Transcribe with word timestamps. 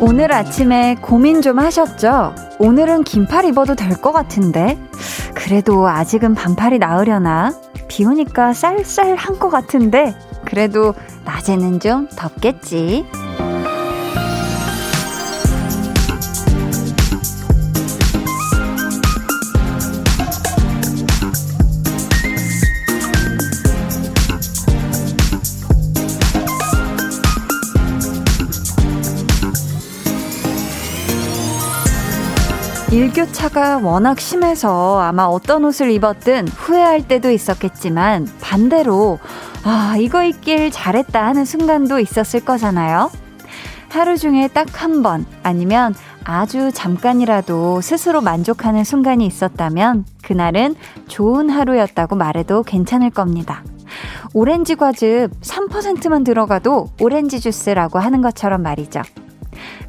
오늘 0.00 0.32
아침에 0.32 0.96
고민 1.00 1.40
좀 1.42 1.58
하셨죠? 1.58 2.34
오늘은 2.58 3.04
긴팔 3.04 3.46
입어도 3.46 3.74
될 3.74 3.94
것 4.00 4.12
같은데? 4.12 4.78
그래도 5.34 5.88
아직은 5.88 6.34
반팔이 6.34 6.78
나으려나? 6.78 7.54
비 7.88 8.04
오니까 8.04 8.52
쌀쌀한 8.52 9.38
것 9.38 9.48
같은데? 9.50 10.14
그래도 10.44 10.94
낮에는 11.24 11.80
좀 11.80 12.08
덥겠지? 12.16 13.06
일교차가 33.24 33.78
워낙 33.78 34.20
심해서 34.20 35.00
아마 35.00 35.24
어떤 35.24 35.64
옷을 35.64 35.90
입었든 35.90 36.48
후회할 36.48 37.06
때도 37.08 37.30
있었겠지만 37.30 38.28
반대로 38.40 39.18
아, 39.64 39.96
이거 39.98 40.22
입길 40.22 40.70
잘했다 40.70 41.24
하는 41.26 41.44
순간도 41.44 42.00
있었을 42.00 42.40
거잖아요. 42.44 43.10
하루 43.90 44.16
중에 44.18 44.48
딱 44.48 44.66
한 44.82 45.02
번 45.02 45.24
아니면 45.42 45.94
아주 46.24 46.70
잠깐이라도 46.72 47.80
스스로 47.80 48.20
만족하는 48.20 48.84
순간이 48.84 49.24
있었다면 49.26 50.04
그날은 50.22 50.74
좋은 51.08 51.48
하루였다고 51.50 52.16
말해도 52.16 52.62
괜찮을 52.64 53.10
겁니다. 53.10 53.62
오렌지 54.34 54.74
과즙 54.74 55.30
3%만 55.40 56.24
들어가도 56.24 56.88
오렌지 57.00 57.40
주스라고 57.40 57.98
하는 58.00 58.20
것처럼 58.20 58.62
말이죠. 58.62 59.02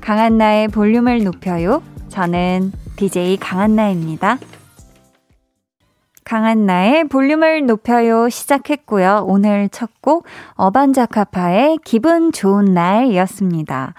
강한 0.02 0.38
나의 0.38 0.68
볼륨을 0.68 1.24
높여요. 1.24 1.82
저는 2.16 2.72
DJ 2.96 3.36
강한나입니다. 3.36 4.38
강한나의 6.24 7.10
볼륨을 7.10 7.66
높여요 7.66 8.30
시작했고요. 8.30 9.26
오늘 9.28 9.68
첫 9.68 9.90
곡 10.00 10.24
어반자카파의 10.54 11.80
기분 11.84 12.32
좋은 12.32 12.74
날이었습니다. 12.74 13.96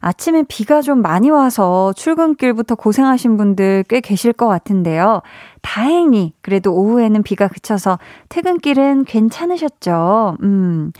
아침에 0.00 0.42
비가 0.48 0.82
좀 0.82 1.00
많이 1.00 1.30
와서 1.30 1.92
출근길부터 1.92 2.74
고생하신 2.74 3.36
분들 3.36 3.84
꽤 3.88 4.00
계실 4.00 4.32
것 4.32 4.48
같은데요. 4.48 5.22
다행히 5.62 6.32
그래도 6.42 6.74
오후에는 6.74 7.22
비가 7.22 7.46
그쳐서 7.46 8.00
퇴근길은 8.30 9.04
괜찮으셨죠? 9.04 10.38
음. 10.42 10.90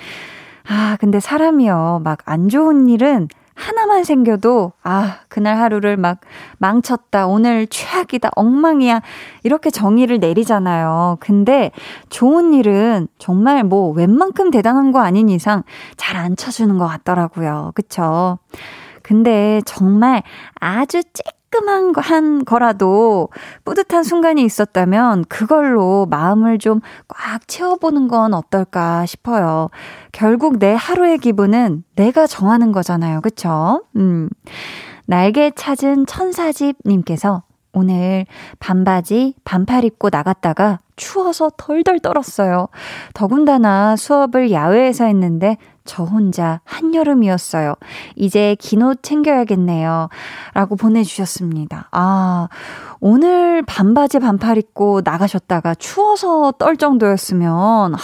아, 0.69 0.97
근데 1.01 1.19
사람이요. 1.19 2.03
막 2.05 2.19
안 2.27 2.49
좋은 2.49 2.89
일은 2.89 3.27
하나만 3.61 4.05
생겨도, 4.05 4.72
아, 4.83 5.19
그날 5.28 5.58
하루를 5.58 5.97
막 5.97 6.20
망쳤다. 6.58 7.27
오늘 7.27 7.66
최악이다. 7.66 8.30
엉망이야. 8.34 9.03
이렇게 9.42 9.70
정의를 9.70 10.19
내리잖아요. 10.19 11.19
근데 11.20 11.70
좋은 12.08 12.55
일은 12.55 13.08
정말 13.19 13.62
뭐 13.64 13.91
웬만큼 13.92 14.50
대단한 14.50 14.92
거 14.92 15.00
아닌 15.00 15.28
이상 15.28 15.62
잘 15.97 16.16
안 16.20 16.36
쳐주는 16.36 16.77
것 16.77 16.86
같더라고요. 16.86 17.72
그쵸? 17.75 18.38
근데 19.03 19.62
정말 19.64 20.22
아주 20.61 21.03
찌 21.03 21.22
따끔한 21.51 21.93
한 21.97 22.45
거라도 22.45 23.29
뿌듯한 23.65 24.05
순간이 24.05 24.45
있었다면 24.45 25.25
그걸로 25.28 26.06
마음을 26.06 26.59
좀 26.59 26.81
꽉 27.09 27.47
채워보는 27.47 28.09
건 28.09 28.34
어떨까 28.34 29.05
싶어요. 29.06 29.69
결국 30.12 30.59
내 30.59 30.75
하루의 30.75 31.19
기분은 31.19 31.84
내가 31.97 32.27
정하는 32.27 32.72
거잖아요. 32.72 33.21
그쵸? 33.21 33.84
음. 33.97 34.28
날개 35.06 35.50
찾은 35.55 36.06
천사집님께서 36.06 37.43
오늘 37.72 38.27
반바지, 38.59 39.34
반팔 39.44 39.84
입고 39.84 40.09
나갔다가 40.11 40.81
추워서 40.97 41.50
덜덜 41.56 42.00
떨었어요. 42.00 42.69
더군다나 43.15 43.97
수업을 43.97 44.50
야외에서 44.50 45.05
했는데 45.05 45.56
저 45.85 46.05
혼자 46.05 46.61
한여름이었어요. 46.65 47.75
이제 48.17 48.57
긴 48.61 48.83
옷 48.83 49.03
챙겨야겠네요. 49.03 50.09
라고 50.55 50.77
보내주셨습니다. 50.77 51.89
아, 51.93 52.49
오늘 53.00 53.62
반바지 53.62 54.19
반팔 54.19 54.59
입고 54.59 55.00
나가셨다가 55.05 55.75
추워서 55.75 56.53
떨 56.59 56.77
정도였으면, 56.77 57.94
하, 57.94 57.99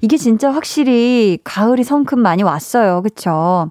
이게 0.00 0.16
진짜 0.16 0.50
확실히 0.50 1.38
가을이 1.44 1.84
성큼 1.84 2.20
많이 2.20 2.42
왔어요. 2.42 3.02
그쵸? 3.02 3.70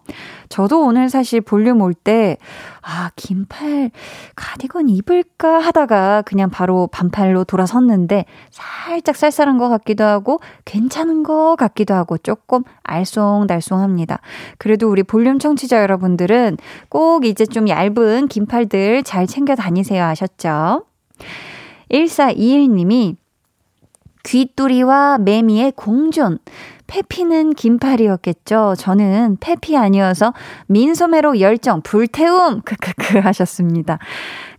저도 0.50 0.84
오늘 0.84 1.09
사실 1.09 1.41
볼륨 1.41 1.81
올 1.81 1.96
때, 1.96 2.38
아, 2.81 3.09
긴팔 3.16 3.90
가디건 4.36 4.90
입을까 4.90 5.58
하다가 5.58 6.22
그냥 6.24 6.52
바로 6.52 6.88
반팔로 6.91 7.46
돌아섰는데, 7.46 8.25
살짝 8.52 9.16
쌀쌀한 9.16 9.58
것 9.58 9.70
같기도 9.70 10.03
하고, 10.03 10.40
괜찮은 10.66 11.24
것 11.24 11.56
같기도 11.58 11.96
하고, 11.96 12.20
조금 12.20 12.62
알쏭달쏭합니다. 12.84 14.20
그래도 14.59 14.91
우리 14.91 15.02
볼륨 15.02 15.40
청취자 15.40 15.81
여러분들은 15.81 16.58
꼭 16.90 17.25
이제 17.25 17.47
좀 17.47 17.68
얇은 17.68 18.28
긴팔들 18.28 19.02
잘 19.03 19.25
챙겨 19.25 19.56
다니세요. 19.56 20.03
아셨죠? 20.03 20.43
1421님이 21.92 23.16
귀뚜리와 24.24 25.18
매미의 25.20 25.74
공존. 25.76 26.40
패피는 26.88 27.53
긴팔이었겠죠. 27.54 28.76
저는 28.78 29.38
패피 29.40 29.75
아니어서 29.78 30.34
민소매로 30.68 31.40
열정 31.40 31.82
불태움 31.82 32.62
크크크 32.62 33.20
하셨습니다. 33.20 33.98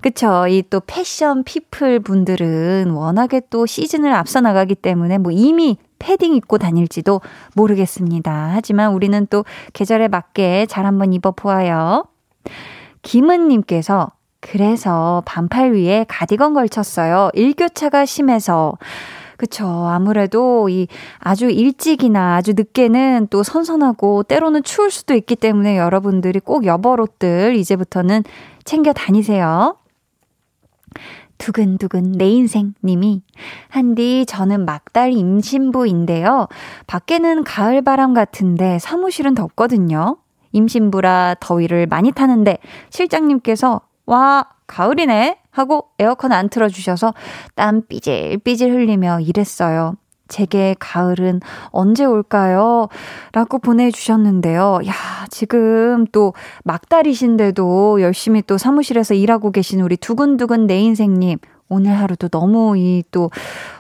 그쵸. 0.01 0.47
이 0.49 0.63
또 0.69 0.81
fashion 0.81 1.45
people 1.45 2.01
분들은 2.01 2.91
워낙에 2.91 3.43
또 3.51 3.67
시즌을 3.67 4.13
앞서 4.13 4.41
나가기 4.41 4.75
때문에 4.75 5.19
뭐 5.19 5.31
이미 5.33 5.79
패딩 5.99 6.35
입고 6.35 6.59
다닐지도 6.59 7.21
모르겠습니다. 7.55 8.51
하지만 8.53 8.93
우리는 8.93 9.27
또 9.31 9.45
계절에 9.73 10.09
맞게 10.09 10.67
잘 10.67 10.87
한번 10.87 11.13
입어 11.13 11.31
보아요. 11.33 12.07
김은님께서 13.03 14.11
그래서 14.47 15.23
반팔 15.25 15.73
위에 15.73 16.05
가디건 16.07 16.53
걸쳤어요. 16.53 17.31
일교차가 17.33 18.05
심해서. 18.05 18.75
그쵸. 19.39 19.67
아무래도 19.67 20.69
이 20.69 20.87
아주 21.19 21.51
일찍이나 21.51 22.37
아주 22.37 22.53
늦게는 22.55 23.29
또 23.31 23.43
선선하고 23.43 24.23
때로는 24.25 24.63
추울 24.63 24.91
수도 24.91 25.15
있기 25.15 25.35
때문에 25.37 25.79
여러분들이 25.79 26.41
꼭 26.41 26.67
여벌옷들 26.67 27.57
이제부터는 27.57 28.23
챙겨 28.65 28.93
다니세요. 28.93 29.77
두근두근 31.39 32.13
내 32.13 32.29
인생 32.29 32.75
님이 32.85 33.23
한디 33.69 34.25
저는 34.29 34.67
막달 34.67 35.13
임신부인데요. 35.13 36.49
밖에는 36.87 37.45
가을 37.45 37.83
바람 37.83 38.13
같은데 38.13 38.79
사무실은 38.79 39.35
덥거든요. 39.35 40.19
임신부라 40.53 41.37
더위를 41.41 41.87
많이 41.87 42.13
타는데 42.13 42.59
실장님께서 42.91 43.81
와 44.07 44.47
가을이네 44.67 45.39
하고 45.51 45.89
에어컨 45.99 46.33
안 46.33 46.49
틀어주셔서 46.49 47.15
땀 47.55 47.83
삐질삐질 47.87 48.73
흘리며 48.73 49.21
일했어요. 49.21 49.97
제게 50.27 50.75
가을은 50.79 51.41
언제 51.67 52.05
올까요? 52.05 52.89
라고 53.33 53.59
보내주셨는데요. 53.59 54.81
야, 54.87 54.93
지금 55.31 56.07
또 56.13 56.33
막달이신데도 56.65 58.01
열심히 58.01 58.43
또 58.43 58.57
사무실에서 58.57 59.15
일하고 59.15 59.53
계신 59.53 59.81
우리 59.81 59.97
두근두근 59.97 60.67
내 60.67 60.81
인생님. 60.81 61.39
오늘 61.69 61.99
하루도 61.99 62.29
너무 62.29 62.77
이 62.77 63.03
또, 63.11 63.31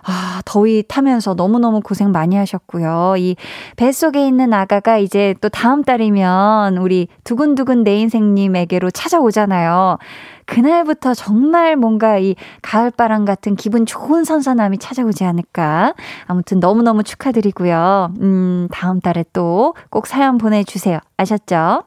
아, 0.02 0.40
더위 0.44 0.82
타면서 0.86 1.34
너무너무 1.34 1.80
고생 1.80 2.10
많이 2.12 2.36
하셨고요. 2.36 3.14
이 3.18 3.36
뱃속에 3.76 4.26
있는 4.26 4.52
아가가 4.52 4.98
이제 4.98 5.34
또 5.40 5.48
다음 5.48 5.84
달이면 5.84 6.78
우리 6.78 7.08
두근두근 7.24 7.84
내 7.84 7.96
인생님에게로 7.98 8.90
찾아오잖아요. 8.90 9.98
그날부터 10.46 11.14
정말 11.14 11.76
뭔가 11.76 12.18
이 12.18 12.34
가을바람 12.62 13.24
같은 13.24 13.56
기분 13.56 13.86
좋은 13.86 14.24
선선함이 14.24 14.78
찾아오지 14.78 15.24
않을까. 15.24 15.94
아무튼 16.26 16.60
너무너무 16.60 17.02
축하드리고요. 17.02 18.12
음, 18.20 18.68
다음 18.72 19.00
달에 19.00 19.24
또 19.32 19.74
꼭 19.90 20.06
사연 20.06 20.38
보내주세요. 20.38 20.98
아셨죠? 21.16 21.84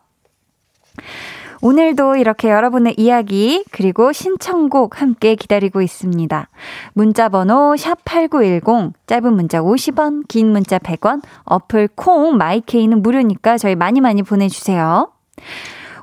오늘도 1.61 2.15
이렇게 2.17 2.49
여러분의 2.49 2.95
이야기 2.97 3.63
그리고 3.71 4.11
신청곡 4.11 5.01
함께 5.01 5.35
기다리고 5.35 5.81
있습니다. 5.81 6.49
문자 6.93 7.29
번호 7.29 7.75
샵8910 7.75 8.93
짧은 9.07 9.33
문자 9.33 9.59
50원 9.61 10.27
긴 10.27 10.51
문자 10.51 10.77
100원 10.77 11.21
어플 11.43 11.89
콩 11.95 12.37
마이케이는 12.37 13.01
무료니까 13.01 13.57
저희 13.57 13.75
많이 13.75 14.01
많이 14.01 14.23
보내주세요. 14.23 15.11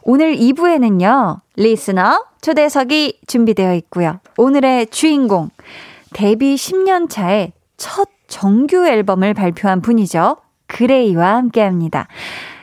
오늘 0.03 0.37
2부에는요, 0.37 1.41
리스너 1.57 2.25
초대석이 2.43 3.21
준비되어 3.27 3.75
있고요. 3.75 4.21
오늘의 4.37 4.89
주인공, 4.89 5.49
데뷔 6.13 6.57
10년 6.57 7.09
차에 7.09 7.53
첫 7.79 8.09
정규 8.27 8.87
앨범을 8.87 9.33
발표한 9.33 9.81
분이죠. 9.81 10.37
그레이와 10.67 11.37
함께 11.37 11.63
합니다. 11.63 12.07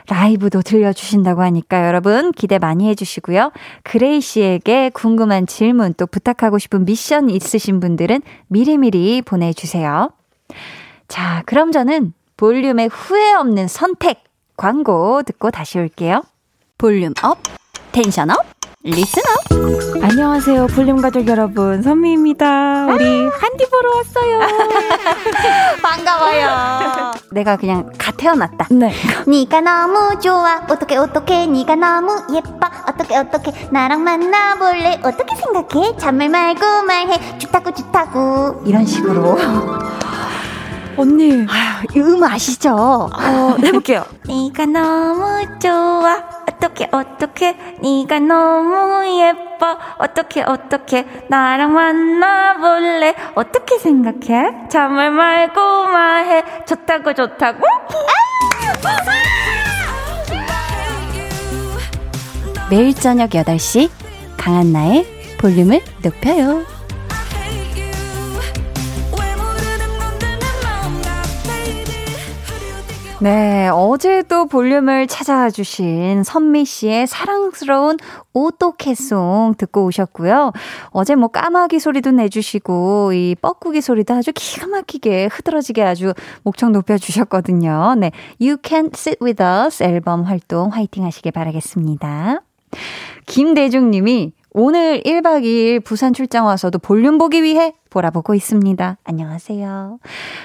라이브도 0.08 0.62
들려주신다고 0.62 1.42
하니까 1.42 1.86
여러분 1.86 2.32
기대 2.32 2.58
많이 2.58 2.88
해주시고요. 2.88 3.52
그레이 3.82 4.20
씨에게 4.20 4.90
궁금한 4.90 5.46
질문 5.46 5.94
또 5.94 6.06
부탁하고 6.06 6.58
싶은 6.58 6.84
미션 6.84 7.30
있으신 7.30 7.80
분들은 7.80 8.22
미리미리 8.48 9.22
보내주세요. 9.22 10.10
자, 11.08 11.42
그럼 11.46 11.72
저는 11.72 12.12
볼륨의 12.36 12.88
후회 12.88 13.34
없는 13.34 13.68
선택 13.68 14.24
광고 14.56 15.22
듣고 15.22 15.50
다시 15.50 15.78
올게요. 15.78 16.22
volume 16.78 17.14
up, 17.22 17.38
tension 17.92 18.30
up, 18.30 18.51
up. 18.84 20.02
안녕하세요, 20.02 20.66
볼륨 20.68 21.00
가족 21.00 21.28
여러분. 21.28 21.82
선미입니다. 21.82 22.86
우리 22.86 23.04
한디 23.04 23.64
보러 23.70 23.96
왔어요. 23.98 24.40
반가워요. 25.80 27.12
내가 27.30 27.56
그냥 27.56 27.92
갓 27.96 28.16
태어났다. 28.16 28.66
네. 28.72 28.92
네가 29.26 29.60
너무 29.60 30.18
좋아 30.18 30.62
어떻게 30.68 30.96
어떻게 30.96 31.46
네가 31.46 31.76
너무 31.76 32.26
예뻐 32.34 32.58
어떻게 32.88 33.16
어떻게 33.16 33.52
나랑 33.70 34.02
만나볼래 34.02 35.00
어떻게 35.04 35.36
생각해 35.36 35.96
잔말 35.96 36.28
말고 36.28 36.82
말해 36.82 37.38
좋다고 37.38 37.72
좋다고 37.72 38.62
이런 38.66 38.84
식으로. 38.84 39.38
언니, 40.96 41.46
아휴, 41.48 41.86
이음 41.96 42.22
아시죠? 42.22 42.74
어, 43.10 43.56
해볼게요. 43.62 44.04
네가 44.28 44.66
너무 44.66 45.46
좋아 45.58 46.41
어떻게 46.62 46.88
어떻게? 46.92 47.56
네가 47.80 48.20
너무 48.20 49.04
예뻐. 49.20 49.76
어떻게 49.98 50.42
어떻게? 50.42 51.04
나랑 51.28 51.72
만나볼래? 51.72 53.16
어떻게 53.34 53.78
생각해? 53.78 54.68
잔말 54.68 55.10
말고 55.10 55.60
말해. 55.86 56.44
좋다고 56.64 57.14
좋다고? 57.14 57.66
매일 62.70 62.94
저녁 62.94 63.30
8시 63.30 63.90
강한나의 64.36 65.04
볼륨을 65.40 65.80
높여요. 66.04 66.62
네, 73.22 73.68
어제도 73.68 74.46
볼륨을 74.46 75.06
찾아와 75.06 75.48
주신 75.48 76.24
선미 76.24 76.64
씨의 76.64 77.06
사랑스러운 77.06 77.96
오토캐송 78.32 79.54
듣고 79.58 79.84
오셨고요. 79.84 80.50
어제 80.90 81.14
뭐 81.14 81.28
까마귀 81.28 81.78
소리도 81.78 82.10
내주시고, 82.10 83.12
이 83.12 83.36
뻐꾸기 83.40 83.80
소리도 83.80 84.12
아주 84.12 84.32
기가 84.34 84.66
막히게 84.66 85.28
흐드러지게 85.30 85.84
아주 85.84 86.14
목청 86.42 86.72
높여주셨거든요. 86.72 87.94
네, 87.96 88.10
You 88.40 88.56
Can 88.60 88.90
Sit 88.92 89.18
With 89.22 89.40
Us 89.40 89.84
앨범 89.84 90.24
활동 90.24 90.70
화이팅 90.70 91.04
하시길 91.04 91.30
바라겠습니다. 91.30 92.42
김대중 93.26 93.92
님이 93.92 94.32
오늘 94.50 95.00
1박 95.00 95.44
2일 95.44 95.84
부산 95.84 96.12
출장 96.12 96.46
와서도 96.46 96.80
볼륨 96.80 97.18
보기 97.18 97.44
위해 97.44 97.72
보라보고 97.92 98.34
있습니다. 98.34 98.96
안녕하세요. 99.04 99.98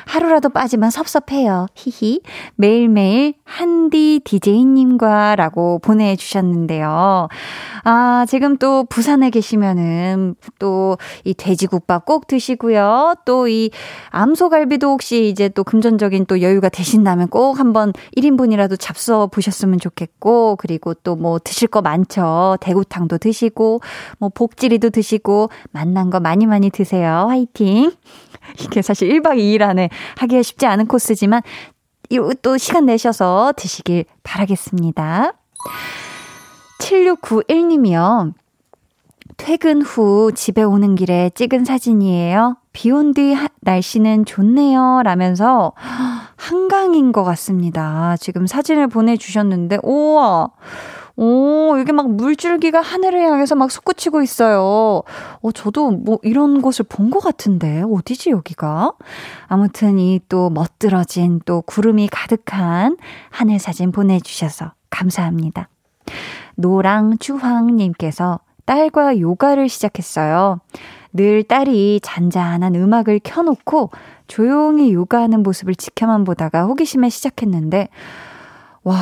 하루라도 0.06 0.50
빠지면 0.50 0.90
섭섭해요. 0.92 1.68
히히. 1.76 2.22
매일매일 2.56 3.36
한디 3.46 4.20
DJ님과 4.24 5.36
라고 5.38 5.80
보내주셨는데요. 5.80 7.30
아, 7.84 8.26
지금 8.28 8.58
또 8.58 8.84
부산에 8.84 9.30
계시면은 9.30 10.36
또 10.60 10.98
이 11.24 11.34
돼지국밥 11.34 12.06
꼭 12.06 12.28
드시고요. 12.28 13.16
또 13.26 13.48
이 13.48 13.70
암소갈비도 14.10 14.90
혹시 14.90 15.30
이제 15.30 15.48
또 15.48 15.64
금전적인 15.64 16.26
또 16.26 16.42
여유가 16.42 16.70
되신다면 16.70 17.30
꼭 17.30 17.60
한번 17.60 17.94
1인분이라도 18.18 18.78
잡숴 18.78 19.32
보셨으면 19.32 19.80
좋겠고, 19.80 20.58
그리고 20.58 20.94
또 20.94 21.16
뭐 21.16 21.40
드실 21.40 21.68
거 21.68 21.82
많죠. 21.82 22.58
대구탕도 22.62 23.18
드시고, 23.20 23.82
뭐 24.20 24.30
복지리도 24.30 24.90
드시고, 24.92 25.50
맛난 25.72 26.10
거 26.10 26.20
많이 26.20 26.46
많이 26.46 26.70
드세요. 26.70 27.30
화이팅! 27.38 27.92
이게 28.60 28.82
사실 28.82 29.10
1박 29.10 29.38
2일 29.38 29.62
안에 29.62 29.90
하기가 30.18 30.42
쉽지 30.42 30.66
않은 30.66 30.88
코스지만, 30.88 31.42
또 32.42 32.58
시간 32.58 32.86
내셔서 32.86 33.54
드시길 33.56 34.06
바라겠습니다. 34.24 35.34
7691님이요. 36.80 38.34
퇴근 39.36 39.82
후 39.84 40.32
집에 40.34 40.64
오는 40.64 40.96
길에 40.96 41.30
찍은 41.36 41.66
사진이에요. 41.66 42.58
비 42.74 42.92
온 42.92 43.14
뒤 43.14 43.36
날씨는 43.62 44.26
좋네요. 44.26 45.02
라면서 45.04 45.74
한강인 46.36 47.12
것 47.12 47.24
같습니다. 47.24 48.16
지금 48.20 48.48
사진을 48.48 48.88
보내주셨는데, 48.88 49.80
우와! 49.84 50.50
오, 51.20 51.76
이게 51.80 51.92
막 51.92 52.12
물줄기가 52.12 52.80
하늘을 52.80 53.20
향해서 53.22 53.56
막 53.56 53.72
솟구치고 53.72 54.22
있어요. 54.22 55.02
어, 55.42 55.52
저도 55.52 55.90
뭐 55.92 56.20
이런 56.22 56.62
곳을 56.62 56.86
본 56.88 57.10
것 57.10 57.20
같은데, 57.22 57.82
어디지, 57.92 58.30
여기가? 58.30 58.94
아무튼 59.48 59.98
이 59.98 60.20
또 60.30 60.50
멋들어진 60.52 61.42
또 61.46 61.62
구름이 61.62 62.10
가득한 62.10 62.98
하늘 63.30 63.60
사진 63.60 63.92
보내주셔서 63.92 64.74
감사합니다. 64.90 65.70
노랑주황님께서 66.56 68.40
딸과 68.66 69.20
요가를 69.20 69.70
시작했어요. 69.70 70.60
늘 71.14 71.44
딸이 71.44 72.02
잔잔한 72.04 72.76
음악을 72.76 73.22
켜놓고 73.24 73.90
조용히 74.28 74.94
요가하는 74.94 75.42
모습을 75.42 75.74
지켜만 75.76 76.26
보다가 76.26 76.66
호기심에 76.66 77.10
시작했는데, 77.10 77.88
와, 78.84 78.96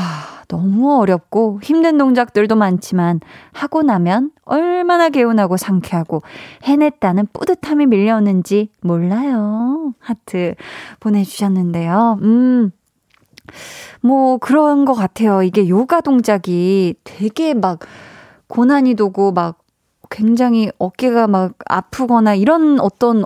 너무 0.47 0.99
어렵고 0.99 1.59
힘든 1.63 1.97
동작들도 1.97 2.55
많지만 2.55 3.19
하고 3.51 3.83
나면 3.83 4.31
얼마나 4.43 5.09
개운하고 5.09 5.57
상쾌하고 5.57 6.21
해냈다는 6.63 7.27
뿌듯함이 7.33 7.85
밀려오는지 7.87 8.69
몰라요. 8.81 9.93
하트 9.99 10.55
보내주셨는데요. 10.99 12.19
음. 12.21 12.71
뭐 14.01 14.37
그런 14.37 14.85
것 14.85 14.93
같아요. 14.93 15.43
이게 15.43 15.67
요가 15.69 16.01
동작이 16.01 16.95
되게 17.03 17.53
막 17.53 17.79
고난이도고 18.47 19.31
막 19.31 19.59
굉장히 20.09 20.69
어깨가 20.77 21.27
막 21.27 21.53
아프거나 21.65 22.35
이런 22.35 22.79
어떤 22.79 23.25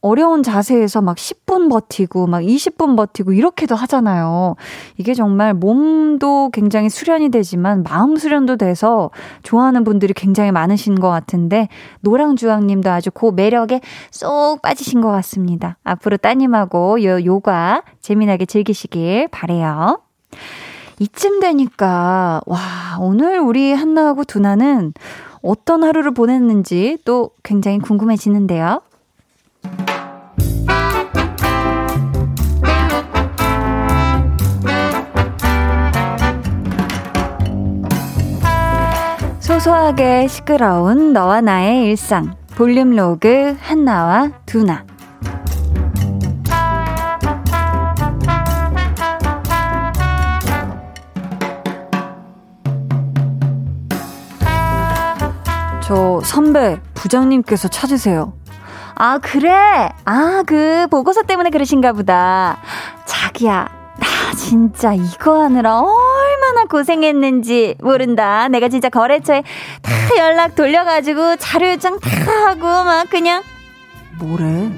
어려운 0.00 0.42
자세에서 0.42 1.02
막 1.02 1.16
10분 1.16 1.68
버티고 1.68 2.28
막 2.28 2.40
20분 2.40 2.96
버티고 2.96 3.32
이렇게도 3.32 3.74
하잖아요. 3.74 4.54
이게 4.96 5.12
정말 5.12 5.54
몸도 5.54 6.50
굉장히 6.52 6.88
수련이 6.88 7.30
되지만 7.30 7.82
마음 7.82 8.16
수련도 8.16 8.56
돼서 8.56 9.10
좋아하는 9.42 9.82
분들이 9.82 10.12
굉장히 10.14 10.52
많으신 10.52 11.00
것 11.00 11.08
같은데 11.08 11.68
노랑주황 12.00 12.66
님도 12.66 12.90
아주 12.90 13.10
그 13.10 13.32
매력에 13.34 13.80
쏙 14.10 14.62
빠지신 14.62 15.00
것 15.00 15.10
같습니다. 15.10 15.76
앞으로 15.82 16.16
따님하고 16.16 17.02
요 17.02 17.24
요가 17.24 17.82
재미나게 18.00 18.46
즐기시길 18.46 19.28
바래요. 19.28 20.00
이쯤 21.00 21.40
되니까 21.40 22.40
와 22.46 22.58
오늘 23.00 23.38
우리 23.38 23.72
한나하고 23.72 24.24
두나는 24.24 24.92
어떤 25.42 25.84
하루를 25.84 26.12
보냈는지 26.12 26.98
또 27.04 27.30
굉장히 27.42 27.78
궁금해지는데요. 27.78 28.80
소소하게 39.48 40.28
시끄러운 40.28 41.14
너와 41.14 41.40
나의 41.40 41.86
일상 41.86 42.36
볼륨 42.54 42.90
로그 42.90 43.56
한나와 43.58 44.30
두나 44.44 44.84
저 55.82 56.20
선배 56.22 56.78
부장님께서 56.92 57.68
찾으세요. 57.68 58.34
아 58.94 59.18
그래? 59.22 59.88
아 60.04 60.42
그 60.46 60.86
보고서 60.90 61.22
때문에 61.22 61.48
그러신가 61.48 61.94
보다. 61.94 62.58
자기야 63.06 63.64
나 63.64 63.77
진짜 64.38 64.94
이거 64.94 65.42
하느라 65.42 65.80
얼마나 65.80 66.64
고생했는지 66.70 67.74
모른다. 67.80 68.46
내가 68.46 68.68
진짜 68.68 68.88
거래처에 68.88 69.42
다 69.82 69.92
연락 70.16 70.54
돌려가지고 70.54 71.36
자료 71.36 71.70
요청 71.72 71.98
다 71.98 72.10
하고 72.46 72.60
막 72.60 73.10
그냥 73.10 73.42
뭐래? 74.20 74.70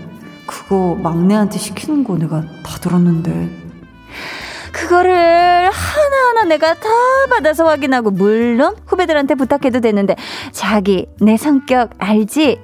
그거 0.46 0.96
막내한테 1.00 1.58
시키는 1.58 2.04
거 2.04 2.16
내가 2.16 2.40
다 2.40 2.78
들었는데. 2.80 3.50
그거를 4.72 5.70
하나하나 5.70 6.44
내가 6.48 6.74
다 6.74 6.88
받아서 7.28 7.66
확인하고, 7.66 8.10
물론 8.10 8.76
후배들한테 8.86 9.34
부탁해도 9.34 9.80
되는데, 9.80 10.16
자기, 10.52 11.06
내 11.20 11.36
성격 11.36 11.90
알지? 11.98 12.60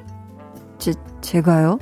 제, 0.79 0.93
제가요? 1.27 1.79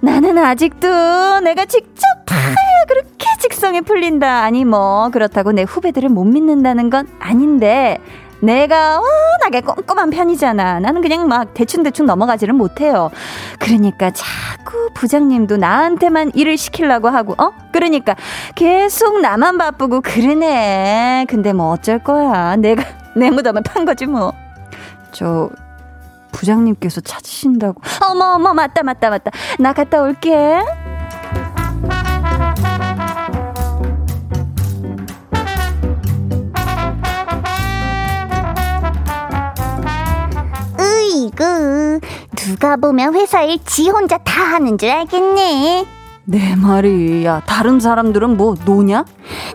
나는 0.00 0.38
아직도 0.38 1.40
내가 1.40 1.66
직접 1.66 2.02
다 2.24 2.34
해야 2.36 2.84
그렇게 2.88 3.26
직성이 3.38 3.82
풀린다. 3.82 4.42
아니, 4.42 4.64
뭐, 4.64 5.10
그렇다고 5.10 5.52
내 5.52 5.62
후배들을 5.62 6.08
못 6.08 6.24
믿는다는 6.24 6.88
건 6.88 7.06
아닌데, 7.20 7.98
내가 8.40 8.98
워낙에 8.98 9.60
꼼꼼한 9.60 10.08
편이잖아. 10.08 10.80
나는 10.80 11.02
그냥 11.02 11.28
막 11.28 11.52
대충대충 11.52 12.06
넘어가지를 12.06 12.54
못해요. 12.54 13.10
그러니까 13.58 14.10
자꾸 14.12 14.88
부장님도 14.94 15.58
나한테만 15.58 16.32
일을 16.34 16.56
시키려고 16.56 17.08
하고, 17.10 17.34
어? 17.36 17.52
그러니까 17.72 18.16
계속 18.54 19.20
나만 19.20 19.58
바쁘고 19.58 20.00
그러네. 20.00 21.26
근데 21.28 21.52
뭐 21.52 21.72
어쩔 21.72 21.98
거야. 21.98 22.56
내가 22.56 22.82
내 23.14 23.30
무덤을 23.30 23.62
판 23.62 23.84
거지 23.84 24.06
뭐. 24.06 24.32
저, 25.12 25.50
부장님께서 26.40 27.02
찾으신다고. 27.02 27.82
어머, 28.10 28.34
어머, 28.36 28.54
맞다, 28.54 28.82
맞다, 28.82 29.10
맞다. 29.10 29.30
나 29.58 29.74
갔다 29.74 30.00
올게. 30.02 30.58
으이그 40.78 42.00
누가 42.36 42.76
보면 42.76 43.14
회사 43.14 43.42
일 43.42 43.58
지 43.64 43.88
혼자 43.90 44.18
다 44.18 44.42
하는 44.42 44.78
줄 44.78 44.90
알겠네. 44.90 45.86
내 46.24 46.56
말이 46.56 47.24
야 47.24 47.42
다른 47.46 47.80
사람들은 47.80 48.36
뭐 48.36 48.54
노냐? 48.64 49.04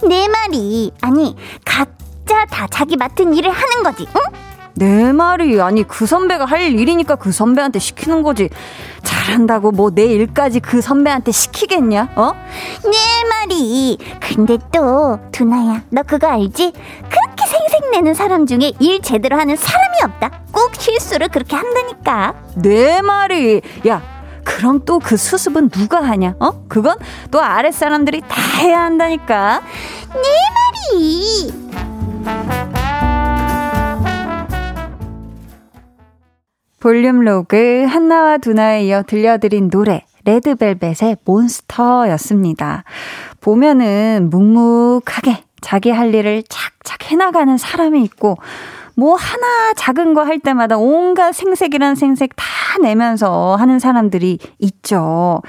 내 0.08 0.28
말이 0.28 0.92
아니 1.02 1.36
각자 1.66 2.46
다 2.46 2.68
자기 2.70 2.96
맡은 2.98 3.34
일을 3.34 3.50
하는 3.52 3.84
거지. 3.84 4.08
응? 4.16 4.45
내 4.78 5.14
말이 5.14 5.60
아니 5.62 5.84
그 5.88 6.06
선배가 6.06 6.46
할 6.46 6.62
일이니까 6.74 7.16
그 7.16 7.32
선배한테 7.32 7.80
시키는 7.80 8.24
거지. 8.24 8.50
잘한다고 9.04 9.72
뭐 9.72 9.90
내 9.96 10.04
일까지 10.06 10.60
그 10.60 10.82
선배한테 10.82 11.32
시키겠냐? 11.32 12.10
어? 12.16 12.32
내 12.84 13.30
말이. 13.30 13.98
근데 14.20 14.58
또 14.74 15.18
두나야 15.32 15.82
너 15.90 16.04
그거 16.04 16.28
알지? 16.28 16.74
그렇게 16.74 17.46
생색내는 17.48 18.14
사람 18.14 18.46
중에 18.46 18.74
일 18.80 19.02
제대로 19.02 19.38
하는 19.38 19.56
사람이 19.56 19.96
없다. 20.04 20.42
꼭 20.52 20.76
실수를 20.78 21.30
그렇게 21.30 21.56
한다니까. 21.56 22.34
내 22.56 23.02
말이. 23.02 23.62
야 23.88 24.02
그럼 24.44 24.84
또 24.86 25.00
그 25.00 25.16
수습은 25.18 25.70
누가 25.70 26.02
하냐? 26.04 26.36
어? 26.40 26.64
그건 26.68 26.98
또 27.32 27.42
아랫사람들이 27.42 28.22
다 28.28 28.36
해야 28.60 28.82
한다니까. 28.84 29.62
내 30.14 30.20
말이 30.92 32.55
볼륨 36.86 37.22
로그 37.22 37.88
한나와 37.90 38.38
두나에 38.38 38.86
이어 38.86 39.02
들려드린 39.02 39.72
노래 39.72 40.06
레드벨벳의 40.24 41.18
몬스터였습니다. 41.26 42.84
보면은 43.42 44.28
묵묵하게 44.30 45.44
자기 45.62 45.90
할 45.90 46.14
일을 46.14 46.44
착착 46.48 47.10
해나가는 47.10 47.58
사람이 47.58 48.04
있고 48.04 48.38
뭐 48.96 49.16
하나 49.16 49.74
작은 49.74 50.14
거 50.14 50.26
할 50.26 50.38
때마다 50.38 50.78
온갖 50.78 51.32
생색이란 51.32 51.96
생색 51.96 52.36
다 52.36 52.46
내면서 52.80 53.56
하는 53.56 53.80
사람들이 53.80 54.38
있죠. 54.60 55.42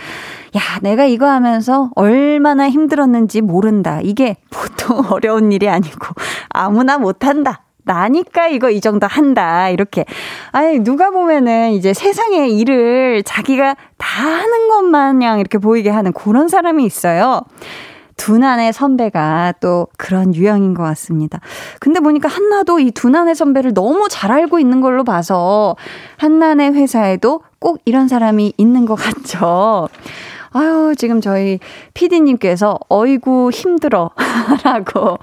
야, 0.56 0.60
내가 0.80 1.04
이거 1.04 1.26
하면서 1.26 1.90
얼마나 1.96 2.70
힘들었는지 2.70 3.42
모른다. 3.42 4.00
이게 4.02 4.36
보통 4.48 5.04
어려운 5.12 5.52
일이 5.52 5.68
아니고 5.68 6.14
아무나 6.48 6.96
못한다. 6.96 7.65
나니까 7.86 8.48
이거 8.48 8.68
이 8.68 8.80
정도 8.80 9.06
한다. 9.06 9.70
이렇게. 9.70 10.04
아니, 10.52 10.80
누가 10.80 11.10
보면은 11.10 11.72
이제 11.72 11.94
세상의 11.94 12.58
일을 12.58 13.22
자기가 13.24 13.76
다 13.96 14.06
하는 14.22 14.68
것 14.68 14.82
마냥 14.82 15.38
이렇게 15.38 15.58
보이게 15.58 15.88
하는 15.88 16.12
그런 16.12 16.48
사람이 16.48 16.84
있어요. 16.84 17.42
두난의 18.16 18.72
선배가 18.72 19.54
또 19.60 19.88
그런 19.98 20.34
유형인 20.34 20.74
것 20.74 20.82
같습니다. 20.82 21.40
근데 21.80 22.00
보니까 22.00 22.28
한나도 22.28 22.80
이 22.80 22.90
두난의 22.90 23.34
선배를 23.34 23.74
너무 23.74 24.08
잘 24.10 24.32
알고 24.32 24.58
있는 24.58 24.80
걸로 24.80 25.04
봐서 25.04 25.76
한나의 26.16 26.72
회사에도 26.72 27.42
꼭 27.58 27.80
이런 27.84 28.08
사람이 28.08 28.54
있는 28.56 28.86
것 28.86 28.94
같죠. 28.94 29.88
아유, 30.52 30.94
지금 30.96 31.20
저희 31.20 31.58
피디님께서 31.94 32.78
어이구 32.88 33.50
힘들어 33.52 34.10
라고. 34.64 35.18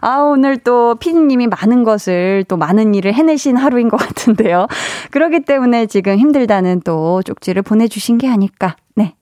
아, 0.00 0.18
오늘 0.18 0.58
또 0.58 0.94
피디님이 0.96 1.46
많은 1.48 1.84
것을 1.84 2.44
또 2.48 2.56
많은 2.56 2.94
일을 2.94 3.14
해내신 3.14 3.56
하루인 3.56 3.88
것 3.88 3.96
같은데요. 3.96 4.66
그렇기 5.10 5.40
때문에 5.40 5.86
지금 5.86 6.16
힘들다는 6.16 6.82
또 6.84 7.22
쪽지를 7.22 7.62
보내주신 7.62 8.18
게 8.18 8.28
아닐까. 8.28 8.76
네. 8.94 9.14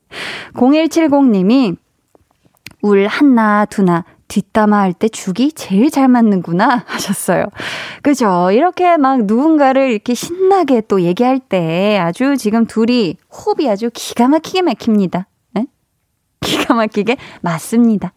0170님이 0.55 1.77
울 2.83 3.07
한나 3.07 3.65
두나 3.65 4.05
뒷담화 4.29 4.79
할 4.79 4.93
때 4.93 5.09
죽이 5.09 5.53
제일 5.53 5.91
잘 5.91 6.09
맞는구나 6.09 6.85
하셨어요. 6.87 7.47
그죠? 8.03 8.51
이렇게 8.51 8.97
막 8.97 9.25
누군가를 9.25 9.91
이렇게 9.91 10.15
신나게 10.15 10.83
또 10.89 11.03
얘기할 11.03 11.39
때 11.39 11.99
아주 11.99 12.37
지금 12.37 12.67
둘이 12.67 13.17
호흡이 13.33 13.69
아주 13.71 13.91
기가 13.93 14.29
막히게 14.29 14.63
막힙니다. 14.63 15.27
네? 16.47 16.59
기가 16.59 16.75
막히게 16.75 17.17
맞습니다. 17.43 18.12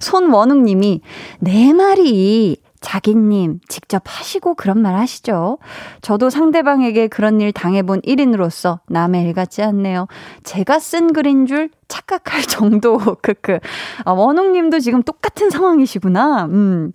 손원웅 0.00 0.64
님이 0.64 1.00
내 1.38 1.72
말이 1.72 2.56
자기님 2.80 3.60
직접 3.68 4.02
하시고 4.06 4.54
그런 4.54 4.80
말 4.80 4.94
하시죠. 4.94 5.58
저도 6.00 6.30
상대방에게 6.30 7.08
그런 7.08 7.40
일 7.40 7.52
당해본 7.52 8.00
1인으로서 8.02 8.80
남의 8.88 9.24
일 9.24 9.34
같지 9.34 9.62
않네요. 9.62 10.06
제가 10.44 10.78
쓴 10.78 11.12
글인 11.12 11.46
줄 11.46 11.68
착각할 11.88 12.42
정도. 12.48 12.98
크크. 13.22 13.58
아, 14.04 14.12
원웅 14.12 14.52
님도 14.52 14.80
지금 14.80 15.02
똑같은 15.02 15.50
상황이시구나. 15.50 16.46
음. 16.46 16.92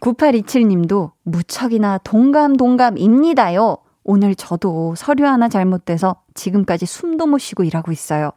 9827 0.00 0.66
님도 0.68 1.12
무척이나 1.24 1.98
동감 1.98 2.56
동감입니다요. 2.56 3.76
오늘 4.10 4.34
저도 4.34 4.94
서류 4.96 5.26
하나 5.26 5.50
잘못돼서 5.50 6.16
지금까지 6.32 6.86
숨도 6.86 7.26
못 7.26 7.36
쉬고 7.36 7.62
일하고 7.62 7.92
있어요. 7.92 8.30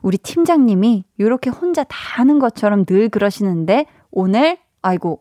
우리 0.00 0.16
팀장님이 0.16 1.04
이렇게 1.18 1.50
혼자 1.50 1.84
다 1.84 1.94
하는 2.16 2.38
것처럼 2.38 2.86
늘 2.86 3.10
그러시는데 3.10 3.84
오늘 4.10 4.56
아이고 4.80 5.20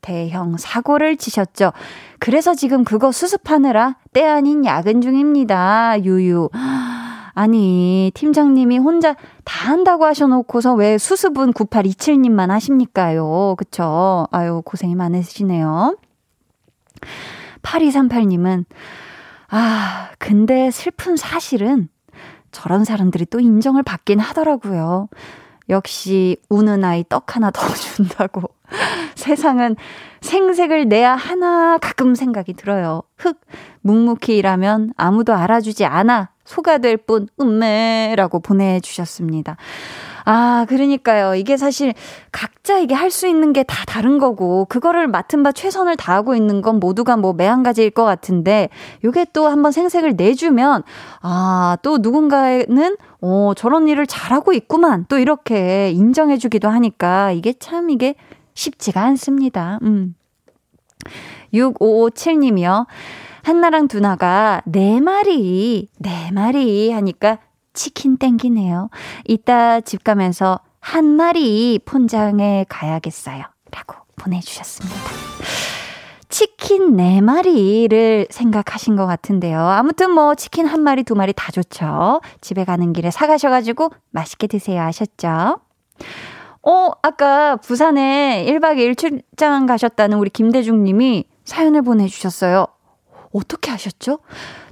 대형 0.00 0.56
사고를 0.56 1.16
치셨죠. 1.16 1.72
그래서 2.18 2.54
지금 2.54 2.82
그거 2.82 3.12
수습하느라 3.12 3.98
때 4.12 4.26
아닌 4.26 4.64
야근 4.64 5.00
중입니다. 5.00 6.02
유유. 6.02 6.50
아니, 7.34 8.10
팀장님이 8.14 8.78
혼자 8.78 9.14
다 9.44 9.70
한다고 9.70 10.06
하셔놓고서 10.06 10.74
왜 10.74 10.98
수습은 10.98 11.52
9827님만 11.52 12.48
하십니까요? 12.48 13.54
그쵸? 13.58 14.26
아유, 14.32 14.62
고생이 14.64 14.96
많으시네요. 14.96 15.98
8238님은, 17.62 18.64
아, 19.48 20.10
근데 20.18 20.70
슬픈 20.70 21.16
사실은 21.16 21.88
저런 22.52 22.84
사람들이 22.84 23.26
또 23.26 23.40
인정을 23.40 23.82
받긴 23.82 24.18
하더라고요. 24.18 25.08
역시 25.68 26.36
우는 26.48 26.84
아이 26.84 27.04
떡 27.08 27.36
하나 27.36 27.50
더 27.50 27.60
준다고. 27.74 28.42
세상은 29.14 29.76
생색을 30.20 30.88
내야 30.88 31.14
하나 31.14 31.78
가끔 31.78 32.14
생각이 32.14 32.54
들어요. 32.54 33.02
흑, 33.16 33.40
묵묵히 33.82 34.36
일하면 34.36 34.92
아무도 34.96 35.34
알아주지 35.34 35.84
않아. 35.84 36.30
소가 36.44 36.78
될 36.78 36.96
뿐, 36.96 37.28
음매라고 37.40 38.40
보내주셨습니다. 38.40 39.56
아, 40.28 40.66
그러니까요. 40.68 41.36
이게 41.36 41.56
사실 41.56 41.94
각자 42.32 42.78
이게 42.78 42.94
할 42.94 43.10
수 43.10 43.28
있는 43.28 43.52
게 43.52 43.62
다 43.62 43.84
다른 43.86 44.18
거고, 44.18 44.64
그거를 44.66 45.06
맡은 45.08 45.42
바 45.44 45.52
최선을 45.52 45.96
다하고 45.96 46.34
있는 46.34 46.62
건 46.62 46.80
모두가 46.80 47.16
뭐 47.16 47.32
매한가지일 47.32 47.90
것 47.92 48.04
같은데, 48.04 48.68
요게 49.04 49.26
또 49.32 49.46
한번 49.48 49.70
생색을 49.72 50.14
내주면, 50.16 50.82
아, 51.22 51.76
또 51.82 51.98
누군가는, 51.98 52.96
어, 53.22 53.52
저런 53.56 53.86
일을 53.88 54.06
잘하고 54.06 54.52
있구만. 54.52 55.06
또 55.08 55.18
이렇게 55.18 55.90
인정해주기도 55.92 56.68
하니까, 56.68 57.30
이게 57.32 57.52
참 57.54 57.88
이게 57.90 58.16
쉽지가 58.54 59.02
않습니다. 59.02 59.78
음. 59.82 60.14
6557님이요. 61.54 62.86
한나랑 63.42 63.86
두나가 63.86 64.60
네 64.64 65.00
마리, 65.00 65.88
네 65.98 66.30
마리 66.32 66.90
하니까 66.90 67.38
치킨 67.76 68.16
땡기네요. 68.16 68.90
이따 69.26 69.80
집 69.80 70.02
가면서 70.02 70.58
한 70.80 71.04
마리 71.04 71.78
폰장에 71.84 72.66
가야겠어요. 72.68 73.44
라고 73.70 73.96
보내주셨습니다. 74.16 74.96
치킨 76.28 76.96
네 76.96 77.20
마리를 77.20 78.26
생각하신 78.30 78.96
것 78.96 79.06
같은데요. 79.06 79.60
아무튼 79.60 80.10
뭐 80.10 80.34
치킨 80.34 80.66
한 80.66 80.82
마리, 80.82 81.04
두 81.04 81.14
마리 81.14 81.32
다 81.32 81.52
좋죠. 81.52 82.20
집에 82.40 82.64
가는 82.64 82.92
길에 82.92 83.10
사가셔가지고 83.10 83.90
맛있게 84.10 84.48
드세요. 84.48 84.82
아셨죠? 84.82 85.60
어, 86.62 86.90
아까 87.02 87.56
부산에 87.56 88.44
1박 88.48 88.78
2일 88.78 88.98
출장 88.98 89.66
가셨다는 89.66 90.18
우리 90.18 90.30
김대중 90.30 90.82
님이 90.82 91.24
사연을 91.44 91.82
보내주셨어요. 91.82 92.66
어떻게 93.32 93.70
하셨죠? 93.70 94.18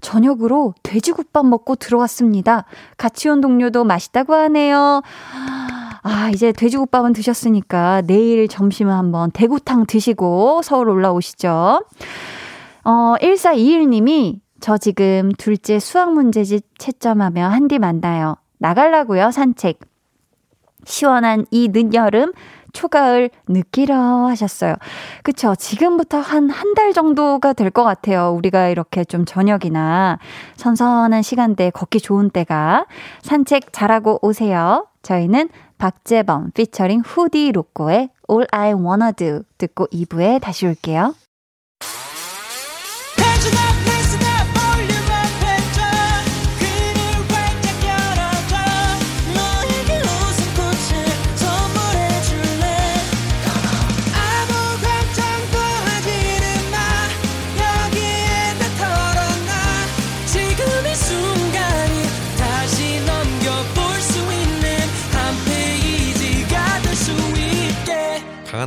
저녁으로 0.04 0.75
돼지국밥 0.82 1.46
먹고 1.46 1.75
들어왔습니다. 1.75 2.66
같이 2.96 3.28
온 3.28 3.40
동료도 3.40 3.84
맛있다고 3.84 4.34
하네요. 4.34 5.02
아, 6.02 6.30
이제 6.32 6.52
돼지국밥은 6.52 7.14
드셨으니까 7.14 8.02
내일 8.02 8.46
점심은 8.46 8.92
한번 8.92 9.30
대구탕 9.30 9.87
드시고 9.87 10.61
서울 10.62 10.90
올라오시죠. 10.90 11.82
어, 12.84 13.14
1421님이 13.20 14.40
저 14.61 14.76
지금 14.76 15.32
둘째 15.38 15.78
수학 15.78 16.12
문제집 16.12 16.78
채점하며 16.78 17.49
한디 17.49 17.78
만나요. 17.78 18.37
나갈라고요, 18.58 19.30
산책. 19.30 19.80
시원한 20.84 21.46
이 21.50 21.68
늦여름 21.73 22.32
초가을 22.75 23.31
느끼러 23.49 23.97
하셨어요. 24.26 24.75
그쵸. 25.23 25.54
지금부터 25.54 26.19
한 26.19 26.50
한 26.50 26.75
달 26.75 26.93
정도가 26.93 27.54
될 27.54 27.71
것 27.71 27.83
같아요. 27.85 28.33
우리가 28.37 28.69
이렇게 28.69 29.04
좀 29.04 29.25
저녁이나 29.25 30.19
선선한 30.57 31.23
시간대에 31.23 31.71
걷기 31.71 32.00
좋은 32.00 32.28
때가 32.31 32.87
산책 33.23 33.73
잘하고 33.73 34.19
오세요. 34.21 34.87
저희는 35.02 35.49
박재범 35.78 36.50
피처링 36.52 37.00
후디 37.04 37.52
로꼬의 37.52 38.11
All 38.31 38.47
I 38.52 38.73
Wanna 38.75 39.12
Do 39.12 39.43
듣고 39.59 39.87
2부에 39.88 40.40
다시 40.40 40.66
올게요. 40.66 41.14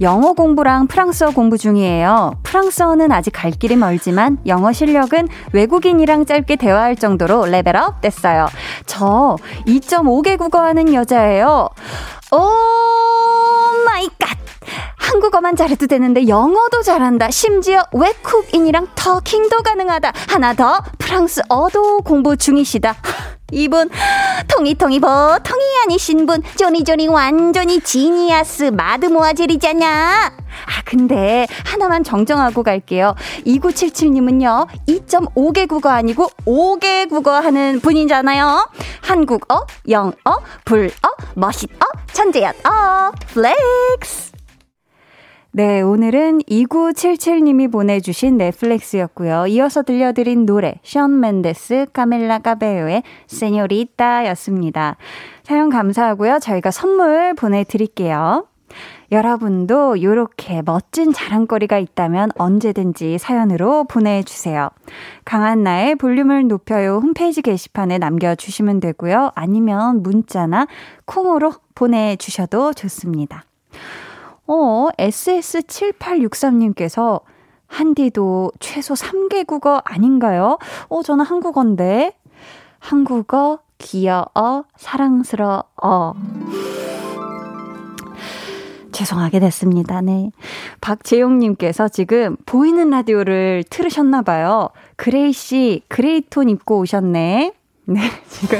영어 0.00 0.32
공부랑 0.32 0.86
프랑스어 0.86 1.30
공부 1.30 1.58
중이에요. 1.58 2.32
프랑스어는 2.42 3.12
아직 3.12 3.32
갈 3.32 3.50
길이 3.50 3.76
멀지만 3.76 4.38
영어 4.46 4.72
실력은 4.72 5.28
외국인이랑 5.52 6.24
짧게 6.24 6.56
대화할 6.56 6.96
정도로 6.96 7.44
level 7.46 7.85
up 7.85 8.00
됐어요. 8.00 8.48
저 8.86 9.36
2.5개 9.66 10.38
국어 10.38 10.60
하는 10.60 10.94
여자예요. 10.94 11.68
Oh 12.32 12.38
my 13.84 14.08
god! 14.18 14.38
한국어만 14.96 15.56
잘해도 15.56 15.86
되는데 15.86 16.28
영어도 16.28 16.82
잘한다. 16.82 17.30
심지어 17.30 17.82
외국인이랑 17.92 18.88
talking도 18.94 19.62
가능하다. 19.62 20.12
하나 20.28 20.54
더 20.54 20.80
프랑스어도 20.98 21.98
공부 22.04 22.36
중이시다. 22.38 22.94
이분 23.52 23.88
통이통이 24.48 25.00
보통이 25.00 25.64
아니신 25.84 26.26
분. 26.26 26.42
조니조니 26.56 27.08
완전히 27.08 27.80
genius 27.80 28.64
mademoiselle이잖아. 28.64 30.26
아 30.26 30.82
근데 30.84 31.46
하나만 31.64 32.04
정정하고 32.04 32.62
갈게요. 32.62 33.14
2977님은요 33.46 34.66
2.5개 34.88 35.68
국어 35.68 35.88
아니고 35.90 36.28
5개 36.46 37.08
국어 37.08 37.32
하는 37.32 37.80
분이잖아요. 37.80 38.68
한국어 39.00 39.66
영어 39.88 40.12
불어 40.64 40.90
멋있어 41.34 41.68
천재였어 42.12 43.12
flex 43.28 44.39
네, 45.52 45.80
오늘은 45.80 46.42
2977님이 46.42 47.72
보내주신 47.72 48.36
넷플릭스였고요. 48.38 49.48
이어서 49.48 49.82
들려드린 49.82 50.46
노래, 50.46 50.74
션 50.84 51.18
맨데스, 51.18 51.86
카멜라 51.92 52.38
까베요의 52.38 53.02
Señorita 53.26 54.26
였습니다. 54.28 54.96
사연 55.42 55.68
감사하고요. 55.68 56.38
저희가 56.38 56.70
선물 56.70 57.34
보내드릴게요. 57.34 58.46
여러분도 59.10 59.96
이렇게 59.96 60.62
멋진 60.62 61.12
자랑거리가 61.12 61.78
있다면 61.78 62.30
언제든지 62.38 63.18
사연으로 63.18 63.84
보내주세요. 63.88 64.70
강한나의 65.24 65.96
볼륨을 65.96 66.46
높여요 66.46 67.00
홈페이지 67.02 67.42
게시판에 67.42 67.98
남겨주시면 67.98 68.78
되고요. 68.78 69.32
아니면 69.34 70.04
문자나 70.04 70.68
콩으로 71.06 71.54
보내주셔도 71.74 72.72
좋습니다. 72.72 73.42
어, 74.46 74.88
SS7863님께서 74.98 77.22
한디도 77.66 78.52
최소 78.60 78.94
3개 78.94 79.46
국어 79.46 79.80
아닌가요? 79.84 80.58
어, 80.88 81.02
저는 81.02 81.24
한국어인데. 81.24 82.12
한국어, 82.80 83.60
귀여워, 83.78 84.64
사랑스러워. 84.76 86.14
죄송하게 88.92 89.40
됐습니다. 89.40 90.00
네. 90.00 90.30
박재용님께서 90.80 91.88
지금 91.88 92.36
보이는 92.44 92.90
라디오를 92.90 93.64
틀으셨나봐요. 93.70 94.70
그레이 94.96 95.32
씨, 95.32 95.82
gray 95.88 96.22
톤 96.28 96.48
입고 96.48 96.80
오셨네. 96.80 97.52
네, 97.86 98.00
지금. 98.28 98.58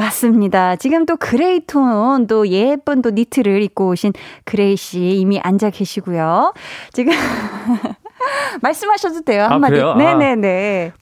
맞습니다. 0.00 0.76
지금 0.76 1.04
또 1.04 1.16
gray 1.16 1.60
톤, 1.66 2.26
또 2.26 2.48
예쁜 2.48 3.02
또 3.02 3.10
니트를 3.10 3.62
입고 3.62 3.88
오신 3.88 4.14
그레이 4.44 4.76
씨 4.76 4.98
이미 4.98 5.38
앉아 5.38 5.70
계시고요. 5.70 6.54
지금 6.92 7.12
말씀하셔도 8.62 9.22
돼요. 9.22 9.44
한마디. 9.44 9.80
아, 9.80 9.94
네네네. 9.94 10.92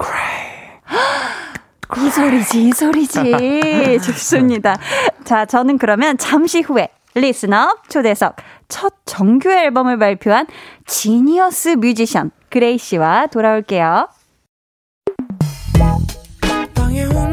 이 1.97 2.11
소리지, 2.11 2.65
이 2.65 2.73
소리지. 2.73 3.99
좋습니다. 4.05 4.77
자, 5.25 5.47
저는 5.47 5.79
그러면 5.79 6.19
잠시 6.19 6.61
후에 6.61 6.89
listener 7.15 7.77
초대석 7.89 8.37
첫 8.69 8.95
정규 9.05 9.51
앨범을 9.51 9.99
발표한 9.99 10.47
genius 10.87 11.77
뮤지션 11.79 12.31
그레이 12.51 12.79
씨와 12.79 13.29
돌아올게요. 13.29 14.09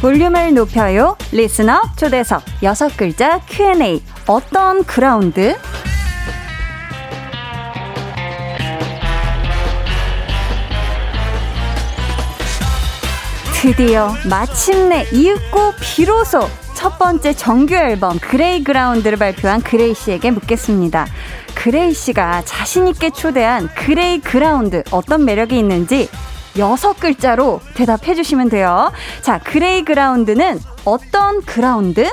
볼륨을 0.00 0.54
높여요. 0.54 1.16
리스너 1.32 1.82
초대석 1.96 2.42
여섯 2.62 2.96
글자 2.96 3.40
Q&A 3.46 4.00
어떤 4.28 4.84
그라운드? 4.84 5.56
드디어 13.60 14.14
마침내 14.30 15.04
이윽고 15.12 15.72
비로소 15.80 16.48
첫 16.74 16.96
번째 16.96 17.32
정규 17.32 17.74
앨범 17.74 18.20
그레이 18.20 18.62
그라운드를 18.62 19.18
발표한 19.18 19.62
그레이 19.62 19.94
씨에게 19.94 20.30
묻겠습니다. 20.30 21.08
그레이 21.56 21.92
씨가 21.92 22.42
자신있게 22.44 23.10
초대한 23.10 23.68
그레이 23.74 24.20
그라운드 24.20 24.84
어떤 24.92 25.24
매력이 25.24 25.58
있는지 25.58 26.08
여섯 26.58 26.98
글자로 26.98 27.60
대답해 27.74 28.14
주시면 28.14 28.48
돼요. 28.48 28.92
자, 29.22 29.38
그레이 29.38 29.84
그라운드는 29.84 30.60
어떤 30.84 31.42
그라운드? 31.42 32.08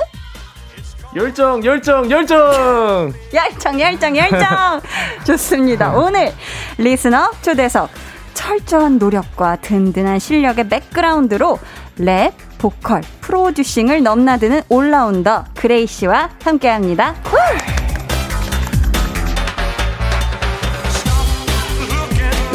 열정, 1.14 1.64
열정, 1.64 2.10
열정! 2.10 3.12
열정, 3.32 3.80
열정, 3.80 4.16
열정! 4.16 4.80
좋습니다. 5.26 5.92
오늘 5.92 6.32
listener 6.78 7.30
초대석 7.42 7.88
철저한 8.34 8.98
노력과 8.98 9.56
든든한 9.56 10.18
실력의 10.18 10.68
백그라운드로 10.68 11.58
랩, 11.98 12.32
보컬, 12.58 13.02
producing을 13.22 14.02
넘나드는 14.02 14.62
올라운더 14.68 15.46
그레이 15.54 15.86
씨와 15.86 16.30
함께 16.44 16.68
합니다. 16.68 17.14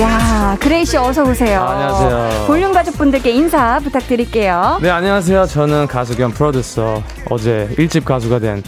야, 0.01 0.57
그레이 0.59 0.83
씨 0.83 0.97
어서 0.97 1.23
오세요. 1.23 1.61
안녕하세요. 1.61 2.45
볼륨 2.47 2.73
가족분들께 2.73 3.29
인사 3.31 3.77
부탁드릴게요. 3.79 4.79
네, 4.81 4.89
안녕하세요. 4.89 5.45
저는 5.45 5.85
가수 5.87 6.17
겸 6.17 6.31
프로듀서, 6.31 7.03
어제 7.29 7.69
일집 7.77 8.03
가수가 8.05 8.39
된 8.39 8.63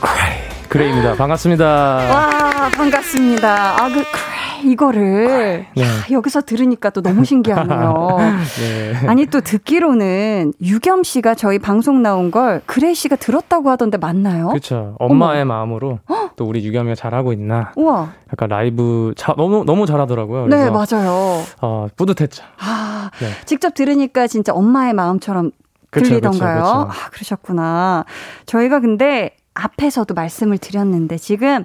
그레이, 0.00 0.68
그레이입니다. 0.68 1.14
반갑습니다. 1.14 1.64
와, 1.64 2.70
반갑습니다. 2.74 3.82
아, 3.82 3.88
그, 3.88 4.04
이. 4.64 4.70
이거를 4.80 5.26
네. 5.74 5.82
야, 5.82 5.86
여기서 6.10 6.40
들으니까 6.42 6.90
또 6.90 7.02
너무 7.02 7.24
신기하네요. 7.24 8.16
네. 8.60 9.06
아니 9.06 9.26
또 9.26 9.40
듣기로는 9.40 10.54
유겸 10.62 11.02
씨가 11.02 11.34
저희 11.34 11.58
방송 11.58 12.02
나온 12.02 12.30
걸 12.30 12.62
그레이 12.66 12.94
씨가 12.94 13.16
들었다고 13.16 13.68
하던데 13.70 13.98
맞나요? 13.98 14.48
그렇죠. 14.48 14.96
엄마의 14.98 15.44
마음으로 15.44 15.98
또 16.36 16.44
우리 16.46 16.64
유겸이가 16.64 16.94
잘하고 16.94 17.32
있나. 17.32 17.72
우와. 17.76 18.12
약간 18.32 18.48
라이브 18.48 19.12
자, 19.16 19.34
너무 19.36 19.64
너무 19.64 19.86
잘하더라고요. 19.86 20.46
네, 20.46 20.70
맞아요. 20.70 21.42
어, 21.60 21.88
뿌듯했죠. 21.96 22.42
아, 22.58 23.10
네. 23.20 23.28
직접 23.44 23.74
들으니까 23.74 24.26
진짜 24.26 24.52
엄마의 24.52 24.94
마음처럼 24.94 25.50
그쵸, 25.90 26.08
들리던가요? 26.08 26.62
그쵸, 26.62 26.86
그쵸. 26.86 26.88
아, 26.90 27.10
그러셨구나. 27.10 28.04
저희가 28.46 28.80
근데 28.80 29.36
앞에서도 29.54 30.14
말씀을 30.14 30.58
드렸는데 30.58 31.18
지금 31.18 31.64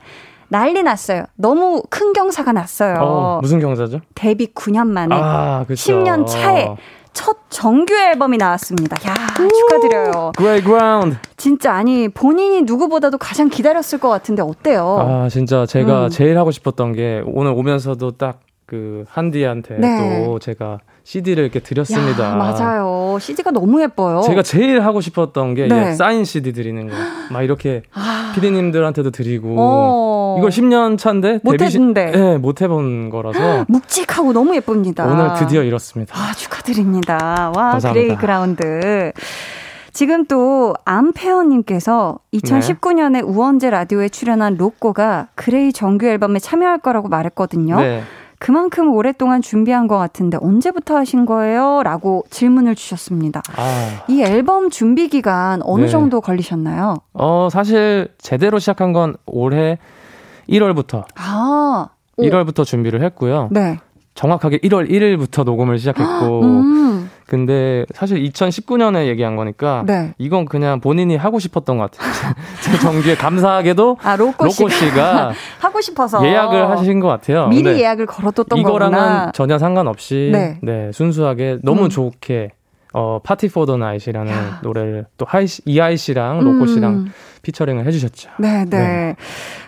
난리 0.56 0.84
났어요. 0.84 1.26
너무 1.36 1.84
큰 1.90 2.14
경사가 2.14 2.54
났어요. 2.54 2.96
어, 3.02 3.40
무슨 3.42 3.60
경사죠? 3.60 4.00
데뷔 4.16 4.48
9년 4.54 4.88
만에 4.88 5.14
아, 5.14 5.66
그쵸. 5.68 5.92
10년 5.94 6.26
차에 6.26 6.76
첫 7.12 7.38
정규 7.50 7.94
앨범이 7.94 8.38
나왔습니다. 8.38 8.96
야, 9.10 9.14
축하드려요. 9.36 10.32
그레이 10.38 10.62
그라운드. 10.62 11.18
진짜 11.36 11.74
아니 11.74 12.08
본인이 12.08 12.62
누구보다도 12.62 13.18
가장 13.18 13.50
기다렸을 13.50 14.00
것 14.00 14.08
같은데 14.10 14.42
어때요? 14.42 14.98
아, 15.00 15.30
진짜 15.30 15.66
제가 15.66 16.06
음. 16.06 16.10
제일 16.10 16.38
하고 16.38 16.52
싶었던 16.52 16.94
게 16.94 17.22
오늘 17.26 17.52
오면서도 17.52 18.12
딱 18.12 18.46
그 18.66 19.06
한디한테 19.08 19.78
네. 19.78 20.26
또 20.26 20.40
제가 20.40 20.80
CD를 21.06 21.44
이렇게 21.44 21.60
드렸습니다. 21.60 22.32
야, 22.32 22.36
맞아요. 22.36 23.20
CD가 23.22 23.52
너무 23.52 23.80
예뻐요. 23.80 24.22
제가 24.22 24.42
제일 24.42 24.82
하고 24.82 25.02
싶었던 25.02 25.54
게 25.54 25.68
네. 25.68 25.82
이제 25.82 25.94
사인 25.94 26.26
CD 26.26 26.52
드리는 26.52 26.88
거. 26.90 26.96
막 27.32 27.44
이렇게 27.44 27.84
아, 27.94 28.32
피디님들한테도 28.34 29.12
드리고 29.12 29.56
어. 29.56 30.36
이걸 30.40 30.50
10년 30.50 30.98
차인데 30.98 31.42
못 31.44 31.52
데뷔 31.52 31.70
시- 31.70 31.78
했는데. 31.78 32.06
네, 32.10 32.38
못 32.40 32.60
해본 32.62 33.12
거라서 33.12 33.66
묵직하고 33.68 34.34
너무 34.34 34.56
예쁩니다. 34.56 35.06
오늘 35.06 35.32
드디어 35.38 35.62
이렇습니다. 35.62 36.16
아, 36.18 36.34
축하드립니다. 36.34 37.52
와, 37.56 37.72
감사합니다. 37.74 37.94
그레이 37.94 38.16
그라운드. 38.18 39.12
지금 39.94 40.26
또 40.26 40.74
암페어님께서 40.86 42.18
2019년에 42.34 43.24
우원재 43.24 43.70
라디오에 43.70 44.10
출연한 44.10 44.58
로꼬가 44.58 45.28
그레이 45.36 45.72
정규 45.72 46.08
앨범에 46.08 46.40
참여할 46.40 46.80
거라고 46.80 47.10
말했거든요. 47.10 47.78
네. 47.80 48.02
그만큼 48.46 48.94
오랫동안 48.94 49.42
준비한 49.42 49.88
것 49.88 49.98
같은데 49.98 50.38
언제부터 50.40 50.96
하신 50.98 51.26
거예요? 51.26 51.82
라고 51.82 52.26
질문을 52.30 52.76
주셨습니다. 52.76 53.42
아, 53.58 54.04
이 54.08 54.22
앨범 54.22 54.70
준비 54.70 55.08
기간 55.08 55.62
어느 55.64 55.86
네. 55.86 55.88
정도 55.88 56.22
걸리셨나요? 56.22 56.98
어 57.14 57.50
사실 57.52 58.08
제대로 58.20 58.60
시작한 58.60 58.94
건 58.94 59.16
올해 59.26 59.80
1월부터 60.48 61.06
아, 61.16 61.88
오. 62.18 62.22
1월부터 62.22 62.66
준비를 62.66 63.02
했고요. 63.06 63.50
네. 63.50 63.80
정확하게 64.14 64.60
1월 64.60 64.92
1일부터 64.92 65.44
녹음을 65.44 65.80
시작했고 65.80 66.42
음, 66.44 67.05
근데 67.28 67.86
사실 67.96 68.22
2019년에 68.24 69.08
얘기한 69.08 69.36
거니까 69.36 69.84
네. 69.88 70.14
이건 70.20 70.46
그냥 70.46 70.80
본인이 70.80 71.16
하고 71.16 71.40
싶었던 71.40 71.78
것 71.78 71.92
같아요. 71.92 72.12
제 72.62 72.78
정규에 72.78 73.16
감사하게도 73.16 73.98
아, 74.04 74.16
로꼬 74.16 74.48
씨가, 74.50 74.64
로꼬 74.64 74.70
씨가 74.76 75.32
하고 75.60 75.82
싶어서 75.82 76.24
예약을 76.26 76.70
하신 76.70 77.00
것 77.00 77.08
같아요. 77.08 77.48
미리 77.48 77.64
근데 77.64 77.80
예약을 77.80 78.06
걸어뒀던 78.06 78.60
이거랑은 78.60 78.98
거구나. 78.98 79.32
전혀 79.34 79.58
상관없이 79.58 80.30
네. 80.32 80.60
네, 80.62 80.92
순수하게 80.94 81.60
너무 81.64 81.86
음. 81.86 81.90
좋게 81.90 82.52
어 82.94 83.20
Party 83.24 83.50
for 83.50 83.66
the 83.66 83.76
Night이라는 83.76 84.32
야. 84.32 84.60
노래를 84.64 85.06
또 85.18 85.26
하이 85.28 85.48
씨- 85.48 85.62
이하이 85.66 85.98
씨랑 85.98 86.40
로꼬 86.42 86.60
음. 86.62 86.68
씨랑 86.68 87.06
featuring을 87.42 87.86
해주셨죠. 87.88 88.30
네, 88.40 88.66
네, 88.66 88.78
네. 88.78 89.16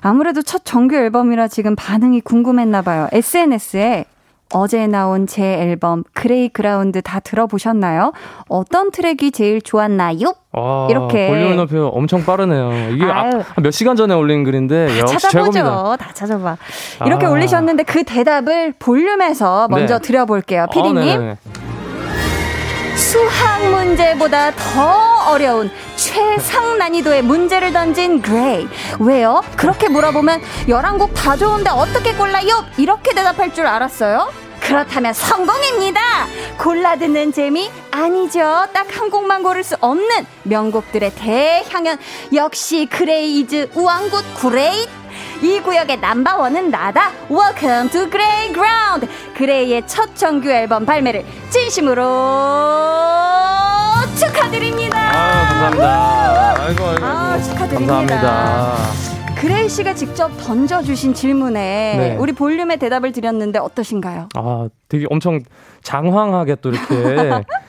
아무래도 0.02 0.42
첫 0.44 0.62
정규 0.64 0.96
앨범이라 0.96 1.48
지금 1.48 1.76
반응이 1.76 2.22
궁금했나 2.22 2.84
봐요. 2.84 3.08
SNS에 3.12 4.06
어제 4.54 4.88
나온 4.88 5.28
제 5.28 5.44
앨범 5.44 6.04
그레이 6.14 6.50
그라운드 6.50 7.02
다 7.02 7.20
들어보셨나요? 7.20 8.14
어떤 8.48 8.92
트랙이 8.92 9.32
제일 9.32 9.62
좋았나요? 9.62 10.34
와, 10.54 10.88
이렇게. 10.90 11.28
볼륨 11.28 11.56
높이 11.58 11.76
엄청 11.78 12.24
빠르네요. 12.24 12.92
이게 12.92 13.06
아, 13.06 13.24
아유. 13.24 13.44
몇 13.62 13.72
시간 13.72 13.96
전에 13.96 14.14
올린 14.14 14.44
글인데 14.44 15.00
역시 15.00 15.18
찾아보죠. 15.20 15.52
최고입니다. 15.52 15.96
다 15.98 16.10
찾아봐. 16.14 16.58
이렇게 17.06 17.26
아. 17.26 17.30
올리셨는데 17.30 17.84
그 17.84 18.04
대답을 18.04 18.74
볼륨에서 18.80 19.68
먼저 19.70 20.00
네. 20.00 20.08
드려볼게요. 20.08 20.64
어, 20.64 20.68
피디님. 20.68 20.96
네네네. 20.96 21.38
수학 23.12 23.64
문제보다 23.72 24.52
더 24.52 25.32
어려운 25.32 25.72
최상 25.96 26.78
난이도의 26.78 27.22
문제를 27.22 27.72
던진 27.72 28.22
그레이. 28.22 28.68
왜요? 29.00 29.42
그렇게 29.56 29.88
물어보면 29.88 30.42
11곡 30.68 31.14
다 31.14 31.38
좋은데 31.38 31.70
어떻게 31.70 32.14
골라요? 32.14 32.66
이렇게 32.78 33.14
대답할 33.16 33.54
줄 33.54 33.66
알았어요? 33.66 34.30
그렇다면 34.60 35.14
성공입니다! 35.14 36.02
골라 36.60 36.98
듣는 36.98 37.32
재미? 37.32 37.72
아니죠. 37.92 38.42
딱 38.74 38.88
한 38.98 39.10
곡만 39.10 39.42
고를 39.44 39.64
수 39.64 39.78
없는 39.80 40.26
명곡들의 40.44 41.14
대향연. 41.16 42.00
역시 42.34 42.88
그레이즈 42.92 43.70
우왕굿 43.74 44.24
그레이. 44.42 44.86
이 45.42 45.60
구역의 45.62 46.00
number 46.00 46.36
one은 46.36 46.72
나다. 46.72 47.12
Welcome 47.30 47.90
to 47.92 48.10
Grey 48.10 48.54
Ground. 48.54 49.08
그레이의 49.36 49.84
첫 49.88 50.16
정규 50.16 50.50
앨범 50.50 50.86
발매를 50.86 51.24
진심으로 51.50 52.04
축하드립니다. 54.18 54.98
아, 54.98 55.48
감사합니다. 55.70 56.64
아이고, 56.64 56.84
아이고. 56.86 57.06
아. 57.06 57.42
축하드립니다. 57.42 57.94
감사합니다. 58.00 58.76
그레이 59.36 59.70
씨가 59.70 59.94
직접 59.94 60.32
던져주신 60.44 61.14
질문에 61.14 61.96
네. 61.98 62.16
우리 62.18 62.32
볼륨의 62.34 62.78
대답을 62.78 63.12
드렸는데 63.12 63.60
어떠신가요? 63.60 64.30
아, 64.36 64.68
되게 64.90 65.06
엄청 65.12 65.40
장황하게 65.84 66.56
또 66.62 66.70
이렇게. 66.72 67.44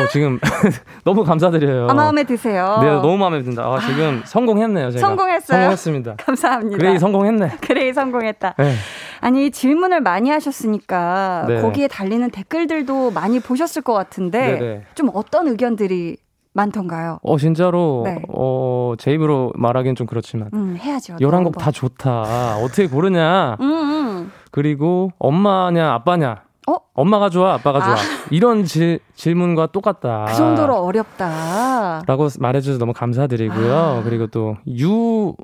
어, 0.00 0.08
지금 0.08 0.38
너무 1.04 1.24
감사드려요. 1.24 1.88
아, 1.88 1.94
마음에 1.94 2.24
드세요? 2.24 2.78
네, 2.82 2.88
너무 2.88 3.16
마음에 3.16 3.42
든다. 3.42 3.62
아, 3.64 3.78
지금 3.80 4.22
성공했네요, 4.24 4.90
제가. 4.90 5.06
성공했어요? 5.06 5.58
성공했습니다. 5.58 6.14
감사합니다. 6.24 6.78
그레이 6.78 6.98
성공했네. 6.98 7.48
그레이 7.62 7.92
성공했다. 7.92 8.54
네. 8.58 8.74
아니 9.20 9.50
질문을 9.50 10.00
많이 10.00 10.30
하셨으니까 10.30 11.44
네. 11.48 11.60
거기에 11.60 11.88
달리는 11.88 12.28
댓글들도 12.30 13.12
많이 13.12 13.40
보셨을 13.40 13.82
것 13.82 13.92
같은데 13.92 14.58
네네. 14.58 14.82
좀 14.94 15.10
어떤 15.14 15.48
의견들이 15.48 16.16
많던가요? 16.54 17.18
어, 17.22 17.38
진짜로, 17.38 18.02
네. 18.04 18.20
어, 18.28 18.92
제 18.98 19.12
입으로 19.12 19.52
말하기는 19.54 19.94
좀 19.94 20.06
그렇지만. 20.06 20.50
음 20.52 20.76
해야죠. 20.78 21.16
11곡 21.16 21.56
다 21.58 21.70
좋다. 21.70 22.58
어떻게 22.58 22.86
고르냐. 22.88 23.56
음, 23.60 23.64
음. 23.66 24.32
그리고 24.50 25.10
엄마냐, 25.18 25.92
아빠냐. 25.94 26.42
어? 26.68 26.76
엄마가 26.94 27.28
좋아, 27.28 27.54
아빠가 27.54 27.80
좋아. 27.80 27.94
아. 27.94 27.96
이런 28.30 28.64
질, 28.64 29.00
질문과 29.14 29.66
똑같다. 29.66 30.26
그 30.28 30.34
정도로 30.34 30.76
어렵다. 30.76 32.02
라고 32.06 32.28
말해주셔서 32.38 32.78
너무 32.78 32.92
감사드리고요. 32.92 33.74
아. 33.74 34.02
그리고 34.04 34.28
또, 34.28 34.56
유, 34.78 35.34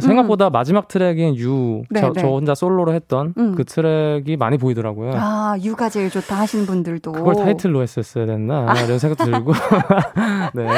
생각보다 0.00 0.50
마지막 0.50 0.88
트랙인 0.88 1.36
유, 1.36 1.82
네, 1.90 2.00
저, 2.00 2.12
네. 2.12 2.20
저 2.20 2.28
혼자 2.28 2.54
솔로로 2.54 2.92
했던 2.92 3.32
음. 3.38 3.54
그 3.54 3.64
트랙이 3.64 4.36
많이 4.36 4.58
보이더라고요. 4.58 5.12
아 5.14 5.56
유가 5.62 5.88
제일 5.88 6.10
좋다 6.10 6.36
하시는 6.36 6.66
분들도 6.66 7.12
그걸 7.12 7.34
타이틀로 7.34 7.82
했었어야 7.82 8.26
됐나? 8.26 8.74
이런 8.84 8.98
생각도 8.98 9.24
들고. 9.24 9.52
네. 10.54 10.68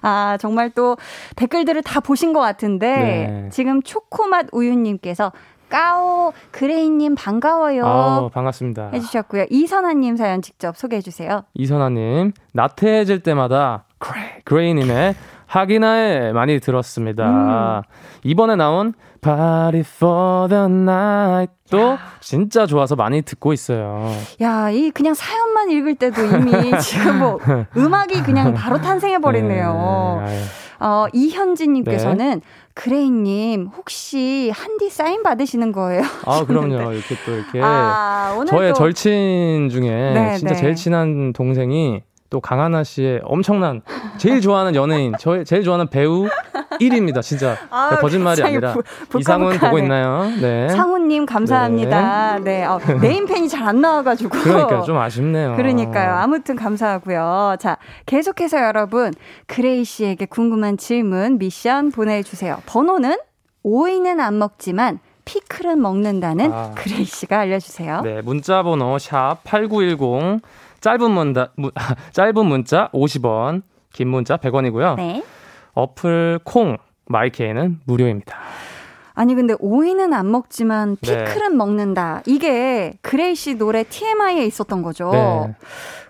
아 0.00 0.38
정말 0.40 0.70
또 0.70 0.96
댓글들을 1.36 1.82
다 1.82 2.00
보신 2.00 2.32
것 2.32 2.40
같은데 2.40 2.96
네. 2.96 3.48
지금 3.52 3.82
초코맛 3.82 4.46
우유님께서 4.52 5.32
꺄오 5.74 6.32
그레이님 6.52 7.16
반가워요. 7.16 7.84
아 7.84 8.28
반갑습니다. 8.32 8.90
해주셨고요. 8.94 9.46
이선아님 9.50 10.16
사연 10.16 10.40
직접 10.40 10.76
소개해 10.76 11.02
주세요. 11.02 11.42
이선아님, 11.54 12.30
나태해질 12.52 13.24
때마다 13.24 13.82
그레이, 13.98 14.24
그레이님의 14.44 15.16
하기나 15.46 16.03
해 16.03 16.32
많이 16.32 16.60
들었습니다. 16.60 17.82
이번에 18.22 18.54
나온 18.54 18.94
Party 19.20 19.80
for 19.80 20.48
the 20.48 20.64
Night도 20.64 21.98
진짜 22.20 22.66
좋아서 22.66 22.94
많이 22.94 23.22
듣고 23.22 23.52
있어요. 23.52 24.12
야, 24.42 24.70
이 24.70 24.92
그냥 24.92 25.14
사연만 25.14 25.70
읽을 25.70 25.96
때도 25.96 26.24
이미 26.24 26.52
지금 26.78 27.18
뭐 27.18 27.40
음악이 27.76 28.22
그냥 28.22 28.54
바로 28.54 28.80
탄생해 28.80 29.18
버리네요. 29.18 30.22
네, 30.24 30.30
아유. 30.30 30.40
어, 30.80 31.06
이현진님께서는 31.12 32.40
그레이님 32.74 33.68
혹시 33.76 34.50
한디 34.54 34.90
사인 34.90 35.22
받으시는 35.22 35.72
거예요? 35.72 36.02
아, 36.26 36.44
그럼요. 36.44 36.92
이렇게 36.92 37.14
또 37.24 37.32
이렇게 37.32 37.60
아, 37.62 38.34
오늘 38.36 38.46
저의 38.48 38.72
또 38.72 38.78
절친 38.78 39.68
중에 39.70 39.90
네, 40.12 40.36
진짜 40.36 40.54
네. 40.54 40.60
제일 40.60 40.74
친한 40.74 41.32
동생이 41.32 42.02
또 42.34 42.40
강하나 42.40 42.82
씨의 42.82 43.20
엄청난 43.22 43.80
제일 44.18 44.40
좋아하는 44.40 44.74
연예인, 44.74 45.14
저 45.20 45.44
제일 45.44 45.62
좋아하는 45.62 45.86
배우 45.86 46.26
1위입니다. 46.80 47.22
진짜 47.22 47.56
아, 47.70 47.90
거짓말이 48.00 48.42
굉장히 48.42 48.56
아니라 48.56 48.72
부- 49.08 49.20
이상훈 49.20 49.56
보고. 49.56 49.78
있나요? 49.78 50.28
네. 50.40 50.68
상훈님 50.70 51.26
감사합니다. 51.26 52.40
네, 52.40 52.64
어, 52.64 52.80
네임펜이 53.00 53.48
잘 53.48 53.64
안 53.64 53.80
나와가지고. 53.80 54.30
그러니까 54.30 54.82
좀 54.82 54.98
아쉽네요. 54.98 55.54
그러니까요. 55.54 56.14
아무튼 56.16 56.56
감사하고요. 56.56 57.54
자, 57.60 57.76
계속해서 58.06 58.58
여러분, 58.64 59.12
그레이 59.46 59.84
씨에게 59.84 60.26
궁금한 60.26 60.76
질문, 60.76 61.38
미션 61.38 61.92
보내주세요. 61.92 62.58
번호는 62.66 63.16
오이는 63.62 64.18
안 64.18 64.38
먹지만 64.40 64.98
피클은 65.24 65.80
먹는다는 65.80 66.52
아. 66.52 66.72
그레이 66.74 67.04
씨가 67.04 67.38
알려주세요. 67.38 68.00
네, 68.02 68.20
문자 68.22 68.64
번호 68.64 68.98
샵 68.98 69.38
8910 69.44 70.40
짧은 70.84 71.10
문자 71.12 71.48
문, 71.56 71.70
짧은 72.12 72.44
문자 72.44 72.90
50원, 72.92 73.62
긴 73.94 74.08
문자 74.08 74.36
100원이고요. 74.36 74.96
네. 74.96 75.24
어플 75.72 76.40
콩 76.44 76.76
마이케이는 77.06 77.80
무료입니다. 77.86 78.36
아니 79.14 79.34
근데 79.34 79.54
오이는 79.60 80.12
안 80.12 80.30
먹지만 80.30 80.96
네. 81.00 81.24
피클은 81.24 81.56
먹는다. 81.56 82.22
이게 82.26 82.92
그레이 83.00 83.34
씨 83.34 83.54
노래 83.54 83.84
TMI에 83.84 84.44
있었던 84.44 84.82
거죠. 84.82 85.10
네. 85.10 85.54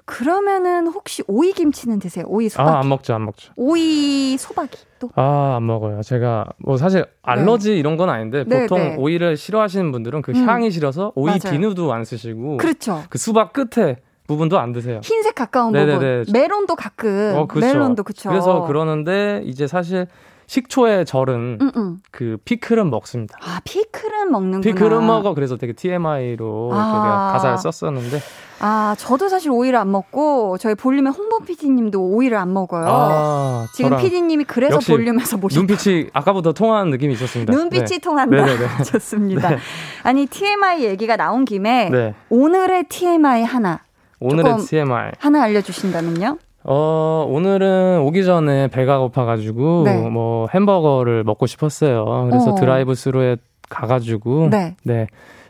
그러면은 0.07 0.89
혹시 0.89 1.23
오이 1.29 1.53
김치는 1.53 2.01
드세요? 2.01 2.25
오이 2.27 2.49
소박이. 2.49 2.69
아, 2.69 2.81
안 2.81 2.89
먹죠, 2.89 3.15
안 3.15 3.25
먹죠. 3.25 3.53
오이 3.57 4.37
소박이 4.37 4.77
또. 4.99 5.09
아, 5.15 5.55
안 5.57 5.67
먹어요. 5.67 6.03
제가 6.03 6.47
뭐 6.59 6.77
사실 6.79 7.07
알러지 7.23 7.79
이런 7.79 7.97
건 7.97 8.11
아닌데 8.11 8.45
네, 8.45 8.63
보통 8.63 8.79
네. 8.79 8.97
오이를 8.97 9.37
싫어하시는 9.37 9.93
분들은 9.93 10.23
그 10.23 10.33
음. 10.33 10.49
향이 10.49 10.73
싫어서 10.73 11.13
오이 11.15 11.27
맞아요. 11.27 11.53
비누도 11.53 11.93
안 11.93 12.05
쓰시고 12.05 12.57
그렇죠. 12.57 13.05
그 13.09 13.19
수박 13.19 13.53
끝에 13.53 13.99
부분도 14.27 14.59
안 14.59 14.73
드세요. 14.73 15.01
흰색 15.03 15.35
가까운 15.35 15.73
네네네. 15.73 16.25
부분. 16.25 16.33
멜론도 16.33 16.77
가끔. 16.77 17.33
어, 17.37 17.47
그렇죠. 17.47 17.67
멜론도 17.67 18.03
그쵸. 18.05 18.31
그래서 18.31 18.63
그러는데 18.67 19.43
이제 19.45 19.67
사실 19.67 20.07
식초에 20.47 21.05
절은 21.05 21.59
음, 21.61 21.71
음. 21.77 22.03
그 22.11 22.37
피클은 22.45 22.91
먹습니다. 22.91 23.37
아, 23.43 23.61
피클은 23.65 24.31
먹는구나. 24.31 24.61
피클은 24.75 25.07
먹어. 25.07 25.35
그래서 25.35 25.57
되게 25.57 25.73
TMI로 25.73 26.71
아. 26.73 27.31
가사를 27.33 27.59
썼었는데 27.59 28.21
아, 28.61 28.95
저도 28.99 29.29
사실 29.29 29.51
오이를 29.51 29.79
안 29.79 29.91
먹고 29.91 30.59
저희 30.59 30.75
볼륨의 30.75 31.13
홍보 31.13 31.39
PD님도 31.41 32.01
오이를 32.01 32.37
안 32.37 32.53
먹어요. 32.53 32.85
아, 32.87 33.67
지금 33.75 33.97
PD님이 33.97 34.45
그래서 34.45 34.79
볼륨에서 34.79 35.39
모셨 35.39 35.59
눈빛이 35.59 36.11
아까부터 36.13 36.53
통하는 36.53 36.91
느낌이 36.91 37.15
있었습니다. 37.15 37.53
눈빛이 37.53 37.85
네. 37.87 37.99
통한다. 37.99 38.37
네네네. 38.37 38.83
좋습니다. 38.85 39.49
네. 39.51 39.59
아니 40.03 40.27
TMI 40.27 40.85
얘기가 40.85 41.17
나온 41.17 41.45
김에 41.45 41.89
네. 41.91 42.15
오늘의 42.29 42.85
TMI 42.89 43.45
하나 43.45 43.81
오늘의 44.25 44.57
TMI. 44.59 45.13
하나 45.19 45.43
알려주신다면요? 45.43 46.39
어, 46.65 47.27
오늘은 47.29 48.01
오기 48.01 48.25
전에 48.25 48.69
배가 48.69 48.99
고파가지고, 48.99 49.83
네. 49.85 50.09
뭐, 50.09 50.49
햄버거를 50.55 51.23
먹고 51.25 51.47
싶었어요. 51.47 52.29
그래서 52.31 52.53
어. 52.53 52.55
드라이브 52.55 52.95
스루에 52.95 53.37
가가지고, 53.69 54.49
네. 54.51 54.77
네. 54.83 55.07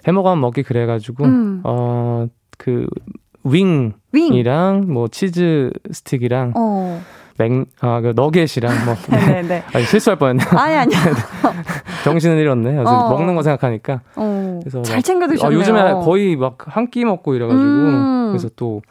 햄버거 0.09 0.31
한 0.31 0.41
먹기 0.41 0.65
그래가지고, 0.65 1.25
음. 1.25 1.61
어, 1.63 2.27
그, 2.59 2.87
윙 3.45 3.93
이랑, 4.13 4.83
윙. 4.87 4.93
뭐, 4.93 5.07
치즈 5.07 5.71
스틱이랑, 5.93 6.55
어. 6.57 7.01
맥, 7.39 7.65
아, 7.81 8.01
그, 8.01 8.13
너겟이랑, 8.17 8.73
뭐, 8.85 8.95
네네. 9.27 9.63
아니, 9.73 9.85
실수할 9.85 10.19
뻔했네. 10.19 10.43
아니 10.57 10.75
아니요. 10.75 10.99
정신을 12.05 12.39
잃었네. 12.39 12.73
그래서 12.73 12.91
어. 13.07 13.11
먹는 13.11 13.35
거 13.35 13.43
생각하니까. 13.43 14.01
어. 14.17 14.61
그래서 14.63 14.83
잘 14.83 14.97
막- 14.97 15.05
챙겨 15.05 15.25
아, 15.27 15.29
드셨네요. 15.29 15.59
요즘에 15.59 15.93
거의 16.05 16.37
막 16.37 16.57
한 16.69 16.91
끼 16.91 17.05
먹고 17.05 17.35
이래가지고, 17.35 17.63
음. 17.63 18.21
그래서 18.39 18.51
또, 18.57 18.83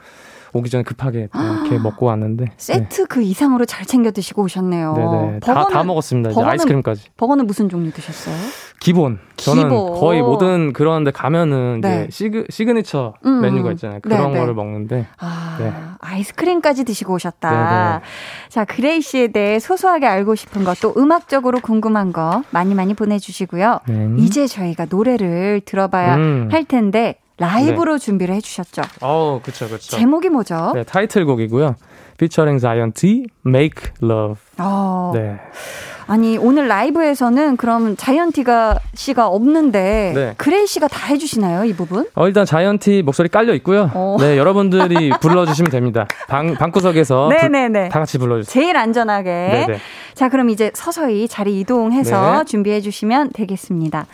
오기 0.56 0.70
전에 0.70 0.84
급하게 0.84 1.30
또 1.34 1.40
이렇게 1.42 1.80
먹고 1.80 2.06
왔는데. 2.06 2.46
네. 2.46 2.52
세트 2.58 3.08
그 3.08 3.24
이상으로 3.24 3.66
잘 3.66 3.88
챙겨 3.88 4.12
드시고 4.12 4.44
오셨네요. 4.44 4.94
네네. 4.94 5.40
다, 5.40 5.66
다 5.68 5.84
먹었습니다. 5.84 6.30
이제 6.30 6.40
버거는- 6.40 6.46
아이스크림까지. 6.48 7.10
버거는 7.18 7.48
무슨 7.48 7.70
종류 7.70 7.92
드셨어요? 7.92 8.36
기본. 8.80 9.18
저는 9.38 9.64
기본. 9.64 9.94
거의 10.00 10.22
모든 10.22 10.72
그런 10.72 11.04
데 11.06 11.10
가면은 11.12 11.82
네. 11.82 12.02
이제 12.08 12.08
sig, 12.12 12.46
signature 12.52 13.16
음, 13.26 13.42
메뉴가 13.42 13.72
있잖아요. 13.72 14.00
그런 14.04 14.28
네, 14.28 14.34
네. 14.34 14.40
거를 14.42 14.54
먹는데. 14.54 15.08
아, 15.18 15.58
네. 15.60 15.74
아이스크림까지 16.00 16.84
드시고 16.84 17.14
오셨다. 17.16 17.50
네네. 17.50 18.02
자, 18.50 18.64
그레이 18.66 19.02
씨에 19.02 19.30
대해 19.30 19.58
소소하게 19.58 20.06
알고 20.06 20.36
싶은 20.36 20.64
것, 20.64 20.80
또 20.82 20.94
음악적으로 20.98 21.62
궁금한 21.62 22.14
거 22.14 22.44
많이 22.52 22.76
많이 22.76 22.94
보내주시고요. 22.94 23.80
네. 23.88 24.10
이제 24.20 24.46
저희가 24.46 24.86
노래를 24.90 25.62
들어봐야 25.66 26.16
음. 26.18 26.50
할 26.52 26.64
텐데, 26.66 27.16
라이브로 27.38 27.98
준비를 27.98 28.36
해주셨죠. 28.36 28.82
어우, 29.02 29.40
그쵸, 29.42 29.68
그쵸. 29.68 29.98
제목이 29.98 30.30
뭐죠? 30.30 30.72
네, 30.76 30.84
타이틀곡이고요. 30.84 31.76
피처링 32.18 32.60
자이언티, 32.60 33.26
Make 33.46 33.92
Love. 34.04 34.36
어, 34.60 35.12
네. 35.16 35.36
아니, 36.06 36.38
오늘 36.38 36.68
라이브에서는 36.68 37.58
그럼 37.58 37.96
자이언티가 37.98 38.78
씨가 38.94 39.28
없는데, 39.28 40.12
네. 40.14 40.34
그레이 40.38 40.68
씨가 40.68 40.88
다 40.90 41.08
해주시나요, 41.08 41.64
이 41.66 41.74
부분? 41.74 42.06
어, 42.14 42.28
일단 42.28 42.46
자이언티 42.46 43.02
목소리 43.04 43.30
깔려 43.30 43.54
있고요. 43.56 43.90
어. 43.94 44.18
네, 44.20 44.38
여러분들이 44.38 45.12
불러주시면 45.22 45.72
됩니다. 45.72 46.06
방, 46.28 46.54
방구석에서 46.54 47.30
불- 47.34 47.38
네네네. 47.52 47.90
다 47.90 48.00
같이 48.00 48.18
불러주세요. 48.20 48.52
제일 48.64 48.78
안전하게. 48.78 49.30
네네. 49.30 49.80
자, 50.14 50.30
그럼 50.30 50.50
이제 50.50 50.72
서서히 50.74 51.28
자리 51.28 51.60
이동해서 51.60 52.40
네. 52.40 52.46
준비해 52.46 52.82
주시면 52.82 53.32
되겠습니다. 53.34 54.06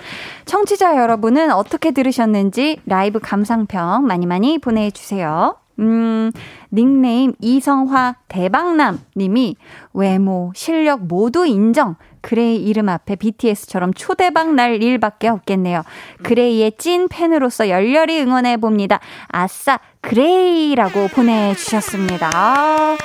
청취자 0.45 0.97
여러분은 0.97 1.51
어떻게 1.51 1.91
들으셨는지 1.91 2.79
라이브 2.85 3.19
감상평 3.19 4.05
많이 4.05 4.25
많이 4.25 4.57
보내주세요. 4.57 5.55
음, 5.79 6.31
닉네임 6.73 7.33
이성화 7.39 8.15
대박남 8.27 8.99
님이 9.15 9.55
외모, 9.93 10.51
실력 10.55 11.05
모두 11.05 11.45
인정. 11.45 11.95
그레이 12.21 12.57
이름 12.57 12.89
앞에 12.89 13.15
BTS처럼 13.15 13.93
초대박 13.93 14.53
날 14.53 14.83
일밖에 14.83 15.29
없겠네요. 15.29 15.83
그레이의 16.23 16.73
찐 16.77 17.07
팬으로서 17.07 17.69
열렬히 17.69 18.19
응원해 18.19 18.57
봅니다. 18.57 18.99
아싸, 19.29 19.79
그레이라고 20.01 21.07
보내주셨습니다. 21.07 22.29
아, 22.33 22.97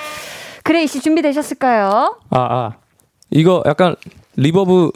그레이 0.65 0.89
씨 0.89 1.01
준비되셨을까요? 1.01 2.19
아, 2.31 2.39
아. 2.39 2.84
이거 3.31 3.63
약간 3.67 3.97
reverb 4.37 4.91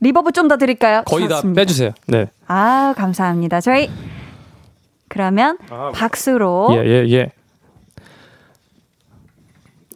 reverb 0.00 0.32
좀 0.32 0.48
더 0.48 0.56
드릴까요? 0.56 1.02
거의 1.06 1.28
다 1.28 1.36
좋습니다. 1.36 1.60
빼주세요. 1.60 1.90
네. 2.06 2.26
아, 2.46 2.94
감사합니다. 2.96 3.60
저희 3.60 3.90
그러면 5.08 5.58
아, 5.70 5.90
박수로 5.94 6.68
예, 6.72 6.76
예, 6.86 7.06
예. 7.10 7.32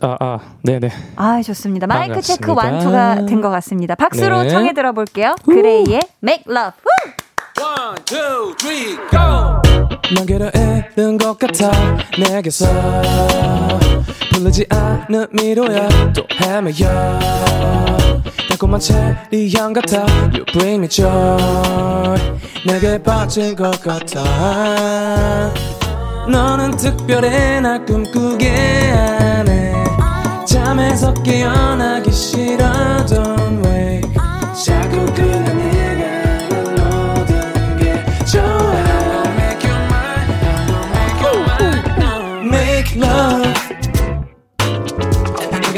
아, 0.01 0.17
아, 0.19 0.39
네네. 0.65 0.91
아, 1.15 1.41
좋습니다. 1.43 1.87
마이크 1.87 2.21
체크 2.21 2.53
반갑습니다. 2.55 2.99
완투가 2.99 3.27
된 3.27 3.41
것 3.41 3.51
같습니다. 3.51 3.95
박수로 3.95 4.43
네. 4.43 4.49
청해 4.49 4.73
들어볼게요. 4.75 5.37
그레이의 5.47 6.01
Make 6.25 6.45
Love. 6.49 6.73
후! 6.83 6.89
넌 10.15 10.27
괴로운 10.27 11.19
것 11.19 11.39
같아 11.39 11.71
내게서 12.19 12.67
부르지 14.33 14.67
않는 14.69 15.27
미로야. 15.33 15.89
또 16.15 16.27
헤매여. 16.41 17.19
달콤한 18.49 18.81
체리 18.81 19.53
향 19.55 19.73
같아. 19.73 20.07
You 20.33 20.45
bring 20.53 20.83
me 20.83 20.89
joy. 20.89 22.19
내게 22.67 23.03
빠진 23.03 23.57
것 23.57 23.81
같아. 23.83 25.53
너는 26.29 26.77
특별해 26.77 27.61
날 27.61 27.85
꿈꾸게 27.85 28.51
하네. 28.91 29.85
잠에서 30.47 31.13
깨어나기 31.15 32.11
싫어 32.13 32.67
Don't 33.07 33.72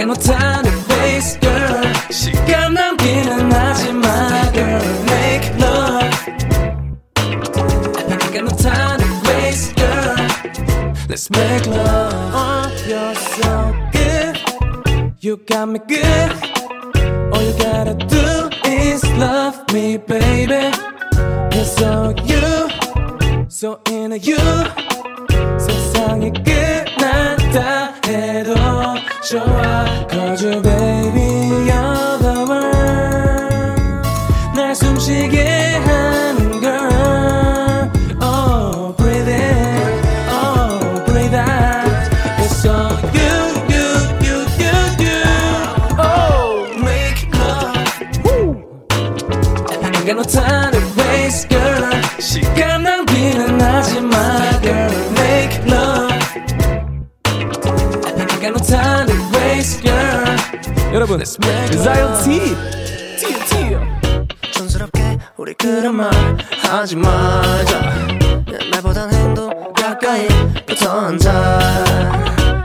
내가 0.04 0.06
못하는 0.06 0.72
face 0.90 1.40
girl 1.40 1.94
시간 2.12 2.74
낭비는 2.74 3.52
하지 3.52 3.94
마 3.94 4.52
girl 4.52 4.82
Make 5.10 5.50
love 5.60 6.16
내가 8.08 8.42
못하는 8.44 9.06
face 9.26 9.74
girl 9.76 10.16
Let's 11.08 11.30
make 11.36 11.68
love 11.68 12.14
Oh 12.34 12.70
you're 12.88 13.16
so 13.16 13.74
good 13.92 14.36
You 15.22 15.38
got 15.46 15.70
me 15.70 15.80
good 15.88 16.60
All 17.34 17.42
you 17.42 17.54
gotta 17.58 17.94
do 17.94 18.50
is 18.70 19.04
love 19.18 19.58
me, 19.74 19.98
baby. 19.98 20.72
It's 21.52 21.76
so 21.78 22.14
you, 22.26 22.70
so 23.50 23.80
into 23.88 24.18
you. 24.18 24.38
세상이 25.60 26.32
끝났다 26.44 27.94
해도 28.08 28.56
좋아. 29.29 30.07
거주 30.07 30.61
baby 30.61 31.67
you're 31.67 32.19
the 32.19 32.45
one. 32.47 34.03
날 34.55 34.75
숨쉬게 34.75 35.43
하는 35.87 36.61
girl. 36.61 37.91
Oh 38.21 38.95
breathe 38.99 39.29
in. 39.29 40.03
Oh 40.29 41.03
breathe 41.07 41.35
out. 41.35 41.89
It's 42.41 42.67
all 42.67 42.93
you 43.15 43.33
you 43.73 43.87
you 44.21 44.45
you 44.61 44.77
you. 45.01 45.23
Oh 45.99 46.69
make 46.77 47.27
love. 47.33 47.73
I 49.83 50.05
got 50.07 50.17
no 50.17 50.23
time 50.25 50.64
여러분, 61.25 61.71
desire 61.71 62.07
T. 62.23 62.55
T, 63.17 63.35
T. 63.47 64.51
촌스럽게 64.53 65.19
우리 65.39 65.55
그런 65.55 65.97
말 65.97 66.11
하지 66.63 66.97
말자. 66.97 67.81
말보단 68.71 69.11
행동 69.11 69.73
가까이 69.73 70.29
붙어 70.67 71.07
앉아. 71.07 71.61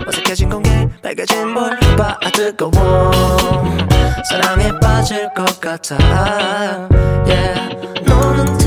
어색해진 0.05 0.49
공기, 0.49 0.69
빨개진 1.01 1.53
볼봐 1.53 2.19
뜨거워. 2.33 3.11
사랑에 4.29 4.77
빠질 4.79 5.29
것 5.33 5.59
같아. 5.61 5.95
Yeah. 7.25 8.03
너는 8.05 8.57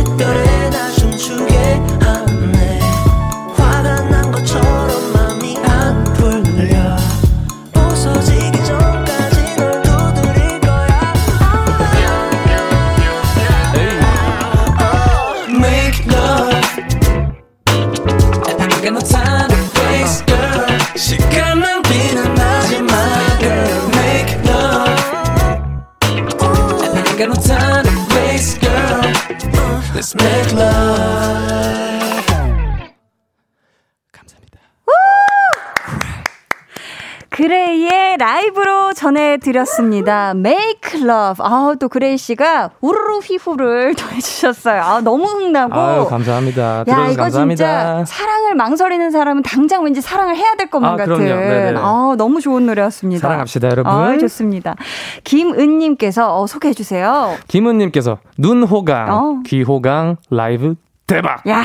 드렸습니다. 39.43 40.31
Make 40.31 41.01
Love. 41.01 41.45
아, 41.45 41.75
또 41.79 41.89
그레이 41.89 42.17
씨가 42.17 42.71
우르르 42.81 43.19
휘후를 43.19 43.95
또 43.99 44.07
해주셨어요. 44.15 44.83
아, 44.83 45.01
너무 45.01 45.25
흥나고. 45.25 45.75
아유, 45.75 46.07
감사합니다. 46.07 46.85
야, 46.89 47.09
이거 47.09 47.23
감사합니다. 47.23 48.05
진짜 48.05 48.05
사랑을 48.07 48.55
망설이는 48.55 49.11
사람은 49.11 49.43
당장 49.43 49.85
왠지 49.85 50.01
사랑을 50.01 50.37
해야 50.37 50.55
될 50.55 50.71
것만 50.71 50.95
아, 50.95 50.97
같은. 50.97 51.77
아, 51.77 52.15
너무 52.17 52.41
좋은 52.41 52.67
노래였습니다. 52.67 53.21
사랑합시다, 53.21 53.69
여러분. 53.69 53.93
아, 53.93 54.17
좋습니다. 54.19 54.77
김은님께서 55.25 56.41
어, 56.41 56.47
소개해주세요. 56.47 57.37
김은님께서 57.49 58.19
눈호강, 58.39 59.09
어. 59.13 59.41
귀호강, 59.45 60.17
라이브 60.31 60.75
대박! 61.07 61.47
야 61.49 61.63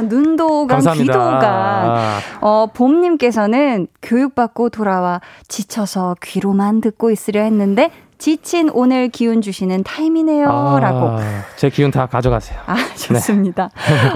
눈호강, 0.00 0.76
감사합니다. 0.76 1.12
귀호강. 1.12 2.18
어, 2.40 2.66
봄님께서는 2.72 3.86
교육받고 4.00 4.70
돌아와 4.70 5.20
지쳐서 5.48 6.16
귀로만 6.22 6.80
듣고 6.80 7.10
있으려 7.10 7.42
했는데 7.42 7.90
지친 8.18 8.70
오늘 8.72 9.08
기운 9.08 9.42
주시는 9.42 9.82
타임이네요. 9.82 10.46
라고. 10.80 11.08
아, 11.08 11.18
제 11.56 11.68
기운 11.70 11.90
다 11.90 12.06
가져가세요. 12.06 12.60
아, 12.66 12.76
좋습니다. 12.94 13.68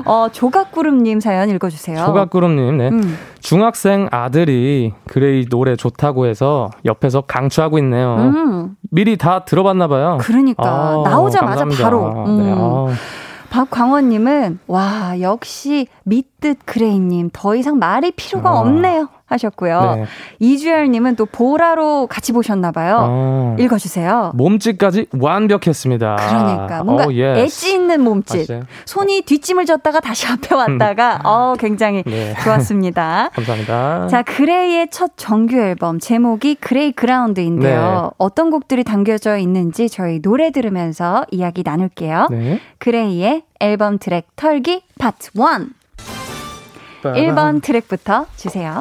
어, 0.04 0.28
조각구름님 0.30 1.18
사연 1.18 1.50
읽어주세요. 1.50 2.06
조각구름님, 2.06 2.76
네. 2.76 2.88
음. 2.88 3.18
중학생 3.40 4.08
아들이 4.12 4.92
그레이 5.08 5.46
노래 5.46 5.74
좋다고 5.74 6.26
해서 6.26 6.70
옆에서 6.84 7.22
강추하고 7.22 7.78
있네요. 7.80 8.14
음, 8.16 8.76
미리 8.92 9.16
다 9.16 9.44
들어봤나 9.44 9.88
봐요. 9.88 10.18
그러니까. 10.20 10.64
아, 10.64 11.02
나오자마자 11.04 11.64
감사합니다. 11.64 11.82
바로. 11.82 12.24
음. 12.28 12.38
네, 12.38 12.54
아, 12.56 12.96
박광원님은, 13.56 14.58
와, 14.66 15.18
역시 15.22 15.86
믿듣 16.04 16.58
그레이님, 16.66 17.30
더 17.32 17.56
이상 17.56 17.78
말이 17.78 18.10
필요가 18.10 18.50
아. 18.50 18.60
없네요. 18.60 19.08
하셨고요. 19.26 19.94
네. 19.96 20.04
이주열님은 20.38 21.16
또 21.16 21.26
보라로 21.26 22.06
같이 22.06 22.32
보셨나봐요. 22.32 22.98
아, 23.00 23.56
읽어주세요. 23.58 24.32
몸짓까지 24.34 25.06
완벽했습니다. 25.18 26.16
그러니까 26.16 26.84
뭔가 26.84 27.06
어, 27.06 27.12
yes. 27.12 27.40
엣지 27.40 27.72
있는 27.74 28.02
몸짓. 28.02 28.48
맞아요. 28.50 28.62
손이 28.84 29.22
뒷짐을 29.22 29.66
졌다가 29.66 30.00
다시 30.00 30.26
앞에 30.28 30.54
왔다가 30.54 31.20
어 31.26 31.54
굉장히 31.58 32.02
네. 32.04 32.34
좋았습니다. 32.42 33.30
감사합니다. 33.34 34.06
자, 34.08 34.22
그레이의 34.22 34.88
첫 34.90 35.12
정규 35.16 35.56
앨범 35.56 35.98
제목이 35.98 36.54
그레이 36.56 36.92
그라운드인데요. 36.92 38.02
네. 38.02 38.10
어떤 38.18 38.50
곡들이 38.50 38.84
담겨져 38.84 39.36
있는지 39.38 39.88
저희 39.88 40.20
노래 40.22 40.50
들으면서 40.52 41.24
이야기 41.30 41.62
나눌게요. 41.64 42.28
네. 42.30 42.60
그레이의 42.78 43.42
앨범 43.60 43.98
트랙 43.98 44.26
털기 44.36 44.82
파트 44.98 45.30
1. 45.34 45.42
1번 47.02 47.62
트랙부터 47.62 48.26
주세요. 48.36 48.80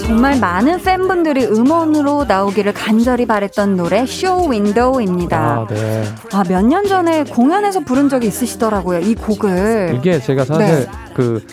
정말 0.00 0.38
많은 0.38 0.82
팬분들이 0.82 1.44
음원으로 1.46 2.24
나오기를 2.24 2.72
간절히 2.74 3.26
바랬던 3.26 3.76
노래 3.76 4.04
쇼 4.06 4.48
윈도우입니다. 4.48 5.38
아, 5.38 5.66
네. 5.68 6.04
아, 6.32 6.42
몇 6.48 6.62
년 6.66 6.84
전에 6.86 7.24
공연에서 7.24 7.80
부른 7.80 8.08
적이 8.08 8.26
있으시더라고요. 8.28 9.00
이 9.00 9.14
곡을. 9.14 9.94
이게 9.98 10.18
제가 10.20 10.44
사실 10.44 10.66
네. 10.66 10.86
그 11.14 11.44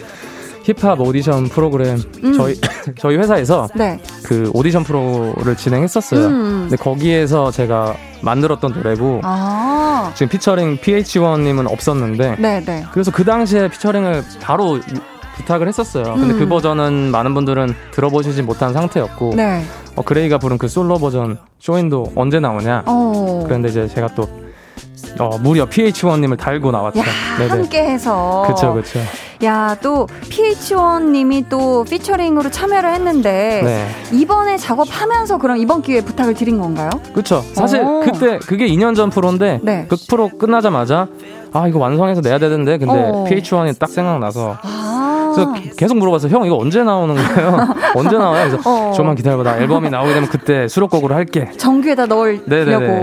힙합 0.64 1.00
오디션 1.02 1.50
프로그램 1.50 1.98
음. 2.24 2.34
저희 2.34 2.56
저희 3.00 3.18
회사에서 3.18 3.68
네. 3.76 4.00
그 4.24 4.50
오디션 4.54 4.84
프로를 4.84 5.56
진행했었어요. 5.56 6.26
음. 6.26 6.68
근데 6.70 6.78
거기에서 6.78 7.52
제가 7.52 7.96
만들었던 8.22 8.72
노래고 8.74 9.22
아. 9.24 10.12
지금 10.16 10.30
피처링 10.30 10.78
PH1님은 10.78 11.70
없었는데 11.72 12.38
네, 12.40 12.64
네. 12.66 12.86
그래서 12.92 13.12
그 13.12 13.24
당시에 13.26 13.68
피처링을 13.70 14.24
바로 14.42 14.78
유- 14.78 14.82
부탁을 15.36 15.68
했었어요. 15.68 16.04
근데 16.16 16.34
음. 16.34 16.40
그 16.40 16.48
버전은 16.48 17.12
많은 17.12 17.34
분들은 17.34 17.74
들어보시지 17.92 18.42
못한 18.44 18.74
상태였고 18.74 19.34
네. 19.36 19.64
어, 19.96 20.02
그레이가 20.02 20.38
부른 20.38 20.58
그 20.58 20.68
솔로 20.68 20.98
버전 20.98 21.38
쇼인도 21.60 22.14
언제 22.16 22.40
나오냐? 22.40 22.84
어. 22.86 23.44
그런데 23.46 23.70
이제 23.70 23.88
제가 23.88 24.08
또 24.16 24.28
어, 25.20 25.38
무려 25.38 25.66
PH1님을 25.66 26.38
달고 26.38 26.72
나왔죠. 26.72 27.00
야, 27.00 27.04
함께 27.50 27.84
해서. 27.84 28.44
그쵸, 28.48 28.74
그쵸. 28.74 29.00
야, 29.44 29.76
또 29.82 30.08
PH1님이 30.08 31.46
또 31.50 31.84
피처링으로 31.84 32.50
참여를 32.50 32.94
했는데 32.94 33.62
네. 33.64 34.18
이번에 34.18 34.58
작업하면서 34.58 35.38
그럼 35.38 35.58
이번 35.58 35.82
기회에 35.82 36.02
부탁을 36.02 36.34
드린 36.34 36.60
건가요? 36.60 36.90
그쵸. 37.14 37.44
사실 37.54 37.82
오. 37.82 38.02
그때 38.02 38.40
그게 38.40 38.68
2년 38.68 38.96
전 38.96 39.10
프로인데 39.10 39.60
네. 39.62 39.86
그 39.88 39.98
프로 40.10 40.30
끝나자마자 40.30 41.08
아 41.52 41.68
이거 41.68 41.78
완성해서 41.80 42.22
내야 42.22 42.40
되는데 42.40 42.78
근데 42.78 42.94
어. 42.94 43.26
PH1이 43.30 43.78
딱 43.78 43.90
생각나서 43.90 44.58
아. 44.62 44.93
그래서 45.34 45.76
계속 45.76 45.98
물어봤어요. 45.98 46.32
형 46.36 46.46
이거 46.46 46.58
언제 46.58 46.84
나오는 46.84 47.16
거예요? 47.16 47.68
언제 47.96 48.18
나와요? 48.18 48.50
그래서 48.50 48.70
어. 48.70 48.92
조금만 48.94 49.16
기다려봐. 49.16 49.44
나 49.44 49.58
앨범이 49.58 49.90
나오게 49.90 50.14
되면 50.14 50.30
그때 50.30 50.68
수록곡으로 50.68 51.14
할게. 51.16 51.50
정규에다 51.58 52.06
넣으려고. 52.08 52.44
네네네. 52.48 52.88
네. 52.88 53.02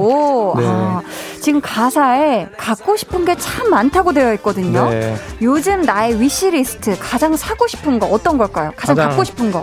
아, 0.66 1.02
지금 1.40 1.60
가사에 1.60 2.48
갖고 2.56 2.96
싶은 2.96 3.24
게 3.24 3.34
참 3.36 3.70
많다고 3.70 4.12
되어 4.12 4.32
있거든요. 4.34 4.90
네. 4.90 5.14
요즘 5.42 5.82
나의 5.82 6.20
위시리스트 6.20 6.96
가장 7.00 7.36
사고 7.36 7.66
싶은 7.66 7.98
거 7.98 8.06
어떤 8.06 8.36
걸까요? 8.38 8.72
가장, 8.76 8.94
가장- 8.96 9.08
갖고 9.10 9.24
싶은 9.24 9.50
거. 9.52 9.62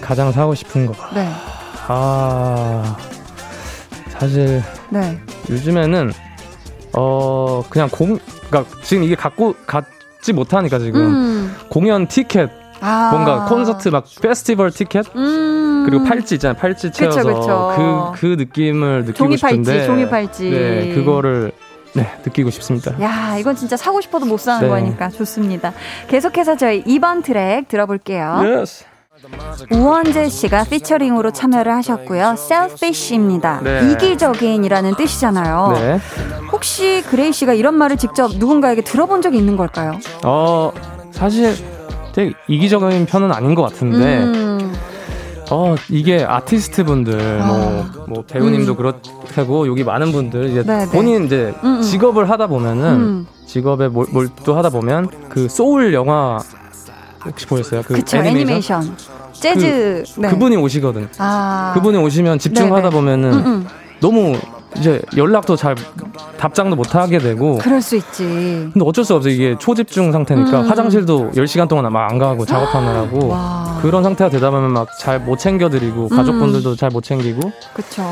가장 0.00 0.32
사고 0.32 0.54
싶은 0.54 0.86
거. 0.86 0.94
네. 1.14 1.28
아 1.88 2.96
사실 4.10 4.62
네. 4.90 5.18
요즘에는 5.50 6.12
어 6.94 7.62
그냥 7.68 7.88
공 7.90 8.18
그러니까 8.48 8.74
지금 8.82 9.02
이게 9.02 9.14
갖고 9.14 9.54
갖 9.66 9.84
지 10.24 10.32
못하니까 10.32 10.78
지금 10.78 11.00
음. 11.02 11.54
공연 11.68 12.08
티켓 12.08 12.50
아. 12.80 13.10
뭔가 13.12 13.44
콘서트 13.44 13.90
막 13.90 14.06
페스티벌 14.22 14.70
티켓 14.70 15.04
음. 15.14 15.84
그리고 15.86 16.04
팔찌 16.04 16.36
있잖아요. 16.36 16.56
팔찌 16.56 16.90
채워서 16.90 17.22
그쵸. 17.22 17.74
그, 17.76 18.20
그 18.20 18.26
느낌을 18.38 19.04
느끼고 19.04 19.18
종이 19.18 19.36
팔찌, 19.36 19.64
싶은데 19.64 19.86
종이 19.86 20.08
팔찌. 20.08 20.50
네, 20.50 20.94
그거를 20.94 21.52
네, 21.92 22.10
느끼고 22.24 22.48
싶습니다. 22.50 22.98
야, 23.02 23.36
이건 23.38 23.54
진짜 23.54 23.76
사고 23.76 24.00
싶어도 24.00 24.24
못 24.24 24.40
사는 24.40 24.62
네. 24.62 24.68
거니까 24.68 25.10
좋습니다. 25.10 25.74
계속해서 26.08 26.56
저희 26.56 26.82
2번 26.84 27.22
트랙 27.22 27.68
들어볼게요. 27.68 28.40
Yes. 28.42 28.86
우원재 29.70 30.28
씨가 30.28 30.64
피처링으로 30.64 31.30
참여를 31.30 31.72
하셨고요. 31.72 32.34
selfish입니다. 32.36 33.60
네. 33.62 33.92
이기적인이라는 33.92 34.96
뜻이잖아요. 34.96 35.72
네. 35.74 36.00
혹시 36.52 37.02
그레이 37.02 37.32
씨가 37.32 37.54
이런 37.54 37.74
말을 37.74 37.96
직접 37.96 38.36
누군가에게 38.36 38.82
들어본 38.82 39.22
적이 39.22 39.38
있는 39.38 39.56
걸까요? 39.56 39.98
어, 40.24 40.72
사실 41.12 41.54
되게 42.12 42.34
이기적인 42.48 43.06
편은 43.06 43.32
아닌 43.32 43.54
것 43.54 43.62
같은데 43.62 44.24
음, 44.24 44.72
어, 45.50 45.74
이게 45.90 46.24
아티스트 46.24 46.84
분들, 46.84 47.40
아. 47.42 47.46
뭐, 47.46 48.06
뭐 48.08 48.24
배우님도 48.26 48.76
그렇고, 48.76 49.68
여기 49.68 49.84
많은 49.84 50.10
분들, 50.10 50.46
이제 50.46 50.62
네, 50.62 50.86
네. 50.86 50.90
본인 50.90 51.26
이제 51.26 51.54
음, 51.62 51.76
음. 51.76 51.82
직업을 51.82 52.30
하다 52.30 52.46
보면은, 52.46 52.84
음. 52.84 53.26
직업에 53.46 53.88
몰, 53.88 54.06
몰두하다 54.10 54.70
보면, 54.70 55.08
그 55.28 55.48
소울 55.48 55.92
영화, 55.92 56.38
혹시 57.24 57.46
보셨어요? 57.46 57.82
그 57.82 57.94
그쵸, 57.94 58.18
애니메이션? 58.18 58.82
애니메이션. 58.82 58.96
재즈. 59.32 60.04
네. 60.18 60.28
그분이 60.28 60.56
오시거든. 60.56 61.08
아. 61.18 61.72
그분이 61.74 61.98
오시면 61.98 62.38
집중하다 62.38 62.76
네, 62.76 62.82
네. 62.88 62.90
보면은, 62.90 63.32
음, 63.32 63.46
음. 63.46 63.66
너무 64.00 64.36
이제 64.76 65.00
연락도 65.16 65.56
잘 65.56 65.74
답장도 66.36 66.74
못 66.76 66.94
하게 66.96 67.18
되고 67.18 67.58
그럴 67.58 67.80
수 67.80 67.96
있지. 67.96 68.24
근데 68.72 68.80
어쩔 68.84 69.04
수 69.04 69.14
없어 69.14 69.28
이게 69.28 69.56
초집중 69.58 70.10
상태니까 70.12 70.62
음. 70.62 70.68
화장실도 70.68 71.30
10시간 71.30 71.68
동안 71.68 71.90
막 71.92 72.10
안 72.10 72.18
가고 72.18 72.44
작업하느라고 72.44 73.28
와. 73.30 73.78
그런 73.82 74.02
상태가 74.02 74.28
되다 74.30 74.50
보면 74.50 74.72
막 74.72 74.88
잘 75.00 75.20
못 75.20 75.38
챙겨 75.38 75.68
드리고 75.70 76.08
음. 76.10 76.16
가족분들도 76.16 76.74
잘 76.76 76.90
못 76.90 77.02
챙기고 77.04 77.52
그쵸. 77.72 78.02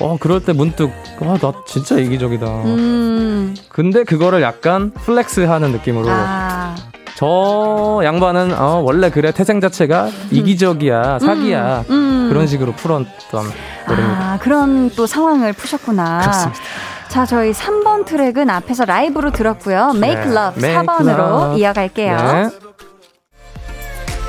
어 0.00 0.16
그럴 0.20 0.40
때 0.44 0.52
문득 0.52 0.90
와 1.20 1.38
나 1.38 1.52
진짜 1.66 1.98
이기적이다 1.98 2.46
음. 2.46 3.54
근데 3.70 4.04
그거를 4.04 4.42
약간 4.42 4.90
flex하는 4.92 5.72
느낌으로 5.72 6.06
아. 6.10 6.74
저 7.16 8.00
양반은 8.04 8.58
어, 8.58 8.80
원래 8.84 9.08
그래 9.10 9.30
태생 9.30 9.60
자체가 9.60 10.08
이기적이야 10.30 11.20
사기야 11.20 11.84
음. 11.90 12.26
그런 12.28 12.46
식으로 12.46 12.72
풀었던 12.72 13.44
노래입니다. 13.88 14.20
아, 14.32 14.38
그런 14.40 14.90
또 14.90 15.06
상황을 15.06 15.52
푸셨구나. 15.52 16.20
그렇습니다. 16.20 16.60
자, 17.08 17.24
저희 17.24 17.52
3번 17.52 18.04
트랙은 18.06 18.50
앞에서 18.50 18.84
라이브로 18.84 19.30
들었고요. 19.30 19.92
Make 19.94 20.24
네. 20.24 20.36
Love 20.36 20.62
Make 20.64 20.86
4번으로 20.86 21.18
Love. 21.18 21.60
이어갈게요. 21.60 22.16
네. 22.16 22.48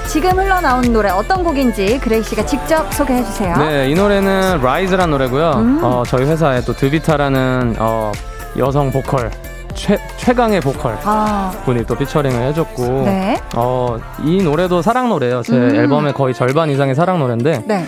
지금 0.07 0.31
흘러나온 0.37 0.93
노래 0.93 1.09
어떤 1.09 1.43
곡인지 1.43 1.99
그레이 1.99 2.21
씨가 2.21 2.45
직접 2.45 2.93
소개해 2.93 3.23
주세요. 3.25 3.57
네, 3.57 3.89
이 3.89 3.95
노래는 3.95 4.61
Rise란 4.61 5.09
노래고요. 5.09 5.51
음. 5.55 5.79
어, 5.83 6.03
저희 6.05 6.25
회사에 6.25 6.61
또 6.61 6.73
드비타라는 6.73 7.75
어, 7.79 8.11
여성 8.57 8.91
보컬 8.91 9.31
최, 9.75 9.99
최강의 10.17 10.61
보컬 10.61 10.97
아, 11.03 11.51
분이 11.65 11.85
또 11.85 11.95
피처링을 11.95 12.41
해줬고 12.47 12.83
네. 13.05 13.39
어, 13.55 13.97
이 14.23 14.41
노래도 14.41 14.81
사랑 14.81 15.09
노래예요. 15.09 15.43
제 15.43 15.53
음. 15.53 15.75
앨범의 15.75 16.13
거의 16.13 16.33
절반 16.33 16.69
이상의 16.69 16.95
사랑 16.95 17.19
노래인데 17.19 17.63
네. 17.65 17.85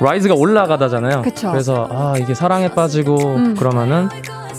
Rise가 0.00 0.34
올라가다잖아요. 0.34 1.22
그쵸. 1.22 1.52
그래서 1.52 1.88
아 1.90 2.14
이게 2.18 2.34
사랑에 2.34 2.68
빠지고 2.68 3.16
음. 3.36 3.56
그러면은 3.56 4.08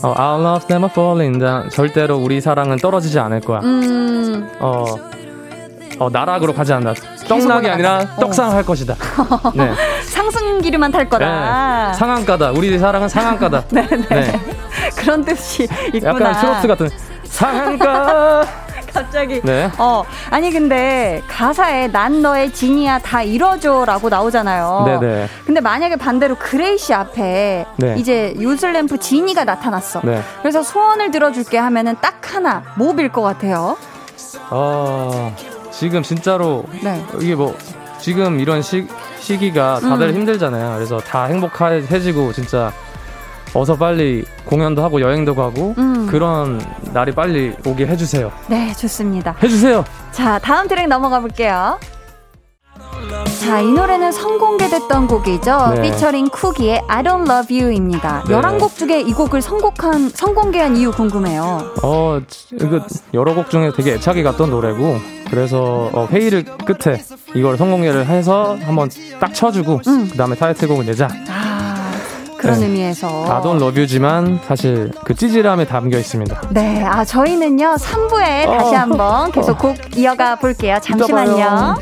어, 0.01 0.13
Our 0.18 0.41
love 0.41 0.66
never 0.70 0.89
falling 0.91 1.39
down. 1.39 1.70
절대로 1.70 2.18
우리 2.18 2.41
사랑은 2.41 2.78
떨어지지 2.78 3.20
않을 3.20 3.41
거야. 3.41 3.59
음. 3.59 4.49
어, 4.59 4.86
어 5.99 6.09
나락으로 6.09 6.53
가지 6.53 6.74
않는다. 6.74 6.99
떡락이. 7.28 7.70
아니라 7.70 8.05
어. 8.18 8.20
떡상할 8.20 8.63
것이다. 8.63 8.95
네. 9.55 9.72
상승기류만 10.09 10.91
탈 10.91 11.09
거다. 11.09 11.91
네. 11.91 11.93
상한가다. 11.93 12.51
우리 12.51 12.78
사랑은 12.78 13.07
상한가다. 13.09 13.63
네, 13.72 13.88
네. 14.09 14.54
네. 14.95 15.01
그런 15.01 15.25
뜻이 15.25 15.67
있구나. 15.93 16.29
약간 16.29 16.41
트로트 16.41 16.67
같은 16.67 16.89
상한가. 17.25 18.45
갑자기. 18.95 19.41
네. 19.43 19.69
어, 19.77 20.03
아니 20.29 20.51
근데 20.51 21.21
가사에 21.27 21.87
난 21.87 22.21
너의 22.21 22.53
진이야 22.53 22.99
다 22.99 23.21
이뤄줘라고 23.21 24.07
나오잖아요. 24.07 24.83
네네. 24.85 25.27
근데 25.45 25.59
만약에 25.59 25.97
반대로 25.97 26.35
그레이 26.35 26.77
씨 26.77 26.93
앞에 26.93 27.65
네. 27.75 27.95
이제 27.97 28.33
요슬램프 28.39 28.97
지니가 28.97 29.43
나타났어. 29.43 29.99
네. 30.03 30.21
그래서 30.41 30.63
소원을 30.63 31.11
들어줄게 31.11 31.57
하면은 31.57 31.95
딱 31.99 32.33
하나 32.33 32.63
뭐빌것 32.77 33.21
같아요? 33.21 33.75
어, 34.49 35.35
지금 35.71 36.01
진짜로 36.01 36.63
네. 36.81 37.03
이게 37.19 37.35
뭐 37.35 37.55
지금 37.99 38.39
이런 38.39 38.61
시, 38.61 38.87
시기가 39.19 39.79
다들 39.81 40.09
음. 40.09 40.15
힘들잖아요. 40.15 40.75
그래서 40.75 40.99
다 40.99 41.25
행복해지고 41.25 42.31
진짜 42.31 42.71
어서 43.55 43.75
빨리 43.75 44.25
공연도 44.45 44.83
하고 44.83 44.99
여행도 44.99 45.33
가고 45.33 45.73
음. 45.77 46.07
그런 46.07 46.61
날이 46.93 47.13
빨리 47.13 47.53
오게 47.65 47.87
해주세요. 47.87 48.31
네, 48.47 48.73
좋습니다. 48.73 49.35
해주세요. 49.41 49.85
자, 50.11 50.37
다음 50.39 50.67
트랙 50.67 50.87
넘어가 50.87 51.21
볼게요. 51.21 51.79
자, 53.45 53.61
이 53.61 53.71
노래는 53.71 54.11
선공개됐던 54.11 55.07
곡이죠. 55.07 55.73
네. 55.75 55.81
피처링 55.83 56.29
쿠기의 56.29 56.81
I 56.87 57.03
Don't 57.03 57.29
Love 57.29 57.61
You입니다. 57.61 58.23
네. 58.27 58.35
11곡 58.35 58.75
중에 58.75 59.01
이 59.01 59.13
곡을 59.13 59.41
선곡한, 59.41 60.09
선공개한 60.09 60.75
이유 60.75 60.91
궁금해요. 60.91 61.73
어, 61.83 62.19
이거 62.53 62.81
여러 63.13 63.35
곡 63.35 63.49
중에 63.49 63.71
되게 63.75 63.93
애착이 63.93 64.23
갔던 64.23 64.49
노래고 64.49 64.97
그래서 65.29 65.89
어, 65.93 66.07
회의를 66.11 66.43
끝에 66.43 67.01
이걸 67.35 67.57
성공개를 67.57 68.05
해서 68.07 68.57
한번 68.63 68.89
딱 69.19 69.33
쳐주고 69.33 69.81
음. 69.87 70.09
그 70.11 70.17
다음에 70.17 70.35
타이틀곡을 70.35 70.85
내자. 70.85 71.07
아, 71.29 71.44
그런 72.38 72.59
네. 72.59 72.65
의미에서. 72.65 73.07
I 73.31 73.41
don't 73.41 73.55
love 73.61 73.77
you지만 73.79 74.39
사실 74.45 74.91
그 75.03 75.13
찌질함에 75.15 75.65
담겨 75.65 75.97
있습니다. 75.97 76.41
네, 76.51 76.83
아, 76.83 77.03
저희는요, 77.05 77.75
3부에 77.75 78.47
어. 78.47 78.57
다시 78.57 78.75
한번 78.75 79.31
계속 79.31 79.57
곡 79.57 79.75
이어가 79.97 80.36
볼게요. 80.36 80.77
잠시만요. 80.81 81.36
봐요. 81.36 81.75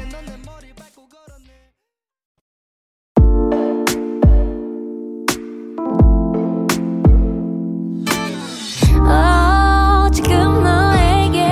어, 9.06 10.10
지금 10.12 10.64
너에게 10.64 11.45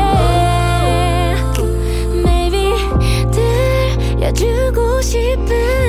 maybe 2.24 2.74
들려주고 3.32 5.02
싶은 5.02 5.81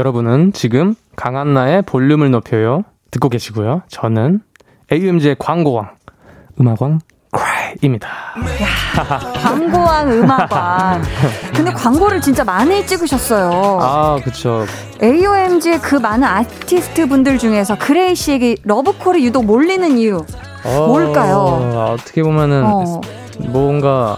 여러분은 0.00 0.54
지금 0.54 0.94
강한나의 1.14 1.82
볼륨을 1.82 2.30
높여요 2.30 2.84
듣고 3.10 3.28
계시고요. 3.28 3.82
저는 3.88 4.40
AOMG의 4.90 5.36
광고왕 5.38 5.90
음악왕 6.58 7.00
그레이입니다. 7.32 8.08
광고왕, 9.42 10.10
음악왕. 10.10 11.02
근데 11.54 11.70
광고를 11.72 12.22
진짜 12.22 12.42
많이 12.44 12.86
찍으셨어요. 12.86 13.78
아 13.82 14.18
그쵸. 14.24 14.64
AOMG의 15.02 15.80
그 15.80 15.96
많은 15.96 16.26
아티스트 16.26 17.06
분들 17.06 17.36
중에서 17.36 17.76
그레이 17.76 18.14
씨에게 18.14 18.56
러브콜이 18.62 19.22
유독 19.26 19.44
몰리는 19.44 19.98
이유. 19.98 20.24
어, 20.64 20.86
뭘까요? 20.86 21.92
어떻게 21.92 22.22
보면은 22.22 22.64
어, 22.64 23.02
뭔가 23.50 24.16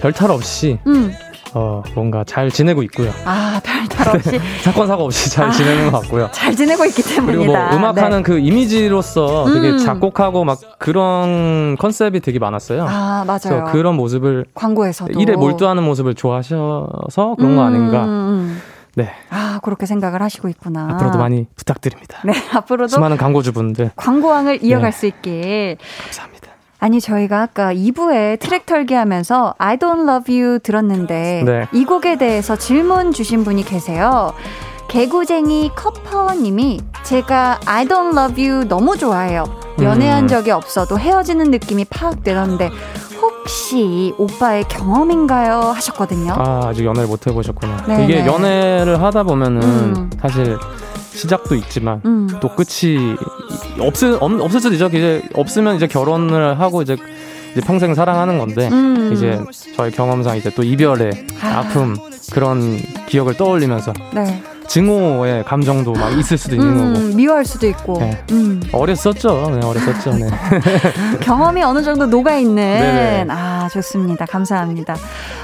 별탈 0.00 0.32
없이 0.32 0.80
음. 0.88 1.12
어, 1.54 1.82
뭔가 1.94 2.24
잘 2.24 2.50
지내고 2.50 2.82
있고요. 2.84 3.10
아, 3.24 3.60
별탈 3.64 4.16
없이 4.16 4.40
사건 4.62 4.86
사고 4.86 5.04
없이 5.04 5.30
잘 5.30 5.48
아. 5.48 5.50
지내는 5.50 5.90
것 5.90 6.00
같고요. 6.02 6.28
잘 6.32 6.54
지내고 6.54 6.84
있기 6.86 7.02
그리고 7.02 7.14
때문이다. 7.32 7.66
뭐 7.68 7.76
음악하는 7.76 8.18
네. 8.18 8.22
그 8.22 8.38
이미지로서 8.38 9.52
되게 9.52 9.70
음. 9.70 9.78
작곡하고 9.78 10.44
막 10.44 10.58
그런 10.78 11.76
컨셉이 11.78 12.20
되게 12.20 12.38
많았어요. 12.38 12.86
아, 12.88 13.24
맞아요. 13.26 13.64
그런 13.72 13.96
모습을 13.96 14.46
광고에서도. 14.54 15.20
일에 15.20 15.34
몰두하는 15.34 15.82
모습을 15.82 16.14
좋아하셔서 16.14 17.34
그런 17.36 17.56
거 17.56 17.62
음, 17.62 17.66
아닌가. 17.66 18.04
음. 18.04 18.60
네. 18.96 19.10
아, 19.30 19.60
그렇게 19.62 19.86
생각을 19.86 20.20
하시고 20.22 20.48
있구나. 20.48 20.88
앞으로도 20.92 21.18
많이 21.18 21.46
부탁드립니다. 21.54 22.18
네, 22.24 22.32
앞으로도 22.54 22.88
수많은 22.88 23.16
광고주분들 23.16 23.92
광고왕을 23.96 24.64
이어갈 24.64 24.90
네. 24.90 24.96
수 24.96 25.06
있길. 25.06 25.76
감사합니다. 26.04 26.29
아니, 26.80 27.00
저희가 27.00 27.42
아까 27.42 27.74
2부에 27.74 28.40
트랙 28.40 28.64
털기 28.64 28.94
하면서 28.94 29.54
I 29.58 29.76
don't 29.76 30.08
love 30.08 30.34
you 30.34 30.58
들었는데 30.60 31.42
네. 31.44 31.68
이 31.72 31.84
곡에 31.84 32.16
대해서 32.16 32.56
질문 32.56 33.12
주신 33.12 33.44
분이 33.44 33.64
계세요. 33.64 34.32
개구쟁이 34.88 35.70
커퍼님이 35.76 36.80
제가 37.04 37.60
I 37.66 37.84
don't 37.86 38.18
love 38.18 38.42
you 38.42 38.66
너무 38.66 38.96
좋아해요. 38.96 39.44
연애한 39.80 40.24
음. 40.24 40.28
적이 40.28 40.50
없어도 40.52 40.98
헤어지는 40.98 41.50
느낌이 41.50 41.84
파악되던데 41.84 42.70
혹시 43.20 44.14
오빠의 44.18 44.64
경험인가요? 44.64 45.60
하셨거든요. 45.60 46.32
아, 46.36 46.62
아직 46.68 46.84
연애를 46.84 47.08
못 47.08 47.26
해보셨구나. 47.26 47.84
네, 47.88 48.04
이게 48.04 48.22
네. 48.22 48.26
연애를 48.26 49.02
하다 49.02 49.22
보면은 49.24 49.62
음. 49.62 50.10
사실 50.20 50.58
시작도 51.12 51.54
있지만 51.56 52.00
음. 52.04 52.28
또 52.40 52.48
끝이 52.54 53.16
없을 53.78 54.16
없, 54.20 54.32
없을 54.40 54.60
수도 54.60 54.74
있죠. 54.74 54.86
이제 54.86 55.22
없으면 55.34 55.76
이제 55.76 55.86
결혼을 55.86 56.58
하고 56.60 56.82
이제 56.82 56.96
이제 57.52 57.60
평생 57.60 57.94
사랑하는 57.94 58.38
건데 58.38 58.68
음. 58.68 59.12
이제 59.12 59.40
저희 59.74 59.90
경험상 59.90 60.36
이제 60.36 60.50
또 60.50 60.62
이별의 60.62 61.26
아. 61.42 61.58
아. 61.58 61.68
픔 61.68 61.96
그런 62.32 62.78
기억을 63.06 63.36
떠올리면서 63.36 63.92
네. 64.14 64.42
증오의 64.70 65.42
감정도 65.46 65.92
막 65.92 66.16
있을 66.16 66.38
수도 66.38 66.54
있는 66.54 66.76
거고. 66.76 67.06
음, 67.06 67.16
미워할 67.16 67.44
수도 67.44 67.66
있고. 67.66 67.98
네. 67.98 68.22
음, 68.30 68.62
어렸었죠. 68.72 69.50
네, 69.50 69.66
어렸었죠. 69.66 70.14
네. 70.14 70.28
경험이 71.22 71.64
어느 71.64 71.82
정도 71.82 72.06
녹아있는. 72.06 72.54
네네. 72.54 73.26
아, 73.30 73.68
좋습니다. 73.72 74.26
감사합니다. 74.26 74.94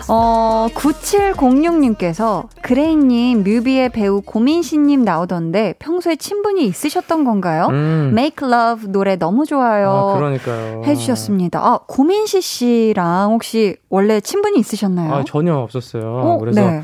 어, 0.08 0.68
9706님께서 0.72 2.46
그레이님 2.62 3.42
뮤비의 3.42 3.88
배우 3.88 4.22
고민씨님 4.22 5.02
나오던데 5.02 5.74
평소에 5.80 6.14
친분이 6.14 6.64
있으셨던 6.64 7.24
건가요? 7.24 7.66
음. 7.70 8.10
Make 8.12 8.46
Love 8.46 8.92
노래 8.92 9.16
너무 9.16 9.44
좋아요. 9.44 10.12
아, 10.14 10.18
그러니까요. 10.18 10.82
해주셨습니다. 10.86 11.58
아, 11.58 11.80
고민시 11.88 12.40
씨랑 12.40 13.32
혹시 13.32 13.74
원래 13.88 14.20
친분이 14.20 14.56
있으셨나요? 14.60 15.12
아, 15.12 15.24
전혀 15.26 15.52
없었어요. 15.56 16.04
어, 16.04 16.38
그래서 16.38 16.60
네. 16.60 16.82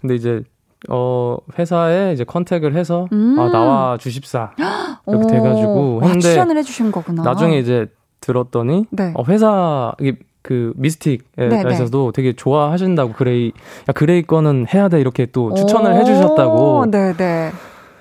근데 0.00 0.14
이제 0.14 0.42
어 0.90 1.36
회사에 1.58 2.12
이제 2.12 2.24
contact을 2.24 2.74
해서 2.74 3.06
음. 3.12 3.36
아 3.38 3.48
나와 3.50 3.96
주십사 3.98 4.50
이렇게 5.06 5.24
오, 5.24 5.26
돼가지고 5.28 6.00
아, 6.02 6.06
했는데 6.06 6.28
추천을 6.28 6.56
해주신 6.58 6.92
거구나. 6.92 7.22
나중에 7.22 7.58
이제 7.58 7.86
들었더니 8.20 8.86
네. 8.90 9.12
어, 9.14 9.24
회사 9.28 9.92
이게 10.00 10.16
그 10.42 10.72
미스틱에서도 10.76 12.12
되게 12.12 12.32
좋아하신다고 12.32 13.12
그레이 13.12 13.52
야 13.88 13.92
그레이 13.92 14.22
거는 14.22 14.66
해야 14.72 14.88
돼 14.88 15.00
이렇게 15.00 15.26
또 15.26 15.54
추천을 15.54 15.92
오, 15.92 15.96
해주셨다고 15.96 16.90
네네. 16.90 17.52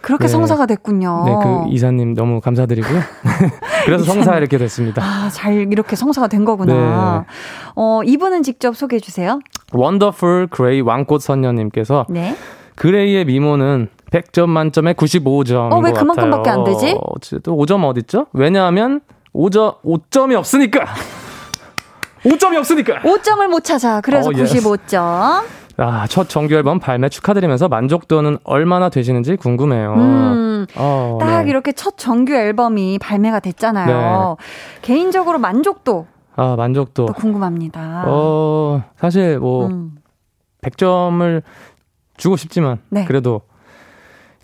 그렇게 0.01 0.23
네. 0.23 0.27
성사가 0.29 0.65
됐군요. 0.65 1.23
네 1.25 1.33
그 1.33 1.69
이사님 1.71 2.15
너무 2.15 2.41
감사드리고요 2.41 2.99
그래서 3.85 4.03
성사 4.03 4.37
이렇게 4.37 4.57
됐습니다 4.57 5.03
아, 5.03 5.29
잘 5.31 5.53
이렇게 5.71 5.95
성사가 5.95 6.27
된 6.27 6.43
거구나. 6.45 6.73
네. 6.73 7.25
어, 7.75 8.01
이분은 8.03 8.41
직접 8.43 8.75
소개해 8.75 8.99
주세요. 8.99 9.39
원더풀 9.73 10.47
그레이 10.49 10.81
왕꽃 10.81 11.21
선녀님께서 11.21 12.07
네. 12.09 12.35
그레이의 12.81 13.25
미모는 13.25 13.89
100점 14.09 14.49
만점에 14.49 14.93
95점. 14.93 15.71
어, 15.71 15.79
왜 15.81 15.91
그만큼밖에 15.91 16.49
안 16.49 16.63
되지? 16.63 16.97
또 17.43 17.55
5점 17.55 17.85
어딨죠? 17.85 18.25
왜냐하면 18.33 19.01
5점, 19.35 19.81
5점이 19.83 20.35
없으니까! 20.35 20.85
5점이 22.25 22.57
없으니까! 22.57 23.01
5점을 23.01 23.47
못 23.49 23.63
찾아. 23.63 24.01
그래서 24.01 24.29
어, 24.29 24.33
예. 24.35 24.43
95점. 24.43 25.43
아, 25.77 26.07
첫 26.09 26.27
정규 26.27 26.55
앨범 26.55 26.79
발매 26.79 27.09
축하드리면서 27.09 27.67
만족도는 27.67 28.39
얼마나 28.43 28.89
되시는지 28.89 29.35
궁금해요. 29.35 29.93
음. 29.93 30.65
어, 30.75 31.19
딱 31.21 31.43
네. 31.43 31.49
이렇게 31.51 31.73
첫 31.73 31.99
정규 31.99 32.33
앨범이 32.33 32.97
발매가 32.97 33.41
됐잖아요. 33.41 34.37
개인적으로 34.81 35.37
만족도 35.37 36.07
아, 36.35 36.55
만족도. 36.57 37.05
또 37.05 37.13
궁금합니다. 37.13 38.05
어, 38.07 38.83
사실 38.97 39.37
뭐, 39.37 39.67
음. 39.67 39.97
100점을 40.61 41.41
주고 42.21 42.37
싶지만, 42.37 42.77
네. 42.89 43.03
그래도 43.05 43.41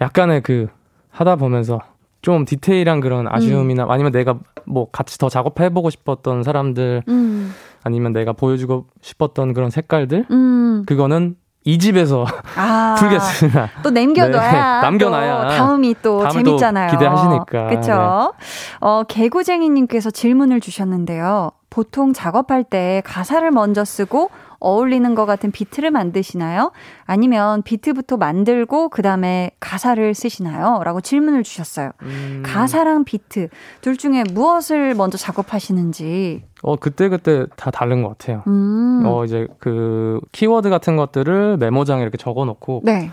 약간의 0.02 0.42
그, 0.42 0.68
하다 1.12 1.36
보면서 1.36 1.80
좀 2.24 2.44
디테일한 2.44 3.02
그런 3.02 3.28
아쉬움이나 3.28 3.86
아니면 3.88 4.12
내가 4.12 4.40
뭐 4.66 4.90
같이 4.90 5.20
더 5.20 5.30
작업해 5.30 5.70
보고 5.70 5.92
싶었던 5.92 6.42
사람들 6.42 7.04
음. 7.08 7.54
아니면 7.84 8.14
내가 8.14 8.34
보여주고 8.34 8.88
싶었던 9.02 9.54
그런 9.54 9.70
색깔들 9.70 10.26
음. 10.32 10.84
그거는 10.88 11.36
이 11.66 11.78
집에서 11.78 12.26
아. 12.56 12.96
풀겠습니다. 13.00 13.70
또 13.84 13.92
남겨둬야 13.92 14.52
네, 14.52 14.82
남겨놔야 14.82 15.42
또 15.44 15.48
다음이 15.50 15.96
또 16.02 16.28
재밌잖아요. 16.30 16.92
기대하시니까. 16.92 17.68
그렇죠. 17.68 18.34
어, 18.80 19.04
개구쟁이님께서 19.08 20.10
질문을 20.10 20.62
주셨는데요. 20.62 21.52
보통 21.70 22.12
작업할 22.12 22.64
때 22.64 23.04
가사를 23.06 23.50
먼저 23.52 23.86
쓰고 23.86 24.32
어울리는 24.60 25.14
것 25.16 25.26
같은 25.26 25.52
비트를 25.52 25.92
만드시나요? 25.92 26.72
아니면 27.06 27.62
비트부터 27.64 28.18
만들고 28.18 28.90
그 28.90 29.02
다음에 29.02 29.52
가사를 29.60 30.14
쓰시나요? 30.14 30.82
라고 30.84 31.02
질문을 31.02 31.44
주셨어요. 31.44 31.92
음, 32.04 32.44
가사랑 32.46 33.04
비트 33.04 33.50
둘 33.82 33.98
중에 33.98 34.24
무엇을 34.34 34.96
먼저 34.96 35.18
작업하시는지. 35.18 36.44
어 36.64 36.76
그때 36.76 37.10
그때 37.10 37.46
다 37.56 37.70
다른 37.72 38.02
것 38.02 38.10
같아요. 38.18 38.44
음. 38.48 39.04
어 39.06 39.24
이제 39.26 39.48
그 39.60 40.20
키워드 40.32 40.70
같은 40.70 40.96
것들을 40.98 41.58
메모장에 41.58 42.02
이렇게 42.02 42.18
적어놓고 42.18 42.82
네. 42.84 43.12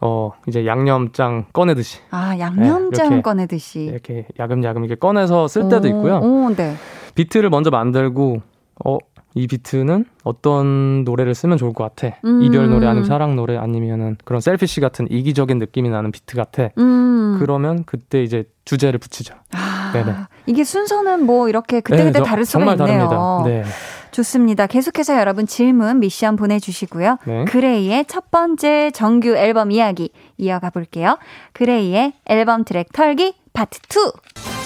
어 0.00 0.30
이제 0.46 0.64
양념장 0.64 1.46
꺼내듯이 1.52 1.98
아 2.10 2.38
양념장 2.38 3.08
네, 3.08 3.14
이렇게. 3.16 3.22
꺼내듯이. 3.22 3.80
이렇게 3.86 4.26
야금야금 4.38 4.84
이렇게 4.84 4.96
꺼내서 4.98 5.48
쓸 5.48 5.68
때도 5.68 5.88
오, 5.88 5.90
있고요. 5.90 6.16
오, 6.18 6.54
네. 6.54 6.74
비트를 7.16 7.50
먼저 7.50 7.70
만들고 7.70 8.40
어 8.84 8.98
이 9.38 9.46
비트는 9.46 10.04
어떤 10.24 11.04
노래를 11.04 11.34
쓰면 11.34 11.58
좋을 11.58 11.72
것 11.72 11.84
같아. 11.94 12.16
음. 12.24 12.42
이별 12.42 12.68
노래 12.68 12.86
아니면 12.86 13.06
사랑 13.08 13.36
노래 13.36 13.56
아니면은 13.56 14.16
그런 14.24 14.40
selfish 14.40 14.80
같은 14.80 15.06
이기적인 15.10 15.58
느낌이 15.58 15.88
나는 15.88 16.10
비트 16.12 16.36
같아. 16.36 16.70
음. 16.78 17.36
그러면 17.38 17.84
그때 17.84 18.22
이제 18.22 18.44
주제를 18.64 18.98
붙이죠. 18.98 19.34
아, 19.54 19.90
네네. 19.94 20.12
이게 20.46 20.64
순서는 20.64 21.24
뭐 21.24 21.48
이렇게 21.48 21.80
그때그때 21.80 22.10
네, 22.12 22.18
저- 22.18 22.24
다를 22.24 22.44
수가 22.44 22.58
정말 22.64 22.76
있네요. 22.80 23.08
다릅니다. 23.08 23.42
네. 23.44 23.64
좋습니다. 24.10 24.66
계속해서 24.66 25.18
여러분 25.20 25.46
질문, 25.46 26.00
미션 26.00 26.36
보내주시고요. 26.36 27.18
네. 27.26 27.44
그레이의 27.44 28.06
첫 28.08 28.30
번째 28.30 28.90
정규 28.92 29.36
앨범 29.36 29.70
이야기 29.70 30.10
이어가 30.36 30.70
볼게요. 30.70 31.18
그레이의 31.52 32.14
앨범 32.26 32.64
트랙 32.64 32.92
털기 32.92 33.34
파트 33.52 33.78
2. 33.88 34.57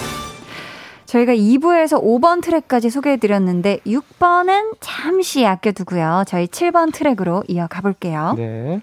저희가 1.13 1.33
2부에서 1.33 2.01
5번 2.01 2.41
트랙까지 2.41 2.89
소개해드렸는데 2.89 3.81
6번은 3.85 4.75
잠시 4.79 5.45
아껴두고요. 5.45 6.23
저희 6.25 6.47
7번 6.47 6.91
트랙으로 6.91 7.43
이어가 7.47 7.81
볼게요. 7.81 8.33
네. 8.35 8.81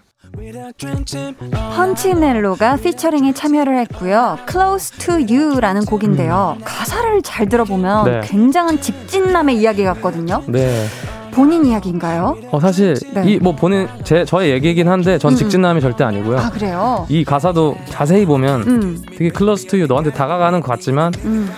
펀치넬로가 1.74 2.76
피처링에 2.76 3.32
참여를 3.32 3.78
했고요. 3.78 4.38
Close 4.48 4.98
to 4.98 5.14
You라는 5.14 5.84
곡인데요. 5.84 6.56
가사를 6.64 7.20
잘 7.22 7.48
들어보면 7.48 8.04
네. 8.04 8.20
굉장한 8.22 8.80
직진남의 8.80 9.56
이야기 9.56 9.82
같거든요. 9.82 10.44
네. 10.46 10.86
본인 11.32 11.64
이야기인가요? 11.64 12.38
어 12.52 12.60
사실 12.60 12.94
네. 13.12 13.24
이뭐 13.24 13.56
본인 13.56 13.88
제 14.04 14.24
저의 14.24 14.50
얘기긴 14.52 14.88
한데 14.88 15.18
전 15.18 15.32
음, 15.32 15.36
직진남이 15.36 15.80
절대 15.80 16.04
아니고요. 16.04 16.38
아 16.38 16.50
그래요? 16.50 17.06
이 17.08 17.24
가사도 17.24 17.76
자세히 17.88 18.24
보면 18.24 18.62
음, 18.62 19.02
되게 19.16 19.30
클로스 19.30 19.66
투유 19.66 19.86
너한테 19.86 20.12
다가가는 20.12 20.60
것 20.60 20.68
같지만 20.68 21.12
음, 21.24 21.48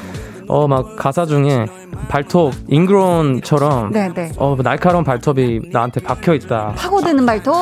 어 0.49 0.67
막 0.67 0.97
가사 0.97 1.27
중에 1.27 1.67
발톱 2.09 2.55
잉그론처럼 2.69 3.93
네네. 3.93 4.33
어 4.39 4.57
날카로운 4.63 5.05
발톱이 5.05 5.61
나한테 5.71 6.01
박혀 6.03 6.35
있다. 6.35 6.75
파고드는 6.77 7.25
발톱, 7.27 7.55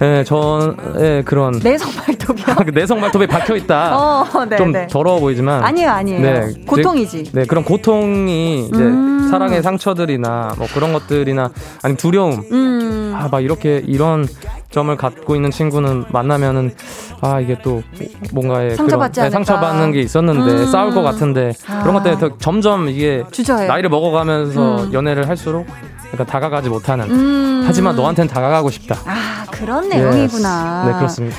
네, 0.00 0.24
저의 0.24 1.24
그런 1.24 1.58
내성 1.62 1.90
발톱이요. 1.92 2.56
내성 2.74 3.00
발톱이 3.00 3.26
박혀 3.26 3.56
있다. 3.56 3.96
어, 3.98 4.24
좀 4.56 4.72
네네. 4.72 4.86
더러워 4.88 5.20
보이지만 5.20 5.62
아니에요, 5.64 5.90
아니에요. 5.90 6.20
네, 6.20 6.52
고통이지. 6.66 7.32
네 7.32 7.44
그런 7.46 7.64
고통이 7.64 8.66
이제 8.66 8.82
음. 8.82 9.28
사랑의 9.30 9.62
상처들이나 9.62 10.54
뭐 10.58 10.66
그런 10.72 10.92
것들이나 10.92 11.50
아니 11.82 11.96
두려움 11.96 12.42
음, 12.50 13.14
아 13.16 13.22
막 13.22 13.42
이렇게 13.42 13.82
이런 13.86 14.26
점을 14.70 14.94
갖고 14.96 15.34
있는 15.34 15.50
친구는 15.50 16.04
만나면은 16.10 16.74
아 17.20 17.40
이게 17.40 17.56
또 17.62 17.82
뭔가의 18.32 18.76
상처받지 18.76 19.20
그런 19.20 19.30
네. 19.30 19.32
상처받는 19.32 19.92
게 19.92 20.00
있었는데 20.00 20.52
음. 20.52 20.66
싸울 20.66 20.94
것 20.94 21.02
같은데 21.02 21.52
아. 21.66 21.80
그런 21.80 21.94
것 21.94 22.02
때문에 22.02 22.20
더 22.20 22.36
점점 22.38 22.88
이게 22.88 23.24
주저해요. 23.30 23.66
나이를 23.68 23.88
먹어가면서 23.88 24.84
음. 24.84 24.92
연애를 24.92 25.28
할수록 25.28 25.66
약간 26.12 26.26
다가가지 26.26 26.68
못하는 26.68 27.10
음. 27.10 27.62
하지만 27.66 27.96
너한테는 27.96 28.28
다가가고 28.28 28.70
싶다. 28.70 28.96
아 29.06 29.46
그런 29.50 29.88
내용이구나. 29.88 30.84
네 30.86 30.92
그렇습니다. 30.94 31.36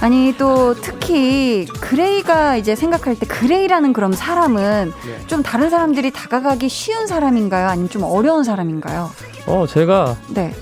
아니 0.00 0.34
또 0.36 0.74
특히 0.74 1.66
그레이가 1.80 2.56
이제 2.56 2.74
생각할 2.74 3.14
때 3.14 3.24
그레이라는 3.26 3.92
그럼 3.92 4.12
사람은 4.12 4.92
네. 5.06 5.26
좀 5.28 5.42
다른 5.42 5.70
사람들이 5.70 6.10
다가가기 6.10 6.68
쉬운 6.68 7.06
사람인가요? 7.06 7.68
아니면 7.68 7.88
좀 7.88 8.02
어려운 8.02 8.42
사람인가요? 8.44 9.10
어 9.46 9.66
제가 9.68 10.16
네. 10.34 10.52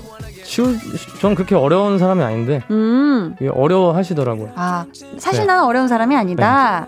쉬우 0.53 0.75
전 1.19 1.33
그렇게 1.33 1.55
어려운 1.55 1.97
사람이 1.97 2.21
아닌데 2.21 2.61
음. 2.69 3.35
이게 3.39 3.49
어려워 3.49 3.95
하시더라고요. 3.95 4.49
아 4.55 4.85
사실 5.17 5.41
네. 5.41 5.45
나는 5.47 5.63
어려운 5.63 5.87
사람이 5.87 6.15
아니다. 6.15 6.85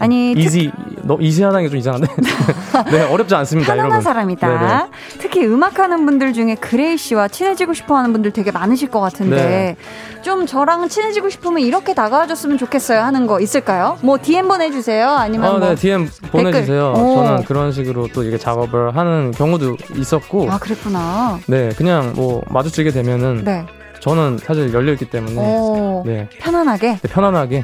아니 0.00 0.34
특- 0.34 0.44
easy 0.44 0.70
너 1.04 1.16
easy하다는 1.18 1.64
게 1.64 1.68
좀 1.70 1.78
이상한데 1.78 2.06
네 2.92 3.02
어렵지 3.02 3.34
않습니다 3.34 3.66
편안한 3.72 3.90
여러분. 3.90 4.02
사람이다. 4.02 4.46
네네. 4.48 4.84
특히 5.20 5.44
음악하는 5.46 6.04
분들 6.04 6.34
중에 6.34 6.54
그레이 6.56 6.98
씨와 6.98 7.28
친해지고 7.28 7.72
싶어 7.72 7.96
하는 7.96 8.12
분들 8.12 8.32
되게 8.32 8.50
많으실 8.52 8.90
것 8.90 9.00
같은데 9.00 9.36
네. 9.36 9.76
좀 10.22 10.44
저랑 10.46 10.88
친해지고 10.88 11.30
싶으면 11.30 11.60
이렇게 11.60 11.94
다가와줬으면 11.94 12.58
좋겠어요 12.58 13.00
하는 13.00 13.26
거 13.26 13.40
있을까요? 13.40 13.96
뭐 14.02 14.18
DM 14.20 14.48
보내주세요. 14.48 15.08
아니면 15.08 15.48
아, 15.48 15.58
뭐 15.58 15.68
네, 15.70 15.74
DM 15.74 16.08
보내주세요. 16.30 16.92
오. 16.96 17.14
저는 17.24 17.44
그런 17.44 17.72
식으로 17.72 18.08
또 18.12 18.22
이게 18.22 18.36
작업을 18.36 18.96
하는 18.96 19.30
경우도 19.32 19.76
있었고, 19.96 20.50
아 20.50 20.58
그랬구나. 20.58 21.38
네, 21.46 21.70
그냥 21.76 22.12
뭐 22.14 22.42
마주치게 22.48 22.90
되면은 23.02 23.44
네. 23.44 23.66
저는 24.00 24.38
사실 24.38 24.72
열려 24.72 24.92
있기 24.92 25.10
때문에, 25.10 25.36
오, 25.36 26.02
네, 26.06 26.28
편안하게. 26.38 26.98
네, 27.00 27.08
편안하게 27.08 27.62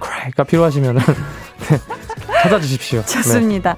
크라이가 0.00 0.44
필요하시면은 0.44 1.00
네, 1.68 1.78
찾아주십시오. 2.42 3.00
네. 3.02 3.06
좋습니다. 3.06 3.76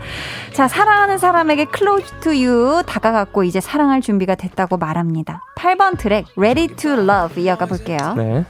자, 0.53 0.68
사랑하는 0.68 1.18
사람에게 1.18 1.66
close 1.74 2.20
to 2.20 2.32
you 2.32 2.82
다가갔고 2.84 3.45
이제 3.45 3.61
사랑할 3.61 4.01
준비가 4.01 4.34
됐다고 4.34 4.76
말합니다. 4.76 5.43
8번 5.57 5.99
트랙 5.99 6.26
Ready 6.36 6.68
to 6.68 6.93
Love 6.93 7.43
이어가 7.43 7.66
볼게요. 7.66 8.14
네. 8.16 8.45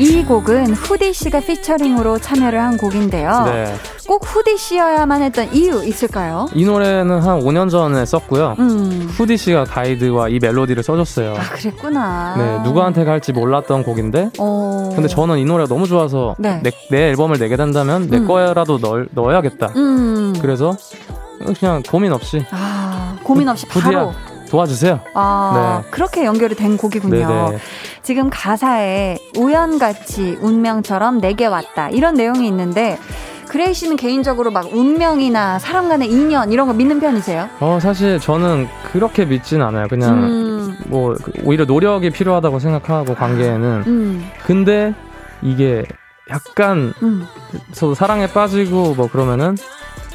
이 0.00 0.24
곡은 0.24 0.72
후디 0.72 1.12
씨가 1.12 1.40
피처링으로 1.40 2.18
참여를 2.18 2.58
한 2.58 2.78
곡인데요. 2.78 3.42
네. 3.44 3.74
꼭 4.08 4.22
후디 4.24 4.56
씨여야만 4.56 5.20
했던 5.20 5.52
이유 5.52 5.84
있을까요? 5.84 6.48
이 6.54 6.64
노래는 6.64 7.20
한 7.20 7.40
5년 7.40 7.70
전에 7.70 8.06
썼고요. 8.06 8.56
음. 8.58 9.08
후디 9.10 9.36
씨가 9.36 9.64
가이드와 9.64 10.30
이 10.30 10.38
멜로디를 10.40 10.82
써줬어요. 10.82 11.34
아, 11.34 11.40
그랬구나. 11.52 12.34
네, 12.38 12.62
누구한테 12.64 13.04
갈지 13.04 13.32
몰랐던 13.32 13.82
곡인데. 13.84 14.30
어. 14.38 14.90
근데 14.94 15.06
저는 15.06 15.38
이 15.38 15.44
노래가 15.44 15.68
너무 15.68 15.86
좋아서 15.86 16.34
네. 16.38 16.60
내, 16.62 16.70
내 16.90 17.10
앨범을 17.10 17.38
내게 17.38 17.56
된다면 17.56 18.08
내 18.08 18.16
음. 18.16 18.26
거라도 18.26 18.78
넣, 18.78 19.04
넣어야겠다. 19.10 19.72
음. 19.76 20.34
그래서 20.40 20.74
그냥 21.58 21.82
고민 21.88 22.12
없이 22.12 22.44
아, 22.50 23.16
고민 23.22 23.48
없이 23.48 23.66
부디야 23.66 23.90
바로. 23.90 24.12
도와주세요. 24.50 25.00
아, 25.14 25.82
그렇게 25.90 26.24
연결이 26.24 26.54
된 26.54 26.76
곡이군요. 26.76 27.26
네네. 27.26 27.58
지금 28.02 28.28
가사에 28.30 29.16
우연같이 29.38 30.38
운명처럼 30.40 31.20
내게 31.20 31.46
왔다. 31.46 31.88
이런 31.90 32.14
내용이 32.14 32.46
있는데, 32.48 32.98
그레이 33.48 33.74
씨는 33.74 33.96
개인적으로 33.96 34.50
막 34.50 34.72
운명이나 34.72 35.58
사람 35.58 35.88
간의 35.88 36.08
인연 36.08 36.52
이런 36.52 36.68
거 36.68 36.72
믿는 36.72 37.00
편이세요? 37.00 37.48
어 37.58 37.78
사실 37.82 38.20
저는 38.20 38.68
그렇게 38.92 39.24
믿진 39.24 39.60
않아요. 39.60 39.88
그냥 39.88 40.22
음, 40.22 40.78
뭐 40.86 41.16
그- 41.20 41.32
오히려 41.44 41.64
노력이 41.64 42.10
필요하다고 42.10 42.60
생각하고 42.60 43.16
관계에는 43.16 43.82
음, 43.88 44.30
근데 44.44 44.94
이게 45.42 45.84
약간 46.30 46.94
음. 47.02 47.26
서로 47.72 47.94
사랑에 47.96 48.28
빠지고 48.28 48.94
뭐 48.94 49.08
그러면은 49.10 49.56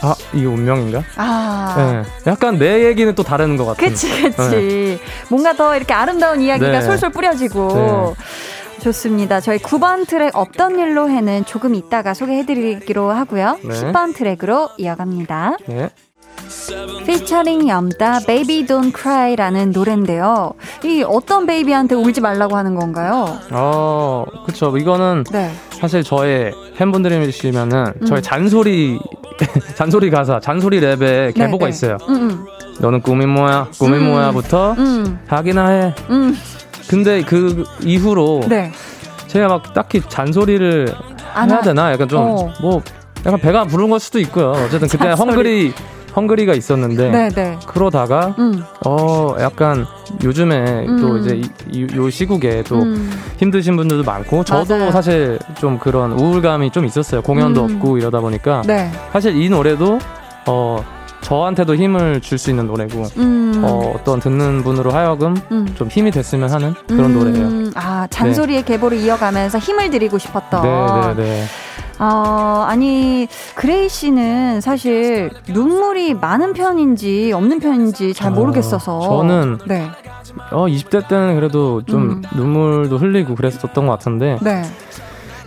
아 0.05 0.15
이게 0.33 0.45
운명인가? 0.45 1.03
아. 1.15 2.03
네. 2.05 2.31
약간 2.31 2.59
내 2.59 2.85
얘기는 2.85 3.13
또 3.15 3.23
다른 3.23 3.57
것 3.57 3.65
같은. 3.65 3.87
그치, 3.89 4.21
그치. 4.21 4.99
뭔가 5.29 5.53
더 5.53 5.75
이렇게 5.75 5.93
아름다운 5.93 6.41
이야기가 6.41 6.71
네. 6.71 6.81
솔솔 6.81 7.11
뿌려지고. 7.11 7.73
네. 7.73 8.23
좋습니다. 8.81 9.39
저희 9.41 9.57
9번 9.57 10.07
트랙 10.07 10.35
없던 10.35 10.77
일로 10.77 11.09
해는 11.09 11.45
조금 11.45 11.73
이따가 11.73 12.13
소개해드리기로 12.13 13.09
하고요. 13.09 13.57
네. 13.63 13.69
10번 13.69 14.13
트랙으로 14.13 14.69
이어갑니다. 14.77 15.57
네. 15.65 15.89
피처링 17.07 17.67
염따 17.67 18.19
Baby 18.27 18.65
Don't 18.67 18.95
Cry라는 18.95 19.71
노래인데요. 19.71 20.53
이 20.83 21.03
어떤 21.07 21.47
베이비한테 21.47 21.95
울지 21.95 22.21
말라고 22.21 22.55
하는 22.55 22.75
건가요? 22.75 23.39
어 23.51 24.25
그쵸. 24.45 24.77
이거는 24.77 25.23
네. 25.31 25.51
사실 25.85 26.03
저의 26.03 26.51
팬분들이시면은 26.77 27.93
음. 28.01 28.05
저의 28.07 28.21
잔소리 28.23 28.99
잔소리 29.75 30.09
가사, 30.09 30.39
잔소리 30.39 30.81
랩에 30.81 31.35
계보가 31.35 31.65
네. 31.65 31.69
있어요. 31.69 31.97
음, 32.09 32.45
너는 32.79 33.01
꿈이 33.01 33.25
뭐야? 33.27 33.67
꿈이 33.77 33.97
음. 33.97 34.05
뭐야부터 34.07 34.73
음, 34.79 35.19
하기나 35.27 35.67
해. 35.69 35.93
음, 36.09 36.35
근데 36.89 37.21
그 37.21 37.63
이후로 37.83 38.41
음. 38.45 38.49
네. 38.49 38.71
제가 39.27 39.47
막 39.47 39.73
딱히 39.75 40.01
잔소리를 40.07 40.91
안 41.35 41.49
해야 41.51 41.59
하- 41.59 41.61
되나? 41.61 41.91
약간 41.91 42.07
좀 42.07 42.19
어. 42.21 42.53
뭐 42.61 42.81
약간 43.25 43.39
배가 43.39 43.65
부른 43.65 43.89
걸 43.91 43.99
수도 43.99 44.19
있고요. 44.21 44.51
어쨌든 44.51 44.87
그때 44.87 45.05
잔소리. 45.09 45.29
헝그리 45.29 45.73
헝그리가 46.15 46.53
있었는데 46.53 47.11
네, 47.11 47.29
네. 47.29 47.57
그러다가 47.67 48.35
음, 48.39 48.63
어 48.85 49.35
약간 49.39 49.85
요즘에 50.23 50.85
또 50.99 51.11
음. 51.11 51.19
이제 51.21 51.35
이, 51.35 51.49
이- 51.71 51.95
요 51.95 52.09
시국에 52.09 52.63
또 52.63 52.81
음. 52.81 53.11
힘드신 53.37 53.75
분들도 53.75 54.03
많고 54.03 54.43
저도 54.43 54.77
맞아요. 54.77 54.91
사실 54.91 55.39
좀 55.59 55.77
그런 55.77 56.13
우울감이 56.13 56.71
좀 56.71 56.85
있었어요. 56.85 57.21
공연도 57.21 57.65
음. 57.65 57.75
없고 57.75 57.97
이러다 57.97 58.21
보니까 58.21 58.61
네. 58.65 58.89
사실 59.11 59.35
이 59.35 59.49
노래도 59.49 59.99
어 60.47 60.83
저한테도 61.21 61.75
힘을 61.75 62.21
줄 62.21 62.37
수 62.37 62.51
있는 62.51 62.67
노래고 62.67 63.03
음. 63.17 63.61
어, 63.65 63.93
어떤 63.95 64.19
듣는 64.19 64.63
분으로 64.63 64.91
하여금 64.91 65.35
음. 65.51 65.67
좀 65.75 65.87
힘이 65.87 66.11
됐으면 66.11 66.51
하는 66.51 66.75
그런 66.87 67.05
음, 67.05 67.13
노래예요. 67.17 67.71
아, 67.75 68.05
잔소리의 68.11 68.63
계보를 68.63 68.99
이어가면서 68.99 69.57
힘을 69.57 69.89
드리고 69.89 70.19
싶었던. 70.19 70.61
네, 70.61 71.15
네, 71.15 71.23
네. 71.23 71.43
어, 71.99 72.65
아니, 72.67 73.27
그레이 73.55 73.87
씨는 73.89 74.61
사실 74.61 75.31
눈물이 75.47 76.13
많은 76.15 76.53
편인지 76.53 77.31
없는 77.33 77.59
편인지 77.59 78.13
잘 78.13 78.31
어, 78.31 78.35
모르겠어서. 78.35 78.99
저는 79.01 79.59
네. 79.65 79.89
어 80.51 80.65
20대 80.65 81.07
때는 81.07 81.35
그래도 81.35 81.83
좀 81.85 82.01
음. 82.09 82.21
눈물도 82.35 82.97
흘리고 82.97 83.35
그랬었던 83.35 83.85
것 83.85 83.91
같은데 83.93 84.37
네. 84.41 84.63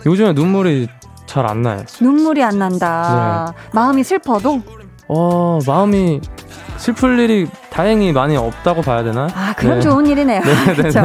요즘에 0.05 0.33
눈물이 0.33 0.87
잘 1.27 1.45
안 1.45 1.61
나요. 1.61 1.83
눈물이 2.01 2.43
안 2.43 2.57
난다. 2.57 3.53
네. 3.55 3.69
마음이 3.73 4.03
슬퍼도? 4.03 4.61
어 5.07 5.59
마음이 5.67 6.21
슬플 6.79 7.19
일이 7.19 7.47
다행히 7.69 8.13
많이 8.13 8.37
없다고 8.37 8.81
봐야 8.81 9.03
되나? 9.03 9.27
아, 9.35 9.53
그럼 9.55 9.75
네. 9.75 9.81
좋은 9.81 10.05
일이네요. 10.07 10.39
네, 10.65 10.75
그렇죠. 10.75 11.01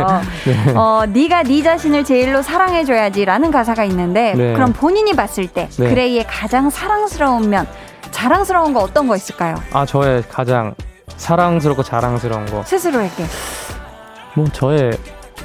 네. 0.47 0.73
어, 0.75 1.05
네가 1.09 1.43
네 1.43 1.63
자신을 1.63 2.05
제일로 2.05 2.43
사랑해줘야지라는 2.43 3.51
가사가 3.51 3.85
있는데 3.85 4.35
네. 4.37 4.53
그럼 4.55 4.73
본인이 4.73 5.13
봤을 5.15 5.49
때 5.49 5.69
네. 5.77 5.89
그레이의 5.89 6.27
가장 6.29 6.71
사랑스러운 6.71 7.51
면, 7.51 7.67
자랑스러운 8.13 8.73
거 8.73 8.81
어떤 8.81 9.09
거 9.09 9.17
있을까요? 9.17 9.57
아 9.73 9.85
저의 9.85 10.23
가장 10.31 10.75
사랑스럽고 11.17 11.83
자랑스러운 11.83 12.47
거. 12.47 12.63
스스로에게. 12.63 13.25
뭐 14.35 14.47
저의 14.53 14.93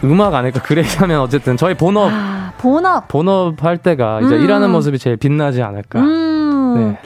음악 0.03 0.33
아닐까 0.35 0.61
그래 0.63 0.83
하면 0.99 1.21
어쨌든 1.21 1.57
저희 1.57 1.73
본업 1.73 2.09
아, 2.13 2.53
본업. 2.59 3.07
본업 3.07 3.63
할 3.63 3.77
때가 3.77 4.21
이제 4.21 4.35
음. 4.35 4.43
일하는 4.43 4.69
모습이 4.71 4.99
제일 4.99 5.17
빛나지 5.17 5.61
않을까. 5.63 5.99
음, 5.99 6.05
네. 6.77 6.97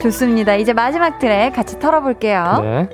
좋습니다. 0.00 0.54
이제 0.56 0.72
마지막 0.72 1.18
트랙 1.18 1.54
같이 1.54 1.78
털어볼게요. 1.78 2.60
네. 2.62 2.88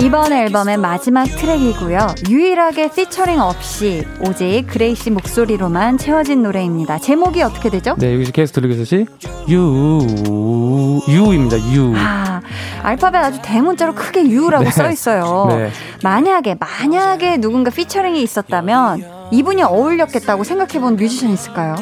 이번 0.00 0.32
앨범의 0.32 0.78
마지막 0.78 1.24
트랙이고요. 1.26 2.14
유일하게 2.28 2.90
피처링 2.90 3.40
없이 3.40 4.04
오직 4.20 4.64
그레이 4.68 4.96
씨 4.96 5.10
목소리로만 5.10 5.98
채워진 5.98 6.42
노래입니다. 6.42 6.98
제목이 6.98 7.40
어떻게 7.42 7.70
되죠? 7.70 7.94
네, 7.98 8.14
여기 8.14 8.32
계속 8.32 8.54
들리겠듯이 8.54 9.06
U 9.48 10.98
U입니다. 11.08 11.56
U. 11.74 11.92
아, 11.96 12.40
알파벳 12.82 13.22
아주 13.22 13.38
대문자로 13.42 13.94
크게 13.94 14.24
U라고 14.24 14.64
네. 14.64 14.70
써 14.70 14.90
있어요. 14.90 15.46
네. 15.50 15.70
만약에 16.02 16.56
만약에 16.58 17.36
누군가 17.36 17.70
피처링이 17.70 18.20
있었다면 18.22 19.04
이분이 19.30 19.62
어울렸겠다고 19.62 20.42
생각해 20.42 20.80
본 20.80 20.96
뮤지션 20.96 21.30
있을까요? 21.30 21.76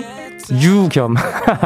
유겸. 0.53 1.15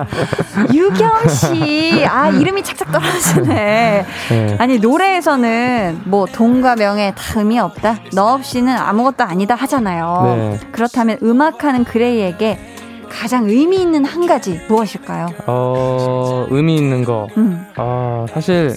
유겸 0.73 1.29
씨. 1.29 2.05
아, 2.07 2.31
이름이 2.31 2.63
착착 2.63 2.91
떨어지네. 2.93 4.07
네. 4.31 4.57
아니, 4.59 4.79
노래에서는 4.79 6.03
뭐 6.05 6.27
돈과 6.27 6.77
명예 6.77 7.13
다 7.17 7.41
의미 7.41 7.59
없다. 7.59 7.99
너 8.13 8.35
없이는 8.35 8.77
아무것도 8.77 9.25
아니다 9.25 9.55
하잖아요. 9.55 10.23
네. 10.37 10.61
그렇다면 10.73 11.19
음악하는 11.23 11.85
그레이에게 11.85 12.59
가장 13.09 13.49
의미 13.49 13.81
있는 13.81 14.05
한 14.05 14.27
가지 14.27 14.61
무엇일까요? 14.69 15.29
어 15.47 16.47
의미 16.51 16.77
있는 16.77 17.05
거. 17.05 17.29
음. 17.37 17.65
아 17.77 18.27
사실 18.33 18.75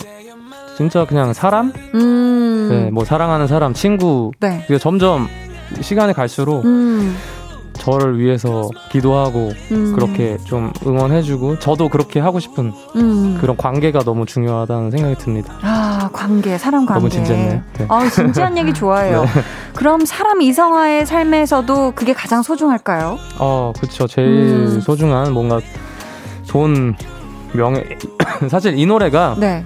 진짜 0.77 1.05
그냥 1.05 1.33
사람. 1.33 1.73
음. 1.95 2.67
네, 2.69 2.91
뭐 2.91 3.03
사랑하는 3.03 3.47
사람, 3.47 3.73
친구. 3.73 4.31
네. 4.39 4.63
점점 4.79 5.27
시간이 5.81 6.13
갈수록 6.13 6.63
음. 6.65 7.15
저를 7.77 8.19
위해서 8.19 8.69
기도하고 8.91 9.51
음. 9.71 9.93
그렇게 9.95 10.37
좀 10.45 10.71
응원해주고 10.85 11.59
저도 11.59 11.89
그렇게 11.89 12.19
하고 12.19 12.39
싶은 12.39 12.73
음. 12.95 13.37
그런 13.39 13.55
관계가 13.57 13.99
너무 13.99 14.25
중요하다는 14.25 14.91
생각이 14.91 15.15
듭니다. 15.15 15.53
아, 15.61 16.09
관계, 16.11 16.57
사람 16.57 16.85
관계. 16.85 16.99
너무 16.99 17.09
진지했네요. 17.09 17.61
네. 17.77 17.85
아, 17.87 18.09
진지한 18.09 18.57
얘기 18.57 18.73
좋아해요. 18.73 19.25
그럼 19.75 20.05
사람 20.05 20.41
이성화의 20.41 21.05
삶에서도 21.05 21.91
그게 21.95 22.13
가장 22.13 22.41
소중할까요? 22.41 23.17
어, 23.39 23.73
그쵸. 23.79 24.07
제일 24.07 24.27
음. 24.27 24.81
소중한 24.81 25.33
뭔가 25.33 25.59
돈, 26.47 26.95
명예. 27.53 27.83
사실 28.49 28.77
이 28.77 28.85
노래가 28.85 29.35
네. 29.39 29.65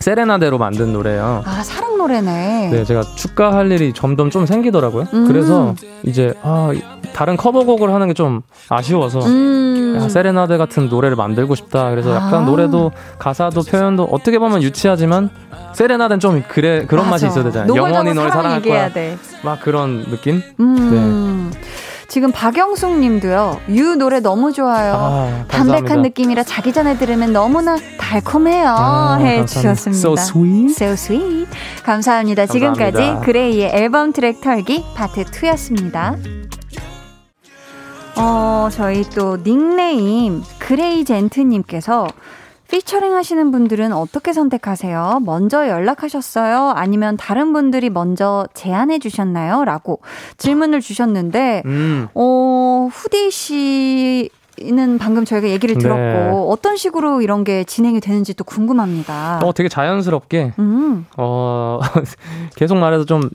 세레나데로 0.00 0.58
만든 0.58 0.92
노래예요. 0.92 1.42
아, 1.46 1.62
노래네. 2.04 2.68
네, 2.70 2.84
제가 2.84 3.02
축가할 3.16 3.70
일이 3.72 3.92
점점 3.94 4.30
좀 4.30 4.44
생기더라고요. 4.46 5.06
음. 5.14 5.26
그래서 5.26 5.74
이제 6.04 6.34
아, 6.42 6.70
다른 7.14 7.36
커버곡을 7.36 7.92
하는 7.92 8.08
게 8.08 8.14
좀 8.14 8.42
아쉬워서 8.68 9.18
음. 9.26 9.98
야, 10.00 10.08
세레나데 10.08 10.56
같은 10.56 10.88
노래를 10.88 11.16
만들고 11.16 11.54
싶다. 11.56 11.90
그래서 11.90 12.14
약간 12.14 12.34
아. 12.34 12.46
노래도 12.46 12.92
가사도 13.18 13.62
표현도 13.62 14.04
어떻게 14.04 14.38
보면 14.38 14.62
유치하지만 14.62 15.30
세레나데는 15.72 16.20
좀 16.20 16.44
그래 16.46 16.84
그런 16.86 17.10
맛이 17.10 17.24
맞아. 17.24 17.32
있어야 17.40 17.44
되잖아요. 17.50 17.74
영원히 17.74 18.14
널 18.14 18.28
사랑 18.28 18.42
사랑할 18.42 18.62
거야. 18.62 18.92
돼. 18.92 19.16
막 19.42 19.60
그런 19.60 20.04
느낌? 20.10 20.42
음. 20.60 21.50
지금 22.08 22.30
박영숙 22.32 22.98
님도요. 22.98 23.60
U 23.70 23.96
노래 23.96 24.20
너무 24.20 24.52
좋아요. 24.52 24.94
아, 24.94 25.44
담백한. 25.48 26.02
느낌이라 26.02 26.42
자기 26.44 26.72
전에 26.72 26.96
들으면 26.98 27.32
너무나 27.32 27.76
달콤해요. 27.98 28.68
아, 28.68 29.16
해 29.16 29.36
감사합니다. 29.38 29.46
주셨습니다. 29.46 29.98
So 29.98 30.12
sweet. 30.18 30.70
So 30.72 30.92
sweet. 30.92 31.50
감사합니다. 31.84 32.46
지금까지 32.46 32.92
감사합니다. 32.92 33.26
그레이의 33.26 33.70
앨범 33.74 34.12
트랙 34.12 34.40
털기 34.40 34.84
파트 34.94 35.24
2였습니다. 35.24 36.18
어, 38.16 38.68
저희 38.70 39.02
또 39.10 39.36
닉네임 39.42 40.42
그레이 40.58 41.04
젠트 41.04 41.40
님께서 41.40 42.06
피처링 42.74 43.14
하시는 43.14 43.52
분들은 43.52 43.92
어떻게 43.92 44.32
선택하세요? 44.32 45.20
먼저 45.24 45.68
연락하셨어요? 45.68 46.72
아니면 46.74 47.16
다른 47.16 47.52
분들이 47.52 47.88
먼저 47.88 48.48
제안해 48.52 48.98
주셨나요? 48.98 49.64
라고 49.64 50.00
질문을 50.38 50.80
주셨는데, 50.80 51.62
음. 51.66 52.08
어, 52.14 52.88
후디 52.90 53.30
씨 53.30 54.28
는 54.62 54.98
방금 54.98 55.24
저희가 55.24 55.48
얘기를 55.48 55.76
들었고, 55.76 56.00
네. 56.00 56.30
어떤 56.30 56.76
식으로 56.76 57.22
이런 57.22 57.42
게 57.42 57.64
진행이 57.64 57.98
되는지 57.98 58.34
또 58.34 58.44
궁금합니다. 58.44 59.40
어, 59.42 59.52
되게 59.52 59.68
자연스럽게, 59.68 60.52
음, 60.60 61.06
어, 61.16 61.80
계속 62.54 62.76
말해서 62.76 63.04
좀, 63.04 63.30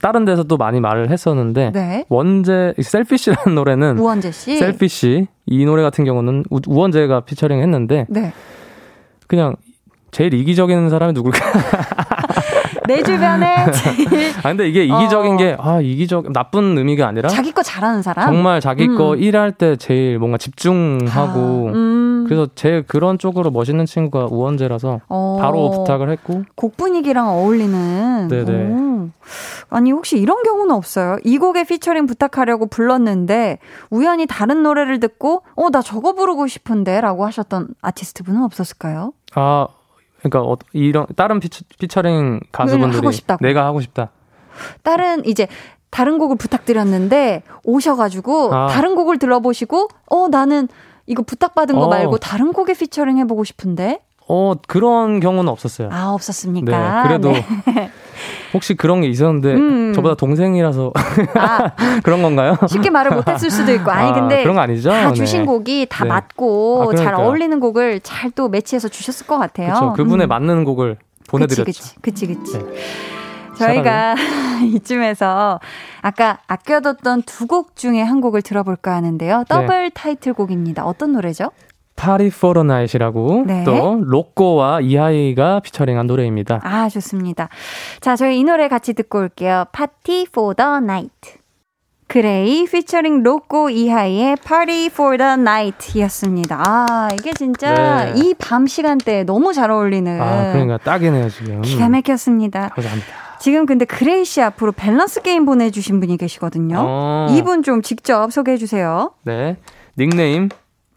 다른 0.00 0.24
데서 0.24 0.44
도 0.44 0.56
많이 0.56 0.80
말을 0.80 1.10
했었는데, 1.10 1.72
네. 1.74 2.06
원제, 2.08 2.72
셀피쉬라는 2.80 3.54
노래는, 3.54 3.98
우원재 3.98 4.32
씨. 4.32 4.56
셀피쉬, 4.56 5.26
이 5.44 5.64
노래 5.66 5.82
같은 5.82 6.06
경우는 6.06 6.44
우, 6.48 6.60
우원재가 6.66 7.20
피처링 7.20 7.60
했는데, 7.60 8.06
네. 8.08 8.32
그냥, 9.32 9.56
제일 10.10 10.34
이기적인 10.34 10.90
사람이 10.90 11.14
누굴까? 11.14 11.38
내 12.86 13.02
주변에 13.02 13.70
제일 13.72 14.30
아, 14.38 14.42
근데 14.42 14.68
이게 14.68 14.84
이기적인 14.84 15.32
어. 15.32 15.36
게, 15.38 15.56
아, 15.58 15.80
이기적, 15.80 16.34
나쁜 16.34 16.76
의미가 16.76 17.06
아니라, 17.08 17.30
자기 17.30 17.50
거 17.52 17.62
잘하는 17.62 18.02
사람? 18.02 18.26
정말 18.26 18.60
자기 18.60 18.86
거 18.88 19.12
음. 19.14 19.18
일할 19.18 19.52
때 19.52 19.76
제일 19.76 20.18
뭔가 20.18 20.36
집중하고, 20.36 21.68
아, 21.70 21.72
음. 21.72 22.24
그래서 22.28 22.46
제일 22.54 22.82
그런 22.82 23.16
쪽으로 23.16 23.50
멋있는 23.50 23.86
친구가 23.86 24.26
우원재라서, 24.30 25.00
어, 25.08 25.38
바로 25.40 25.70
부탁을 25.70 26.10
했고, 26.10 26.42
곡 26.54 26.76
분위기랑 26.76 27.30
어울리는. 27.30 28.28
네네. 28.28 28.52
오. 28.74 29.08
아니 29.70 29.90
혹시 29.92 30.18
이런 30.18 30.42
경우는 30.42 30.74
없어요? 30.74 31.16
이 31.24 31.38
곡에 31.38 31.64
피처링 31.64 32.06
부탁하려고 32.06 32.66
불렀는데 32.66 33.58
우연히 33.90 34.26
다른 34.26 34.62
노래를 34.62 35.00
듣고 35.00 35.42
어 35.56 35.70
나 35.70 35.80
저거 35.82 36.12
부르고 36.14 36.46
싶은데 36.46 37.00
라고 37.00 37.24
하셨던 37.26 37.68
아티스트 37.80 38.22
분은 38.24 38.42
없었을까요? 38.44 39.12
아, 39.34 39.68
그러니까 40.18 40.42
어, 40.42 40.56
이런 40.72 41.06
다른 41.16 41.40
피처, 41.40 41.64
피처링 41.78 42.40
가수분들이 42.52 42.96
하고 42.96 43.10
싶다고. 43.10 43.44
내가 43.44 43.64
하고 43.66 43.80
싶다. 43.80 44.10
다른 44.82 45.24
이제 45.24 45.48
다른 45.90 46.18
곡을 46.18 46.36
부탁드렸는데 46.36 47.42
오셔가지고 47.64 48.54
아. 48.54 48.66
다른 48.68 48.94
곡을 48.94 49.18
들어보시고 49.18 49.88
어 50.10 50.28
나는 50.28 50.68
이거 51.06 51.22
부탁받은 51.22 51.74
거 51.74 51.82
어. 51.82 51.88
말고 51.88 52.18
다른 52.18 52.52
곡에 52.52 52.74
피처링 52.74 53.18
해보고 53.18 53.44
싶은데 53.44 54.00
어 54.28 54.54
그런 54.66 55.20
경우는 55.20 55.50
없었어요. 55.50 55.88
아 55.92 56.10
없었습니까? 56.12 57.02
네, 57.02 57.08
그래도 57.08 57.32
네. 57.32 57.90
혹시 58.54 58.74
그런 58.74 59.00
게 59.00 59.08
있었는데 59.08 59.54
음. 59.54 59.92
저보다 59.94 60.14
동생이라서 60.14 60.92
아 61.36 61.70
그런 62.04 62.22
건가요? 62.22 62.56
쉽게 62.68 62.90
말을 62.90 63.12
못했을 63.16 63.50
수도 63.50 63.72
있고 63.72 63.90
아니 63.90 64.10
아, 64.10 64.12
근데 64.14 64.42
그런 64.42 64.56
거 64.56 64.62
아니죠? 64.62 64.90
다 64.90 65.12
주신 65.12 65.40
네. 65.40 65.46
곡이 65.46 65.86
다 65.88 66.04
네. 66.04 66.08
맞고 66.10 66.90
아, 66.92 66.96
잘. 66.96 67.14
어울리는 67.14 67.58
곡을 67.60 68.00
잘 68.00 68.30
또 68.34 68.48
매치해서 68.48 68.88
주셨을 68.88 69.26
것 69.26 69.36
같아요. 69.38 69.74
그렇죠. 69.74 69.92
그분에 69.94 70.24
음. 70.24 70.28
맞는 70.28 70.64
곡을 70.64 70.96
보내드렸죠. 71.28 71.64
그치, 71.64 71.94
그치, 72.00 72.26
그치, 72.26 72.40
그치. 72.52 72.58
네. 72.58 72.64
저희가 73.58 74.14
이쯤에서 74.74 75.60
아까 76.00 76.38
아껴뒀던 76.46 77.22
두 77.22 77.46
곡 77.46 77.76
중에 77.76 78.00
한 78.00 78.20
곡을 78.22 78.40
들어볼까 78.42 78.94
하는데요. 78.94 79.44
더블 79.48 79.90
타이틀곡입니다. 79.90 80.84
어떤 80.86 81.12
노래죠? 81.12 81.50
Party 81.96 82.28
for 82.28 82.58
a 82.58 82.62
Night이라고 82.62 83.44
네. 83.46 83.64
또 83.64 84.00
로꼬와 84.04 84.80
이하이가 84.80 85.60
피처링한 85.60 86.06
노래입니다. 86.06 86.60
아, 86.64 86.88
좋습니다. 86.88 87.48
자, 88.00 88.16
저희 88.16 88.40
이 88.40 88.44
노래 88.44 88.68
같이 88.68 88.92
듣고 88.94 89.18
올게요. 89.18 89.66
Party 89.72 90.26
for 90.28 90.54
the 90.54 90.76
Night. 90.78 91.42
그레이 92.08 92.66
피처링 92.66 93.22
로꼬 93.22 93.70
이하이의 93.70 94.36
Party 94.44 94.86
for 94.86 95.16
the 95.16 95.32
Night 95.32 95.98
이었습니다. 95.98 96.62
아, 96.66 97.08
이게 97.14 97.32
진짜 97.32 98.12
네. 98.12 98.20
이밤 98.20 98.66
시간대에 98.66 99.24
너무 99.24 99.54
잘 99.54 99.70
어울리는 99.70 100.20
아 100.20 100.52
그러니까 100.52 100.76
딱이네요 100.76 101.30
지금. 101.30 101.62
기가 101.62 101.88
막혔습니다. 101.88 102.68
감사합니다. 102.68 103.08
지금 103.40 103.64
근데 103.64 103.86
그레이 103.86 104.26
씨 104.26 104.42
앞으로 104.42 104.72
밸런스 104.72 105.22
게임 105.22 105.46
보내주신 105.46 106.00
분이 106.00 106.18
계시거든요. 106.18 106.76
어. 106.78 107.26
이분 107.30 107.62
좀 107.62 107.80
직접 107.80 108.30
소개해 108.30 108.58
주세요. 108.58 109.12
네 109.22 109.56
닉네임 109.98 110.50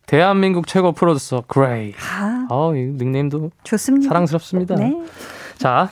대한민국 0.08 0.68
최고 0.68 0.92
프로듀서 0.92 1.44
그레이. 1.48 1.94
아, 2.00 2.48
어, 2.50 2.76
이 2.76 2.80
닉네임도 2.80 3.52
좋습니다. 3.64 4.08
사랑스럽습니다. 4.08 4.76
네. 4.76 4.94
자, 5.58 5.90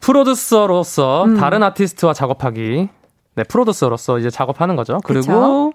프로듀서로서 0.00 1.24
음. 1.24 1.36
다른 1.36 1.62
아티스트와 1.62 2.12
작업하기. 2.12 2.88
네, 3.34 3.44
프로듀서로서 3.44 4.18
이제 4.18 4.28
작업하는 4.28 4.76
거죠. 4.76 5.00
그리고 5.04 5.72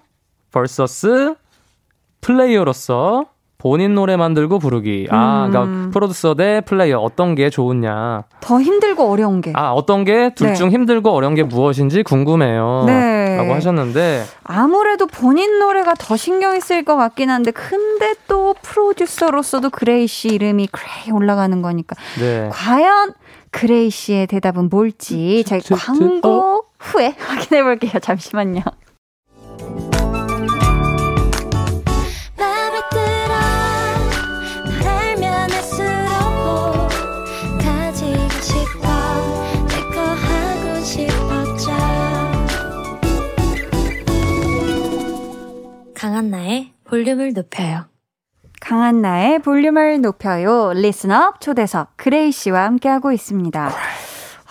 versus 0.52 1.36
플레이어로서 2.22 3.26
본인 3.60 3.96
노래 3.96 4.16
만들고 4.18 4.60
부르기. 4.60 5.08
아, 5.10 5.46
음. 5.46 5.52
그러니까 5.52 5.90
프로듀서 5.92 6.36
대 6.36 6.62
플레이어 6.62 7.00
어떤 7.00 7.34
게 7.34 7.50
좋으냐. 7.50 8.24
더 8.40 8.62
힘들고 8.62 9.10
어려운 9.10 9.42
게 9.42 9.52
아, 9.56 9.72
어떤 9.72 10.04
게 10.04 10.22
둘 10.22 10.50
네. 10.50 10.54
중 10.54 10.72
힘들고 10.72 11.10
어려운 11.10 11.34
게 11.34 11.44
무엇인지 11.44 12.04
궁금해요. 12.04 12.84
네. 12.86 13.38
라고 13.38 13.54
하셨는데 13.54 14.24
아무래도 14.44 15.06
본인 15.08 15.60
노래가 15.60 15.94
더 15.96 16.16
신경이 16.16 16.60
쓰일 16.62 16.86
것 16.86 16.96
같긴 16.98 17.30
한데 17.30 17.52
근데 17.52 18.14
또 18.28 18.56
프로듀서로서도 18.62 19.70
그레이 19.70 20.08
씨 20.08 20.30
이름이 20.30 20.68
그레이 20.72 21.12
올라가는 21.12 21.62
거니까 21.62 21.96
네. 22.20 22.50
과연 22.52 23.14
그레이 23.52 23.90
씨의 23.90 24.28
대답은 24.28 24.70
뭘지 24.70 25.44
저희 25.48 25.62
광고 25.62 26.30
어? 26.30 26.62
후에 26.80 27.16
확인해 27.20 27.64
볼게요. 27.64 27.94
잠시만요. 28.02 28.62
강한나의 46.08 46.72
볼륨을 46.86 47.34
높여요 47.34 47.84
강한나의 48.62 49.40
볼륨을 49.40 50.00
높여요. 50.02 50.72
listener 50.74 51.34
초대석 51.42 51.90
그레이 51.98 52.32
씨와 52.32 52.64
함께하고 52.64 53.12
있습니다. 53.12 53.70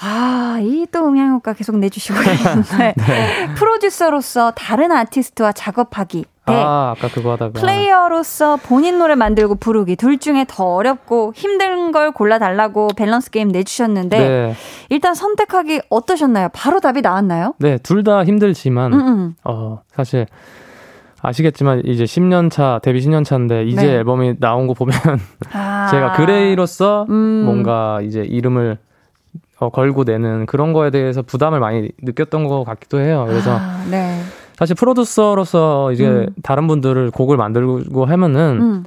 아, 0.00 0.58
이 0.60 0.86
또 0.92 1.08
음향 1.08 1.32
효과 1.32 1.54
계속 1.54 1.78
내주시고 1.78 2.18
계신데 2.22 2.94
프로듀서로서 3.56 4.52
다른 4.54 4.92
아티스트와 4.92 5.52
작업하기 5.52 6.24
대 6.46 6.52
아, 6.54 6.94
아까 6.96 7.08
그거 7.08 7.32
하다가 7.32 7.58
플레이어로서 7.58 8.56
본인 8.58 8.98
노래 8.98 9.14
만들고 9.16 9.54
부르기 9.56 9.96
둘 9.96 10.18
중에 10.18 10.44
더 10.46 10.64
어렵고 10.74 11.32
힘든 11.34 11.90
걸 11.90 12.12
골라달라고 12.12 12.88
밸런스 12.96 13.30
게임 13.30 13.48
내주셨는데 13.48 14.18
네. 14.18 14.54
일단 14.90 15.14
선택하기 15.14 15.80
어떠셨나요? 15.88 16.50
바로 16.52 16.78
답이 16.80 17.00
나왔나요? 17.00 17.54
네, 17.58 17.78
둘 17.78 18.04
다 18.04 18.24
힘들지만 18.24 18.92
음, 18.92 19.00
음. 19.00 19.34
어, 19.42 19.80
사실 19.96 20.26
아시겠지만 21.22 21.82
이제 21.84 22.04
10년 22.04 22.50
차 22.50 22.78
데뷔 22.82 23.00
10년 23.00 23.24
차인데 23.24 23.64
이제 23.64 23.86
네. 23.86 23.92
앨범이 23.94 24.36
나온 24.38 24.66
거 24.66 24.74
보면 24.74 24.94
아. 25.52 25.88
제가 25.90 26.12
그레이로서 26.12 27.06
음. 27.08 27.44
뭔가 27.44 28.00
이제 28.02 28.20
이름을 28.20 28.78
어, 29.58 29.70
걸고 29.70 30.04
내는 30.04 30.44
그런 30.46 30.72
거에 30.72 30.90
대해서 30.90 31.22
부담을 31.22 31.60
많이 31.60 31.90
느꼈던 32.02 32.46
것 32.46 32.64
같기도 32.64 33.00
해요. 33.00 33.24
그래서 33.26 33.56
아, 33.58 33.84
네. 33.90 34.20
사실 34.54 34.74
프로듀서로서 34.76 35.92
이제 35.92 36.06
음. 36.06 36.28
다른 36.42 36.66
분들을 36.66 37.10
곡을 37.10 37.36
만들고 37.36 38.04
하면은 38.04 38.58
음, 38.60 38.84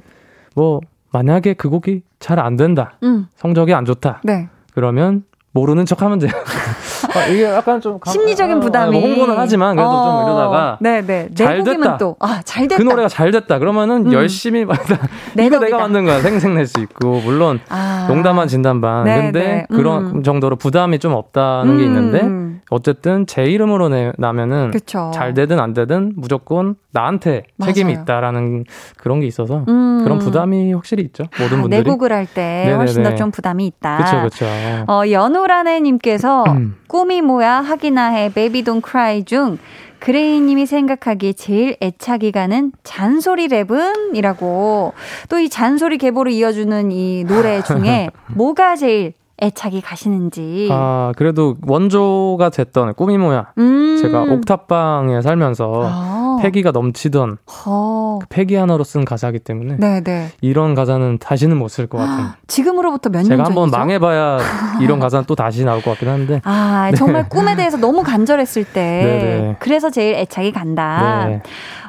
뭐 0.54 0.80
만약에 1.12 1.54
그 1.54 1.68
곡이 1.68 2.02
잘 2.20 2.38
안 2.38 2.56
된다, 2.56 2.92
음, 3.02 3.26
성적이 3.36 3.74
안 3.74 3.84
좋다, 3.84 4.20
네. 4.24 4.48
그러면 4.74 5.24
모르는 5.52 5.86
척 5.86 6.02
하면 6.02 6.18
돼요. 6.20 6.30
아, 7.14 7.26
이게 7.26 7.44
약간 7.44 7.80
좀 7.80 7.98
감- 7.98 8.12
심리적인 8.12 8.56
아, 8.56 8.60
부담이. 8.60 8.92
뭐 8.98 9.08
홍보는 9.08 9.34
하지만 9.38 9.76
그래도 9.76 9.90
좀 9.90 10.22
이러다가 10.24 10.78
네네. 10.80 11.28
내 11.30 11.47
잘 11.47 11.64
됐다. 11.64 11.96
또, 11.98 12.16
아, 12.20 12.40
잘 12.44 12.66
됐다. 12.68 12.76
그 12.82 12.82
노래가 12.88 13.08
잘 13.08 13.30
됐다. 13.30 13.58
그러면은 13.58 14.06
음. 14.06 14.12
열심히 14.12 14.64
내 15.34 15.46
이거. 15.46 15.58
내가 15.58 15.78
만든 15.78 16.04
거야 16.04 16.20
생색낼 16.20 16.66
수 16.66 16.80
있고 16.80 17.20
물론 17.20 17.60
아. 17.68 18.06
농담 18.08 18.36
반 18.36 18.48
진담 18.48 18.82
반. 18.82 19.04
네, 19.04 19.22
근데 19.22 19.40
네. 19.40 19.66
그런 19.70 20.16
음. 20.16 20.22
정도로 20.22 20.56
부담이 20.56 20.98
좀 20.98 21.12
없다는 21.14 21.78
게 21.78 21.84
있는데 21.84 22.20
음. 22.22 22.49
어쨌든 22.70 23.26
제 23.26 23.44
이름으로 23.44 23.88
내, 23.88 24.12
나면은 24.16 24.70
그쵸. 24.70 25.10
잘 25.12 25.34
되든 25.34 25.58
안 25.60 25.74
되든 25.74 26.12
무조건 26.16 26.76
나한테 26.92 27.42
맞아요. 27.56 27.72
책임이 27.72 27.92
있다라는 27.92 28.64
그런 28.96 29.20
게 29.20 29.26
있어서 29.26 29.64
음. 29.68 30.00
그런 30.04 30.18
부담이 30.18 30.72
확실히 30.72 31.02
있죠. 31.04 31.24
모든 31.40 31.58
아, 31.58 31.60
분들이. 31.62 31.82
내 31.82 31.90
곡을 31.90 32.12
할 32.12 32.26
때 32.26 32.72
훨씬 32.76 33.02
더. 33.02 33.14
좀 33.16 33.30
부담이 33.30 33.66
있다. 33.66 33.96
그렇죠, 33.96 34.16
그렇죠. 34.18 34.46
어, 34.86 35.02
연호라네님께서 35.10 36.44
음. 36.44 36.76
꿈이 36.86 37.20
뭐야 37.22 37.60
하기나 37.60 38.08
해 38.10 38.32
Baby 38.32 38.62
Don't 38.64 38.80
Cry 38.80 39.24
중 39.24 39.58
그레이님이 39.98 40.64
생각하기에 40.64 41.34
제일 41.34 41.76
애착이 41.82 42.32
가는 42.32 42.72
잔소리 42.84 43.48
랩은? 43.48 44.14
이라고 44.16 44.94
또 45.28 45.38
이 45.38 45.48
잔소리 45.50 45.98
계보를 45.98 46.32
이어주는 46.32 46.90
이 46.92 47.24
노래 47.24 47.62
중에 47.62 48.08
뭐가 48.34 48.76
제일 48.76 49.12
애착이 49.42 49.80
가시는지. 49.80 50.68
아 50.70 51.12
그래도 51.16 51.56
원조가 51.66 52.50
됐던 52.50 52.94
꿈이 52.94 53.18
뭐야. 53.18 53.52
음. 53.58 53.98
제가 54.00 54.22
옥탑방에 54.22 55.22
살면서 55.22 55.82
아. 55.84 56.29
패기가 56.42 56.70
넘치던 56.72 57.38
어. 57.66 58.18
그 58.20 58.26
패기 58.28 58.54
하나로 58.56 58.84
쓴 58.84 59.04
가사이기 59.04 59.38
때문에 59.40 59.76
네네. 59.76 60.28
이런 60.40 60.74
가사는 60.74 61.18
다시는 61.18 61.56
못 61.56 61.68
쓸 61.70 61.86
것 61.88 61.98
같은. 61.98 62.24
지금으로부터 62.46 63.10
몇년 63.10 63.28
제가? 63.30 63.44
한번 63.44 63.70
망해봐야 63.70 64.38
이런 64.80 64.98
가사는 65.00 65.24
또 65.26 65.34
다시 65.34 65.64
나올 65.64 65.80
것 65.82 65.90
같긴 65.92 66.08
한데. 66.08 66.40
아, 66.44 66.90
정말 66.96 67.28
꿈에 67.28 67.54
대해서 67.56 67.76
너무 67.76 68.02
간절했을 68.02 68.64
때. 68.64 68.72
네네. 68.74 69.56
그래서 69.60 69.90
제일 69.90 70.14
애착이 70.16 70.52
간다. 70.52 71.26
네. 71.28 71.42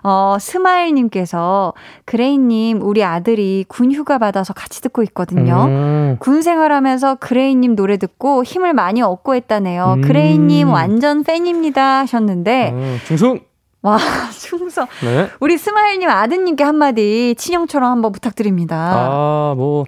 어, 0.03 0.37
스마일님께서, 0.39 1.73
그레이님, 2.05 2.81
우리 2.81 3.03
아들이 3.03 3.65
군 3.67 3.91
휴가 3.91 4.17
받아서 4.17 4.53
같이 4.53 4.81
듣고 4.81 5.03
있거든요. 5.03 5.65
음, 5.67 6.15
군 6.19 6.41
생활하면서 6.41 7.15
그레이님 7.15 7.75
노래 7.75 7.97
듣고 7.97 8.43
힘을 8.43 8.73
많이 8.73 9.01
얻고 9.01 9.35
했다네요. 9.35 9.93
음. 9.97 10.01
그레이님 10.01 10.69
완전 10.69 11.23
팬입니다 11.23 11.99
하셨는데, 11.99 12.71
음, 12.71 12.97
중승. 13.05 13.39
와, 13.83 13.97
충성. 14.31 14.85
네. 15.03 15.29
우리 15.39 15.57
스마일님 15.57 16.09
아드님께 16.09 16.63
한마디 16.63 17.35
친형처럼 17.37 17.89
한번 17.91 18.11
부탁드립니다. 18.11 18.77
아, 18.95 19.53
뭐, 19.57 19.85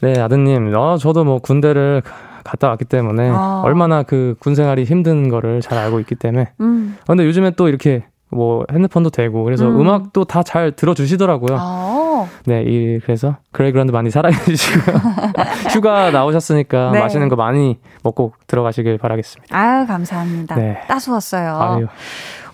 네, 0.00 0.18
아드님, 0.20 0.72
어, 0.76 0.96
저도 0.98 1.24
뭐 1.24 1.38
군대를 1.40 2.02
가- 2.04 2.12
갔다 2.44 2.68
왔기 2.70 2.84
때문에 2.86 3.30
아. 3.30 3.62
얼마나 3.64 4.02
그 4.02 4.34
군 4.40 4.54
생활이 4.54 4.84
힘든 4.84 5.28
거를 5.28 5.60
잘 5.60 5.78
알고 5.78 6.00
있기 6.00 6.14
때문에. 6.16 6.52
음. 6.60 6.96
아, 7.00 7.04
근데 7.06 7.24
요즘에 7.24 7.52
또 7.52 7.68
이렇게 7.68 8.04
뭐 8.30 8.64
핸드폰도 8.72 9.10
되고 9.10 9.44
그래서 9.44 9.66
음. 9.68 9.80
음악도 9.82 10.24
다 10.24 10.42
잘 10.42 10.72
들어주시더라고요. 10.72 11.56
아, 11.60 12.26
네, 12.46 12.62
이, 12.66 12.98
그래서 13.04 13.36
그레이그라운드 13.52 13.92
많이 13.92 14.10
사랑해 14.10 14.36
주시고요. 14.36 14.96
휴가 15.74 16.10
나오셨으니까 16.10 16.90
네. 16.92 16.98
맛있는 17.00 17.28
거 17.28 17.36
많이 17.36 17.78
먹고 18.02 18.32
들어가시길 18.48 18.98
바라겠습니다. 18.98 19.56
아유, 19.56 19.86
감사합니다. 19.86 20.54
네. 20.56 20.80
따스웠어요. 20.88 21.56
아유, 21.60 21.86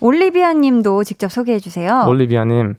올리비아 0.01 0.53
님도 0.53 1.05
직접 1.05 1.31
소개해 1.31 1.59
주세요. 1.59 2.05
올리비아 2.09 2.45
님 2.45 2.75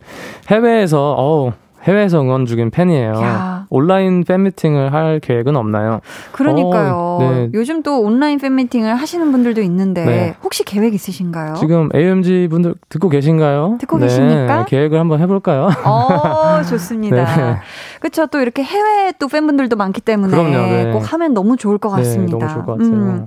해외에서 0.49 1.13
어우 1.13 1.51
해외에서 1.83 2.21
응원 2.21 2.45
중인 2.45 2.71
팬이에요. 2.71 3.13
야. 3.21 3.65
온라인 3.69 4.23
팬 4.23 4.43
미팅을 4.43 4.93
할 4.93 5.19
계획은 5.21 5.55
없나요? 5.55 6.01
그러니까요. 6.33 6.93
어, 6.93 7.17
네. 7.21 7.49
요즘 7.53 7.83
또 7.83 8.01
온라인 8.01 8.37
팬미팅을 8.37 8.95
하시는 8.95 9.31
분들도 9.31 9.61
있는데 9.61 10.05
네. 10.05 10.35
혹시 10.43 10.63
계획 10.65 10.93
있으신가요? 10.93 11.53
지금 11.53 11.89
AMG 11.95 12.47
분들 12.49 12.75
듣고 12.89 13.09
계신가요? 13.09 13.77
듣고 13.79 13.97
네, 13.97 14.07
계십니까? 14.07 14.65
계획을 14.65 14.99
한번 14.99 15.19
해볼까요? 15.21 15.69
어, 15.85 16.61
좋습니다. 16.63 17.15
네. 17.37 17.57
그렇죠. 18.01 18.25
또 18.27 18.39
이렇게 18.41 18.63
해외 18.63 19.13
또 19.17 19.27
팬분들도 19.27 19.75
많기 19.75 20.01
때문에 20.01 20.31
그럼요, 20.35 20.57
네. 20.57 20.91
꼭 20.91 21.13
하면 21.13 21.33
너무 21.33 21.55
좋을 21.55 21.77
것 21.77 21.95
네, 21.95 22.01
같습니다. 22.03 22.37
너무 22.37 22.51
좋을 22.51 22.65
것 22.65 22.71
같아요. 22.73 22.91
음. 22.91 23.25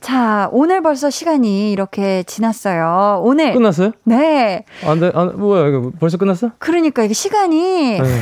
자, 0.00 0.48
오늘 0.52 0.82
벌써 0.82 1.10
시간이 1.10 1.70
이렇게 1.72 2.22
지났어요. 2.22 3.20
오늘 3.22 3.52
끝났어요? 3.52 3.92
네. 4.04 4.64
안 4.86 4.98
돼, 4.98 5.12
안, 5.14 5.38
뭐야, 5.38 5.68
이거 5.68 5.92
벌써 6.00 6.16
끝났어? 6.16 6.50
그러니까 6.58 7.02
이게 7.02 7.12
시간이 7.12 8.00
네. 8.00 8.20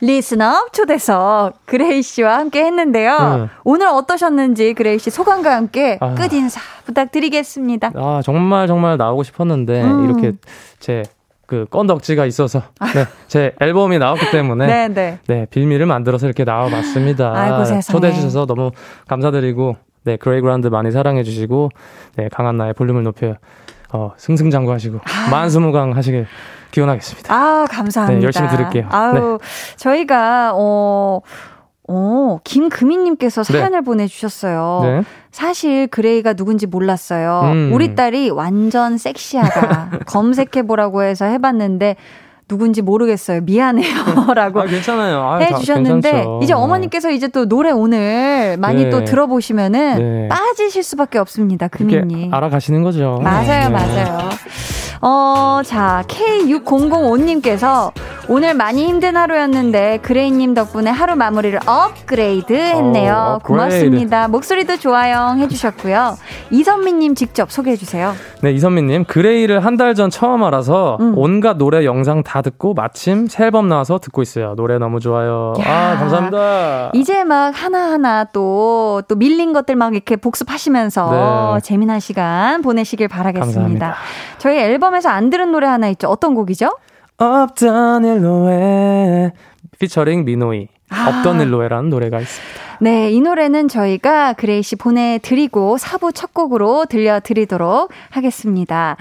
listener 0.00 0.68
초대석 0.72 1.66
그레이 1.66 2.02
씨와 2.02 2.38
함께 2.38 2.64
했는데요. 2.64 3.36
네. 3.36 3.48
오늘 3.64 3.88
어떠셨는지 3.88 4.72
그레이 4.72 4.98
씨 4.98 5.10
소감과 5.10 5.54
함께 5.54 5.98
아. 6.00 6.14
끝 6.14 6.32
인사 6.32 6.60
부탁드리겠습니다. 6.86 7.92
아, 7.94 8.22
정말 8.24 8.66
정말 8.66 8.96
나오고 8.96 9.22
싶었는데, 9.22 9.82
음. 9.82 10.04
이렇게 10.04 10.32
제 10.78 11.13
그 11.13 11.66
건덕지가 11.70 12.24
있어서, 12.24 12.62
네, 12.94 13.04
제 13.28 13.54
앨범이 13.60 13.98
나왔기 13.98 14.30
때문에, 14.30 14.66
네, 14.66 14.88
네. 14.88 15.18
네, 15.26 15.46
빌미를 15.50 15.84
만들어서 15.84 16.26
이렇게 16.26 16.44
나와봤습니다. 16.44 17.34
아이고, 17.36 17.64
세상에. 17.64 17.80
초대해 17.82 18.14
주셔서 18.14 18.46
너무 18.46 18.70
감사드리고, 19.06 19.76
네, 20.04 20.16
그레이그라운드 20.16 20.68
많이 20.68 20.90
사랑해 20.90 21.22
주시고, 21.22 21.70
네, 22.16 22.28
강한나의 22.32 22.74
볼륨을 22.74 23.02
높여, 23.02 23.34
어, 23.92 24.12
승승장구하시고, 24.16 25.00
만수무강 25.30 25.96
하시길 25.96 26.26
기원하겠습니다. 26.70 27.34
아, 27.34 27.66
감사합니다. 27.68 28.18
네, 28.18 28.24
열심히 28.24 28.48
들을게요. 28.48 28.86
아우, 28.90 29.38
저희가, 29.76 30.52
어, 30.54 31.20
어, 31.88 32.38
김금희님께서 32.44 33.42
네. 33.42 33.58
사연을 33.58 33.82
보내주셨어요. 33.82 34.80
네. 34.84 35.02
사실 35.32 35.88
그레이가 35.88 36.34
누군지 36.34 36.66
몰랐어요. 36.68 37.40
음. 37.52 37.70
우리 37.72 37.96
딸이 37.96 38.30
완전 38.30 38.96
섹시하다. 38.96 39.90
검색해보라고 40.06 41.02
해서 41.02 41.24
해봤는데, 41.24 41.96
누군지 42.50 42.82
모르겠어요. 42.82 43.42
미안해요. 43.42 43.94
라고 44.34 44.60
아, 44.60 44.64
괜찮아요. 44.64 45.22
아, 45.22 45.38
해주셨는데, 45.38 46.10
다 46.10 46.16
괜찮죠. 46.16 46.40
이제 46.42 46.52
어머니께서 46.52 47.10
이제 47.12 47.28
또 47.28 47.46
노래 47.46 47.70
오늘 47.70 48.56
많이 48.58 48.84
네. 48.84 48.90
또 48.90 49.04
들어보시면은 49.04 49.98
네. 49.98 50.28
빠지실 50.28 50.82
수밖에 50.82 51.18
없습니다. 51.18 51.68
금희님. 51.68 52.34
알아가시는 52.34 52.82
거죠. 52.82 53.20
맞아요, 53.22 53.68
네. 53.68 53.68
맞아요. 53.68 54.28
어, 55.02 55.62
자, 55.64 56.02
K6005님께서 56.08 57.90
오늘 58.28 58.54
많이 58.54 58.86
힘든 58.86 59.16
하루였는데 59.16 59.98
그레이님 60.02 60.54
덕분에 60.54 60.88
하루 60.90 61.16
마무리를 61.16 61.58
업그레이드 61.66 62.52
했네요. 62.52 63.12
어, 63.14 63.34
업그레이드. 63.36 63.46
고맙습니다. 63.46 64.28
목소리도 64.28 64.76
좋아요 64.76 65.34
해주셨고요. 65.38 66.16
이선미님 66.50 67.14
직접 67.16 67.50
소개해주세요. 67.50 68.12
네, 68.42 68.52
이선미님. 68.52 69.04
그레이를 69.06 69.64
한 69.64 69.76
달 69.76 69.94
전 69.94 70.10
처음 70.10 70.44
알아서 70.44 70.98
음. 71.00 71.14
온갖 71.16 71.56
노래 71.56 71.84
영상 71.86 72.22
다 72.22 72.42
듣고 72.42 72.74
마침 72.74 73.26
새 73.26 73.44
앨범 73.46 73.68
나와서 73.68 73.98
듣고 73.98 74.20
있어요. 74.22 74.54
노래 74.54 74.78
너무 74.78 75.00
좋아요. 75.00 75.54
야. 75.58 75.64
아, 75.94 75.98
감사합니다. 75.98 76.90
이제 76.92 77.24
막 77.24 77.50
하나하나 77.54 78.24
또, 78.24 79.02
또 79.08 79.16
밀린 79.16 79.52
것들 79.54 79.74
막 79.74 79.94
이렇게 79.94 80.14
복습하시면서 80.16 81.54
네. 81.54 81.60
재미난 81.62 81.98
시간 81.98 82.60
보내시길 82.62 83.08
바라겠습니다. 83.08 83.52
감사합니다. 83.60 83.94
저희 84.38 84.58
앨범 84.58 84.89
에서 84.94 85.08
안 85.08 85.30
들은 85.30 85.52
노래 85.52 85.66
하나 85.66 85.88
있죠. 85.88 86.08
어떤 86.08 86.34
곡이죠? 86.34 86.70
없던 87.18 88.04
일로에 88.04 89.32
피처링 89.78 90.24
미노이. 90.24 90.68
아. 90.90 91.08
없던 91.08 91.40
일로에라는 91.40 91.88
노래가 91.90 92.20
있습니다. 92.20 92.60
네, 92.80 93.10
이 93.10 93.20
노래는 93.20 93.68
저희가 93.68 94.32
그레이 94.32 94.62
씨 94.62 94.74
보내드리고 94.76 95.76
4부 95.76 96.14
첫 96.14 96.34
곡으로 96.34 96.86
들려드리도록 96.86 97.90
하겠습니다. 98.10 98.96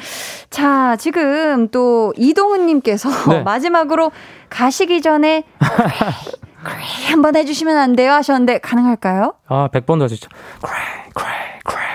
자, 0.50 0.96
지금 0.98 1.70
또 1.70 2.14
이동훈님께서 2.18 3.10
네. 3.32 3.42
마지막으로 3.44 4.12
가시기 4.50 5.02
전에 5.02 5.44
그레이 6.64 7.08
한번 7.10 7.36
해주시면 7.36 7.78
안 7.78 7.96
돼요 7.96 8.12
하셨는데 8.12 8.60
가능할까요? 8.60 9.34
아, 9.48 9.70
100번도. 9.72 10.08
그레이, 10.08 10.18
그레이, 11.16 11.34
그레이. 11.64 11.86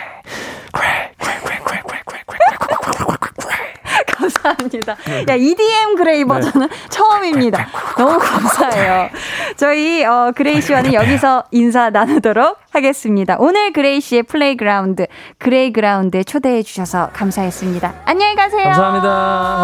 그레이, 0.72 1.10
그레이, 1.18 1.38
그레이, 1.44 1.62
그레이, 1.62 1.82
그레이, 1.82 2.22
그레이, 2.24 2.24
그레이, 2.24 3.18
그레이. 3.36 4.28
감사합니다. 4.44 4.96
야, 5.28 5.34
EDM 5.34 5.96
그레이 5.96 6.24
버전은 6.24 6.68
처음입니다. 6.90 7.66
너무 7.96 8.18
감사해요. 8.18 9.08
저희, 9.56 10.04
어, 10.04 10.32
그레이 10.36 10.60
씨와는 10.60 10.92
여기서 10.92 11.44
인사 11.50 11.88
나누도록 11.90 12.58
하겠습니다. 12.70 13.36
오늘 13.38 13.72
그레이 13.72 14.00
씨의 14.00 14.24
playground, 14.24 15.06
그레이 15.38 15.72
그라운드에 15.72 16.24
초대해 16.24 16.62
주셔서 16.62 17.10
감사했습니다. 17.12 18.02
안녕히 18.04 18.34
가세요. 18.36 18.64
감사합니다. 18.64 19.08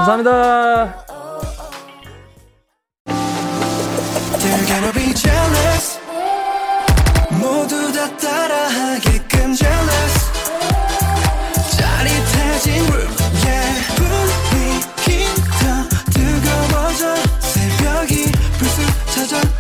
감사합니다. 0.07 1.11
모두 7.41 7.93
다 7.93 8.17
따라하게 8.17 9.10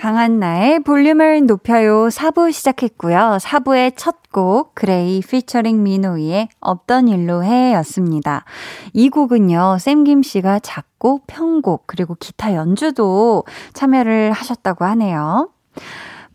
강한나의 0.00 0.80
볼륨을 0.80 1.44
높여요 1.44 2.08
4부 2.08 2.52
시작했고요. 2.52 3.36
4부의 3.38 3.92
첫 3.96 4.20
곡 4.32 4.74
그레이 4.74 5.20
피처링 5.20 5.82
미노이의 5.82 6.48
없던 6.60 7.08
일로 7.08 7.42
해 7.42 7.74
였습니다. 7.74 8.44
이 8.92 9.08
곡은요. 9.08 9.78
샘김 9.80 10.22
씨가 10.22 10.60
작곡, 10.60 11.26
편곡 11.26 11.84
그리고 11.86 12.14
기타 12.14 12.54
연주도 12.54 13.44
참여를 13.72 14.32
하셨다고 14.32 14.84
하네요. 14.84 15.50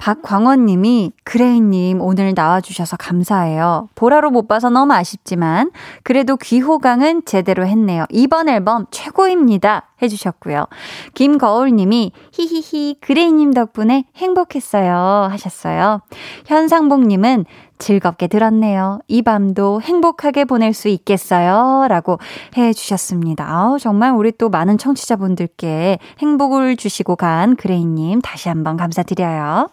박광원님이 0.06 1.14
그레이님 1.24 2.00
오늘 2.00 2.34
나와주셔서 2.36 2.96
감사해요. 2.96 3.90
보라로 3.96 4.30
못 4.30 4.48
봐서 4.48 4.70
너무 4.70 4.94
아쉽지만 4.94 5.72
그래도 6.04 6.38
귀호강은 6.38 7.24
제대로 7.26 7.66
했네요. 7.66 8.06
이번 8.12 8.48
앨범 8.48 8.86
최고입니다. 8.92 9.90
해주셨고요. 10.04 10.68
김거울님이 11.16 12.12
히히히 12.34 12.98
그레이님 13.02 13.56
덕분에 13.56 14.06
행복했어요 14.16 14.94
하셨어요. 15.32 16.02
현상복님은 16.46 17.46
즐겁게 17.78 18.28
들었네요. 18.28 19.00
이 19.08 19.22
밤도 19.22 19.82
행복하게 19.82 20.46
보낼 20.46 20.74
수 20.74 20.88
있겠어요. 20.88 21.88
라고 21.90 22.20
해 22.58 22.74
주셨습니다. 22.74 23.46
아우, 23.48 23.80
정말 23.80 24.12
우리 24.12 24.32
또 24.32 24.50
많은 24.50 24.78
청취자분들께 24.78 26.00
행복을 26.20 26.78
주시고 26.78 27.16
간 27.16 27.56
그레이님 27.56 28.22
다시 28.22 28.50
한번 28.50 28.78
감사드려요. 28.78 29.70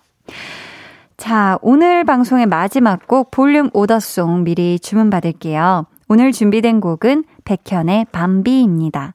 자, 1.17 1.59
오늘 1.63 2.05
방송의 2.05 2.47
마지막 2.47 3.07
곡 3.07 3.31
볼륨 3.31 3.71
오더송 3.73 4.45
미리 4.45 4.79
주문 4.81 5.09
받을게요. 5.09 5.87
오늘 6.09 6.33
준비된 6.33 6.81
곡은 6.81 7.25
백현의 7.45 8.07
밤비입니다. 8.13 9.15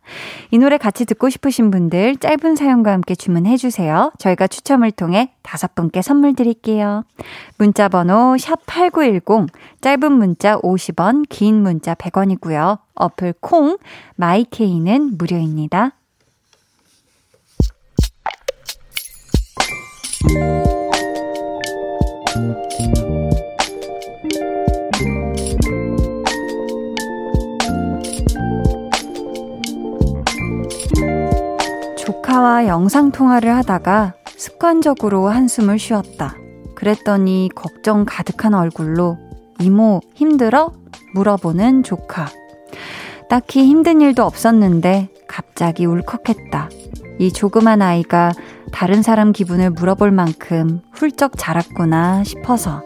이 0.52 0.58
노래 0.58 0.78
같이 0.78 1.06
듣고 1.06 1.30
싶으신 1.30 1.72
분들 1.72 2.18
짧은 2.18 2.56
사연과 2.56 2.92
함께 2.92 3.16
주문해 3.16 3.58
주세요. 3.58 4.12
저희가 4.20 4.48
추첨을 4.48 4.92
통해 4.92 5.34
다섯 5.42 5.76
분께 5.76 6.02
선물 6.02 6.36
드릴게요. 6.36 7.04
문자 7.58 7.88
번호 7.88 8.36
샵8910 8.38 9.48
짧은 9.82 10.12
문자 10.12 10.58
50원, 10.60 11.26
긴 11.30 11.62
문자 11.62 11.94
100원이고요. 11.96 12.80
어플 12.96 13.34
콩 13.40 13.78
마이케이는 14.16 15.18
무료입니다. 15.18 15.94
조카와 32.28 32.68
영상통화를 32.68 33.56
하다가 33.56 34.14
습관적으로 34.26 35.30
한숨을 35.30 35.80
쉬었다. 35.80 36.36
그랬더니 36.76 37.50
걱정 37.56 38.04
가득한 38.06 38.54
얼굴로 38.54 39.18
이모 39.62 40.02
힘들어? 40.14 40.74
물어보는 41.14 41.84
조카. 41.84 42.28
딱히 43.30 43.66
힘든 43.66 44.02
일도 44.02 44.24
없었는데 44.24 45.08
갑자기 45.28 45.86
울컥했다. 45.86 46.70
이 47.20 47.32
조그만 47.32 47.82
아이가 47.82 48.34
다른 48.74 49.02
사람 49.02 49.32
기분을 49.32 49.70
물어볼 49.70 50.12
만큼 50.12 50.82
훌쩍 50.92 51.32
자랐구나 51.38 52.26
싶어서. 52.26 52.84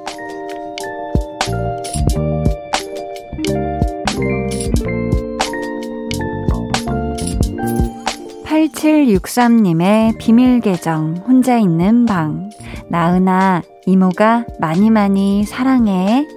8763님의 8.62 10.18
비밀 10.20 10.59
계정, 10.59 11.16
혼자 11.28 11.57
있는 11.57 12.05
방. 12.05 12.51
나은아, 12.89 13.64
이모가 13.88 14.45
많이 14.59 14.91
많이 14.91 15.43
사랑해. 15.45 16.28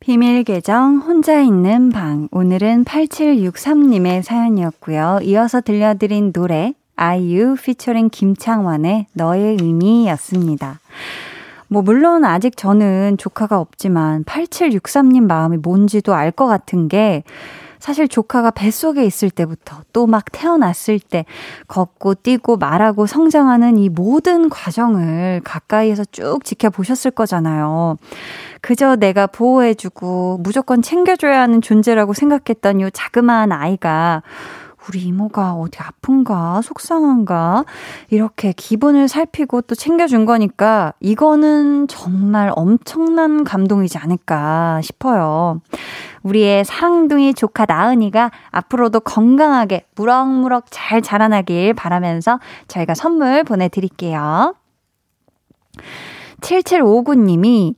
비밀 0.00 0.42
계정 0.42 0.98
혼자 0.98 1.40
있는 1.40 1.90
방. 1.90 2.28
오늘은 2.32 2.84
8763님의 2.84 4.22
사연이었고요. 4.22 5.20
이어서 5.22 5.60
들려드린 5.60 6.32
노래 6.32 6.74
아이유 6.96 7.54
피처링 7.62 8.08
김창완의 8.10 9.06
너의 9.12 9.58
의미였습니다. 9.60 10.80
뭐, 11.72 11.80
물론 11.82 12.24
아직 12.24 12.56
저는 12.56 13.16
조카가 13.18 13.58
없지만 13.58 14.24
8763님 14.24 15.22
마음이 15.26 15.56
뭔지도 15.56 16.14
알 16.14 16.32
것 16.32 16.46
같은 16.46 16.88
게 16.88 17.24
사실 17.78 18.06
조카가 18.08 18.52
뱃속에 18.52 19.04
있을 19.04 19.28
때부터 19.30 19.80
또 19.92 20.06
막 20.06 20.24
태어났을 20.32 21.00
때 21.00 21.24
걷고 21.68 22.14
뛰고 22.16 22.56
말하고 22.56 23.06
성장하는 23.06 23.76
이 23.78 23.88
모든 23.88 24.48
과정을 24.48 25.40
가까이에서 25.44 26.04
쭉 26.12 26.44
지켜보셨을 26.44 27.10
거잖아요. 27.10 27.96
그저 28.60 28.96
내가 28.96 29.26
보호해주고 29.26 30.38
무조건 30.42 30.80
챙겨줘야 30.82 31.40
하는 31.40 31.60
존재라고 31.60 32.12
생각했던 32.14 32.80
요 32.82 32.90
자그마한 32.90 33.50
아이가 33.52 34.22
우리 34.88 35.00
이모가 35.02 35.54
어디 35.54 35.78
아픈가, 35.80 36.60
속상한가, 36.62 37.64
이렇게 38.10 38.52
기분을 38.52 39.08
살피고 39.08 39.62
또 39.62 39.74
챙겨준 39.74 40.26
거니까 40.26 40.92
이거는 41.00 41.88
정말 41.88 42.50
엄청난 42.54 43.44
감동이지 43.44 43.98
않을까 43.98 44.80
싶어요. 44.82 45.60
우리의 46.22 46.64
사랑둥이 46.64 47.34
조카 47.34 47.64
나은이가 47.66 48.30
앞으로도 48.50 49.00
건강하게 49.00 49.86
무럭무럭 49.94 50.66
잘 50.70 51.02
자라나길 51.02 51.74
바라면서 51.74 52.38
저희가 52.68 52.94
선물 52.94 53.44
보내드릴게요. 53.44 54.54
7759님이 56.40 57.74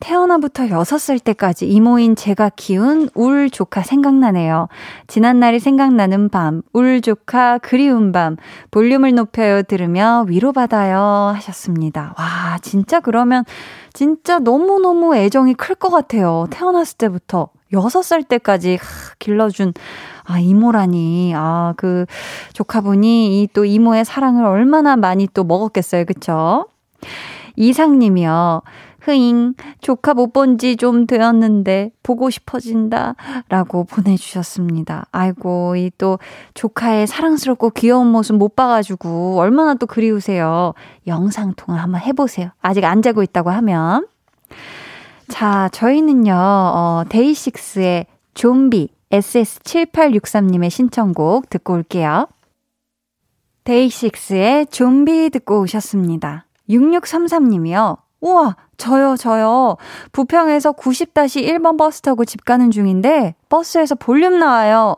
태어나부터 0.00 0.64
6살 0.66 1.22
때까지 1.24 1.66
이모인 1.68 2.14
제가 2.14 2.50
키운 2.54 3.08
울 3.14 3.50
조카 3.50 3.82
생각나네요. 3.82 4.68
지난날이 5.08 5.58
생각나는 5.58 6.28
밤, 6.28 6.62
울 6.72 7.00
조카 7.00 7.58
그리운 7.58 8.12
밤, 8.12 8.36
볼륨을 8.70 9.14
높여요 9.14 9.62
들으며 9.62 10.24
위로받아요 10.28 11.32
하셨습니다. 11.34 12.14
와, 12.16 12.58
진짜 12.62 13.00
그러면 13.00 13.44
진짜 13.92 14.38
너무너무 14.38 15.16
애정이 15.16 15.54
클 15.54 15.74
것 15.74 15.90
같아요. 15.90 16.46
태어났을 16.50 16.96
때부터 16.98 17.48
6살 17.72 18.26
때까지 18.28 18.78
하, 18.80 19.14
길러준 19.18 19.74
아, 20.24 20.38
이모라니. 20.38 21.32
아, 21.36 21.74
그 21.76 22.06
조카분이 22.52 23.42
이 23.42 23.48
또 23.52 23.64
이모의 23.64 24.04
사랑을 24.04 24.44
얼마나 24.46 24.96
많이 24.96 25.26
또 25.34 25.42
먹었겠어요. 25.44 26.04
그쵸? 26.04 26.66
이상님이요. 27.56 28.62
흐잉, 29.08 29.54
조카 29.80 30.14
못 30.14 30.32
본 30.32 30.58
지 30.58 30.76
좀 30.76 31.06
되었는데, 31.06 31.92
보고 32.02 32.30
싶어진다. 32.30 33.14
라고 33.48 33.84
보내주셨습니다. 33.84 35.06
아이고, 35.10 35.76
이 35.76 35.90
또, 35.98 36.18
조카의 36.54 37.06
사랑스럽고 37.06 37.70
귀여운 37.70 38.08
모습 38.08 38.36
못 38.36 38.54
봐가지고, 38.54 39.38
얼마나 39.40 39.74
또 39.74 39.86
그리우세요. 39.86 40.74
영상통화 41.06 41.80
한번 41.80 42.00
해보세요. 42.02 42.50
아직 42.60 42.84
안 42.84 43.02
자고 43.02 43.22
있다고 43.22 43.50
하면. 43.50 44.06
자, 45.28 45.68
저희는요, 45.72 46.32
어, 46.34 47.04
데이식스의 47.08 48.06
좀비, 48.34 48.88
SS7863님의 49.10 50.70
신청곡 50.70 51.50
듣고 51.50 51.74
올게요. 51.74 52.28
데이식스의 53.64 54.66
좀비 54.66 55.30
듣고 55.30 55.60
오셨습니다. 55.60 56.46
6633님이요. 56.70 57.98
우와, 58.20 58.56
저요, 58.78 59.16
저요. 59.18 59.76
부평에서 60.12 60.72
90-1번 60.72 61.76
버스 61.76 62.00
타고 62.00 62.24
집 62.24 62.44
가는 62.44 62.70
중인데, 62.70 63.34
버스에서 63.48 63.96
볼륨 63.96 64.38
나와요. 64.38 64.96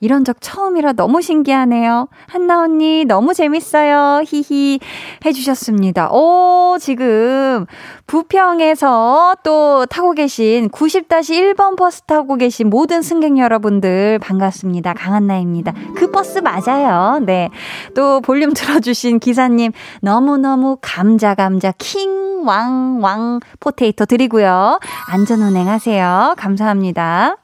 이런 0.00 0.24
적 0.24 0.36
처음이라 0.40 0.94
너무 0.94 1.22
신기하네요. 1.22 2.08
한나 2.26 2.62
언니, 2.62 3.04
너무 3.04 3.32
재밌어요. 3.34 4.22
히히. 4.26 4.80
해주셨습니다. 5.24 6.10
오, 6.12 6.76
지금, 6.80 7.66
부평에서 8.06 9.36
또 9.44 9.86
타고 9.86 10.12
계신 10.12 10.68
90-1번 10.68 11.76
버스 11.76 12.02
타고 12.02 12.34
계신 12.34 12.68
모든 12.68 13.00
승객 13.00 13.38
여러분들 13.38 14.18
반갑습니다. 14.18 14.92
강한나입니다. 14.94 15.72
그 15.96 16.10
버스 16.10 16.40
맞아요. 16.40 17.20
네. 17.20 17.48
또 17.94 18.20
볼륨 18.20 18.52
틀어주신 18.52 19.20
기사님, 19.20 19.70
너무너무 20.02 20.76
감자, 20.82 21.34
감자, 21.36 21.72
킹, 21.78 22.42
왕, 22.44 22.98
왕, 23.00 23.21
포테이토 23.60 24.06
드리고요. 24.06 24.80
안전 25.08 25.42
운행 25.42 25.68
하세요. 25.68 26.34
감사합니다. 26.38 27.36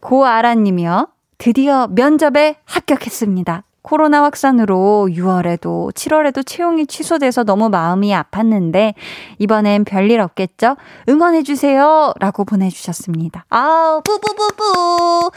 고아라님이요. 0.00 1.08
드디어 1.38 1.88
면접에 1.88 2.56
합격했습니다. 2.64 3.62
코로나 3.82 4.24
확산으로 4.24 5.08
6월에도 5.12 5.92
7월에도 5.94 6.44
채용이 6.44 6.86
취소돼서 6.88 7.44
너무 7.44 7.68
마음이 7.68 8.12
아팠는데 8.12 8.94
이번엔 9.38 9.84
별일 9.84 10.20
없겠죠? 10.20 10.76
응원해 11.08 11.44
주세요! 11.44 12.12
라고 12.18 12.44
보내 12.44 12.68
주셨습니다. 12.68 13.44
아우, 13.48 14.02
뿌뿌뿌뿌! 14.02 15.30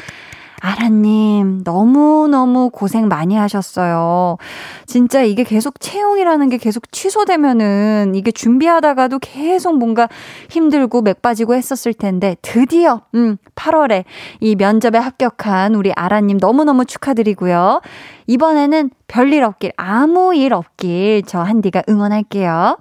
아라님, 0.62 1.62
너무너무 1.64 2.70
고생 2.70 3.07
많이 3.07 3.36
하셨어요. 3.36 4.38
진짜 4.86 5.22
이게 5.22 5.43
계속 5.43 5.80
채용이라는 5.80 6.49
게 6.49 6.57
계속 6.57 6.91
취소되면은 6.91 8.14
이게 8.16 8.32
준비하다가도 8.32 9.20
계속 9.20 9.78
뭔가 9.78 10.10
힘들고 10.49 11.01
맥 11.01 11.22
빠지고 11.22 11.55
했었을 11.55 11.93
텐데 11.93 12.36
드디어, 12.41 13.01
음, 13.16 13.38
8월에 13.55 14.03
이 14.41 14.55
면접에 14.55 14.97
합격한 14.97 15.76
우리 15.76 15.93
아라님 15.95 16.38
너무너무 16.38 16.86
축하드리고요. 16.86 17.82
이번에는 18.28 18.89
별일 19.07 19.43
없길, 19.43 19.72
아무 19.78 20.36
일 20.36 20.53
없길 20.53 21.24
저 21.26 21.39
한디가 21.39 21.84
응원할게요. 21.88 22.78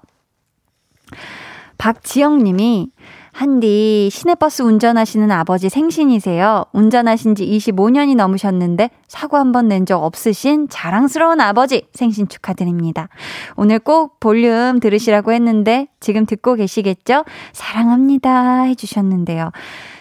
박지영 1.78 2.42
님이 2.42 2.90
한디 3.38 4.08
시내버스 4.10 4.62
운전하시는 4.62 5.30
아버지 5.30 5.68
생신이세요. 5.68 6.64
운전하신 6.72 7.36
지 7.36 7.46
25년이 7.46 8.16
넘으셨는데 8.16 8.90
사고 9.06 9.36
한 9.36 9.52
번 9.52 9.68
낸 9.68 9.86
적 9.86 10.02
없으신 10.02 10.68
자랑스러운 10.68 11.40
아버지 11.40 11.86
생신 11.94 12.26
축하드립니다. 12.26 13.08
오늘 13.54 13.78
꼭 13.78 14.18
볼륨 14.18 14.80
들으시라고 14.80 15.32
했는데 15.32 15.86
지금 16.00 16.26
듣고 16.26 16.56
계시겠죠? 16.56 17.24
사랑합니다 17.52 18.62
해주셨는데요. 18.62 19.52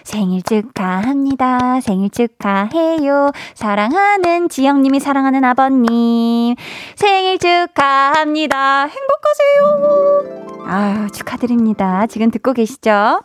생일 0.07 0.41
축하합니다. 0.41 1.81
생일 1.81 2.09
축하해요. 2.09 3.31
사랑하는 3.55 4.47
지영님이 4.47 5.01
사랑하는 5.01 5.43
아버님. 5.43 6.55
생일 6.95 7.37
축하합니다. 7.37 8.87
행복하세요. 8.87 10.63
아유, 10.65 11.11
축하드립니다. 11.11 12.07
지금 12.07 12.31
듣고 12.31 12.53
계시죠? 12.53 13.21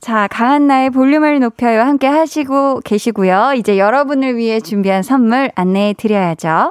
자, 0.00 0.28
강한 0.30 0.68
나의 0.68 0.90
볼륨을 0.90 1.40
높여요. 1.40 1.80
함께 1.80 2.06
하시고 2.06 2.80
계시고요. 2.84 3.54
이제 3.56 3.76
여러분을 3.76 4.36
위해 4.36 4.60
준비한 4.60 5.02
선물 5.02 5.50
안내해 5.56 5.94
드려야죠. 5.94 6.70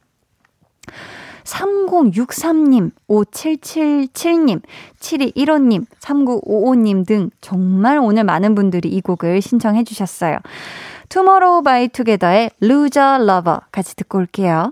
3063님, 1.43 2.91
5777님, 3.09 4.61
7215님, 4.99 5.85
3955님 5.99 7.05
등 7.05 7.29
정말 7.41 7.97
오늘 7.97 8.23
많은 8.23 8.55
분들이 8.55 8.89
이 8.89 9.01
곡을 9.01 9.41
신청해 9.41 9.83
주셨어요. 9.83 10.37
투모로우 11.09 11.63
바이 11.63 11.87
투게더의 11.89 12.51
Loser 12.61 13.23
Lover 13.23 13.59
같이 13.71 13.95
듣고 13.95 14.19
올게요. 14.19 14.71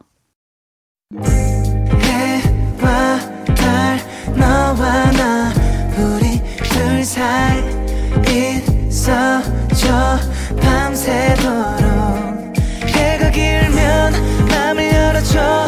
해와 1.22 3.20
달 3.56 4.00
너와 4.38 5.12
나 5.12 5.52
우리 5.98 6.40
둘 6.64 7.04
사이 7.04 7.62
있어줘 8.88 10.18
밤새도록 10.62 11.80
해가 12.88 13.32
길면 13.32 14.14
맘을 14.50 14.94
열어줘 14.94 15.68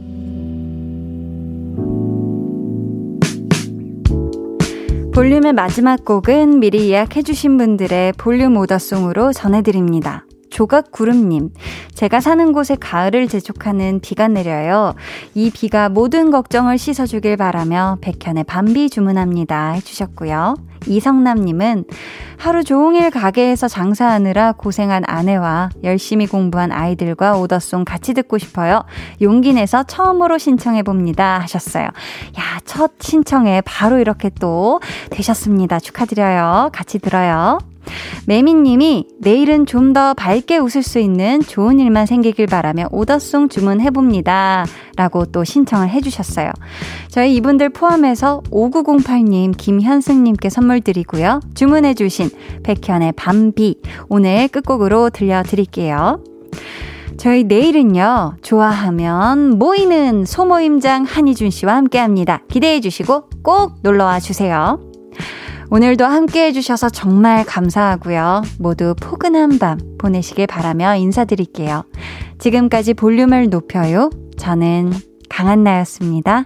볼륨의 5.13 5.51
마지막 5.51 6.05
곡은 6.05 6.61
미리 6.61 6.89
예약해주신 6.89 7.57
분들의 7.57 8.13
볼륨 8.13 8.55
오더송으로 8.55 9.33
전해드립니다. 9.33 10.25
조각구름님, 10.49 11.49
제가 11.93 12.21
사는 12.21 12.53
곳에 12.53 12.75
가을을 12.79 13.27
재촉하는 13.27 13.99
비가 13.99 14.29
내려요. 14.29 14.95
이 15.33 15.49
비가 15.49 15.89
모든 15.89 16.31
걱정을 16.31 16.77
씻어주길 16.77 17.35
바라며 17.35 17.97
백현의 17.99 18.45
밤비 18.45 18.89
주문합니다. 18.89 19.71
해주셨고요. 19.71 20.55
이성남님은 20.87 21.85
하루 22.37 22.63
종일 22.63 23.09
가게에서 23.11 23.67
장사하느라 23.67 24.53
고생한 24.53 25.03
아내와 25.07 25.69
열심히 25.83 26.27
공부한 26.27 26.71
아이들과 26.71 27.37
오더송 27.37 27.85
같이 27.85 28.13
듣고 28.13 28.37
싶어요. 28.37 28.83
용기 29.21 29.53
내서 29.53 29.83
처음으로 29.83 30.37
신청해봅니다. 30.37 31.39
하셨어요. 31.39 31.85
야, 31.85 32.59
첫 32.65 32.93
신청에 32.99 33.61
바로 33.61 33.99
이렇게 33.99 34.29
또 34.39 34.79
되셨습니다. 35.11 35.79
축하드려요. 35.79 36.69
같이 36.73 36.99
들어요. 36.99 37.59
매미님이 38.27 39.07
내일은 39.19 39.65
좀 39.65 39.91
더 39.91 40.13
밝게 40.13 40.57
웃을 40.57 40.83
수 40.83 40.99
있는 40.99 41.41
좋은 41.41 41.79
일만 41.79 42.05
생기길 42.05 42.47
바라며 42.47 42.87
오더송 42.91 43.49
주문해봅니다. 43.49 44.65
라고 44.95 45.25
또 45.25 45.43
신청을 45.43 45.89
해주셨어요. 45.89 46.49
저희 47.09 47.35
이분들 47.35 47.69
포함해서 47.69 48.41
5908님, 48.51 49.57
김현승님께 49.57 50.49
선물 50.49 50.79
드리고요. 50.79 51.41
주문해주신 51.55 52.29
백현의 52.63 53.13
밤비 53.13 53.81
오늘 54.07 54.47
끝곡으로 54.47 55.09
들려드릴게요. 55.09 56.23
저희 57.17 57.43
내일은요, 57.43 58.35
좋아하면 58.41 59.59
모이는 59.59 60.25
소모임장 60.25 61.03
한희준 61.03 61.49
씨와 61.49 61.75
함께 61.75 61.99
합니다. 61.99 62.41
기대해 62.47 62.79
주시고 62.79 63.29
꼭 63.43 63.73
놀러와 63.81 64.19
주세요. 64.19 64.79
오늘도 65.73 66.03
함께 66.03 66.47
해주셔서 66.47 66.89
정말 66.89 67.45
감사하고요. 67.45 68.41
모두 68.59 68.93
포근한 68.99 69.57
밤 69.57 69.79
보내시길 69.97 70.45
바라며 70.45 70.97
인사드릴게요. 70.97 71.85
지금까지 72.39 72.93
볼륨을 72.93 73.49
높여요. 73.49 74.09
저는 74.37 74.91
강한나였습니다. 75.29 76.43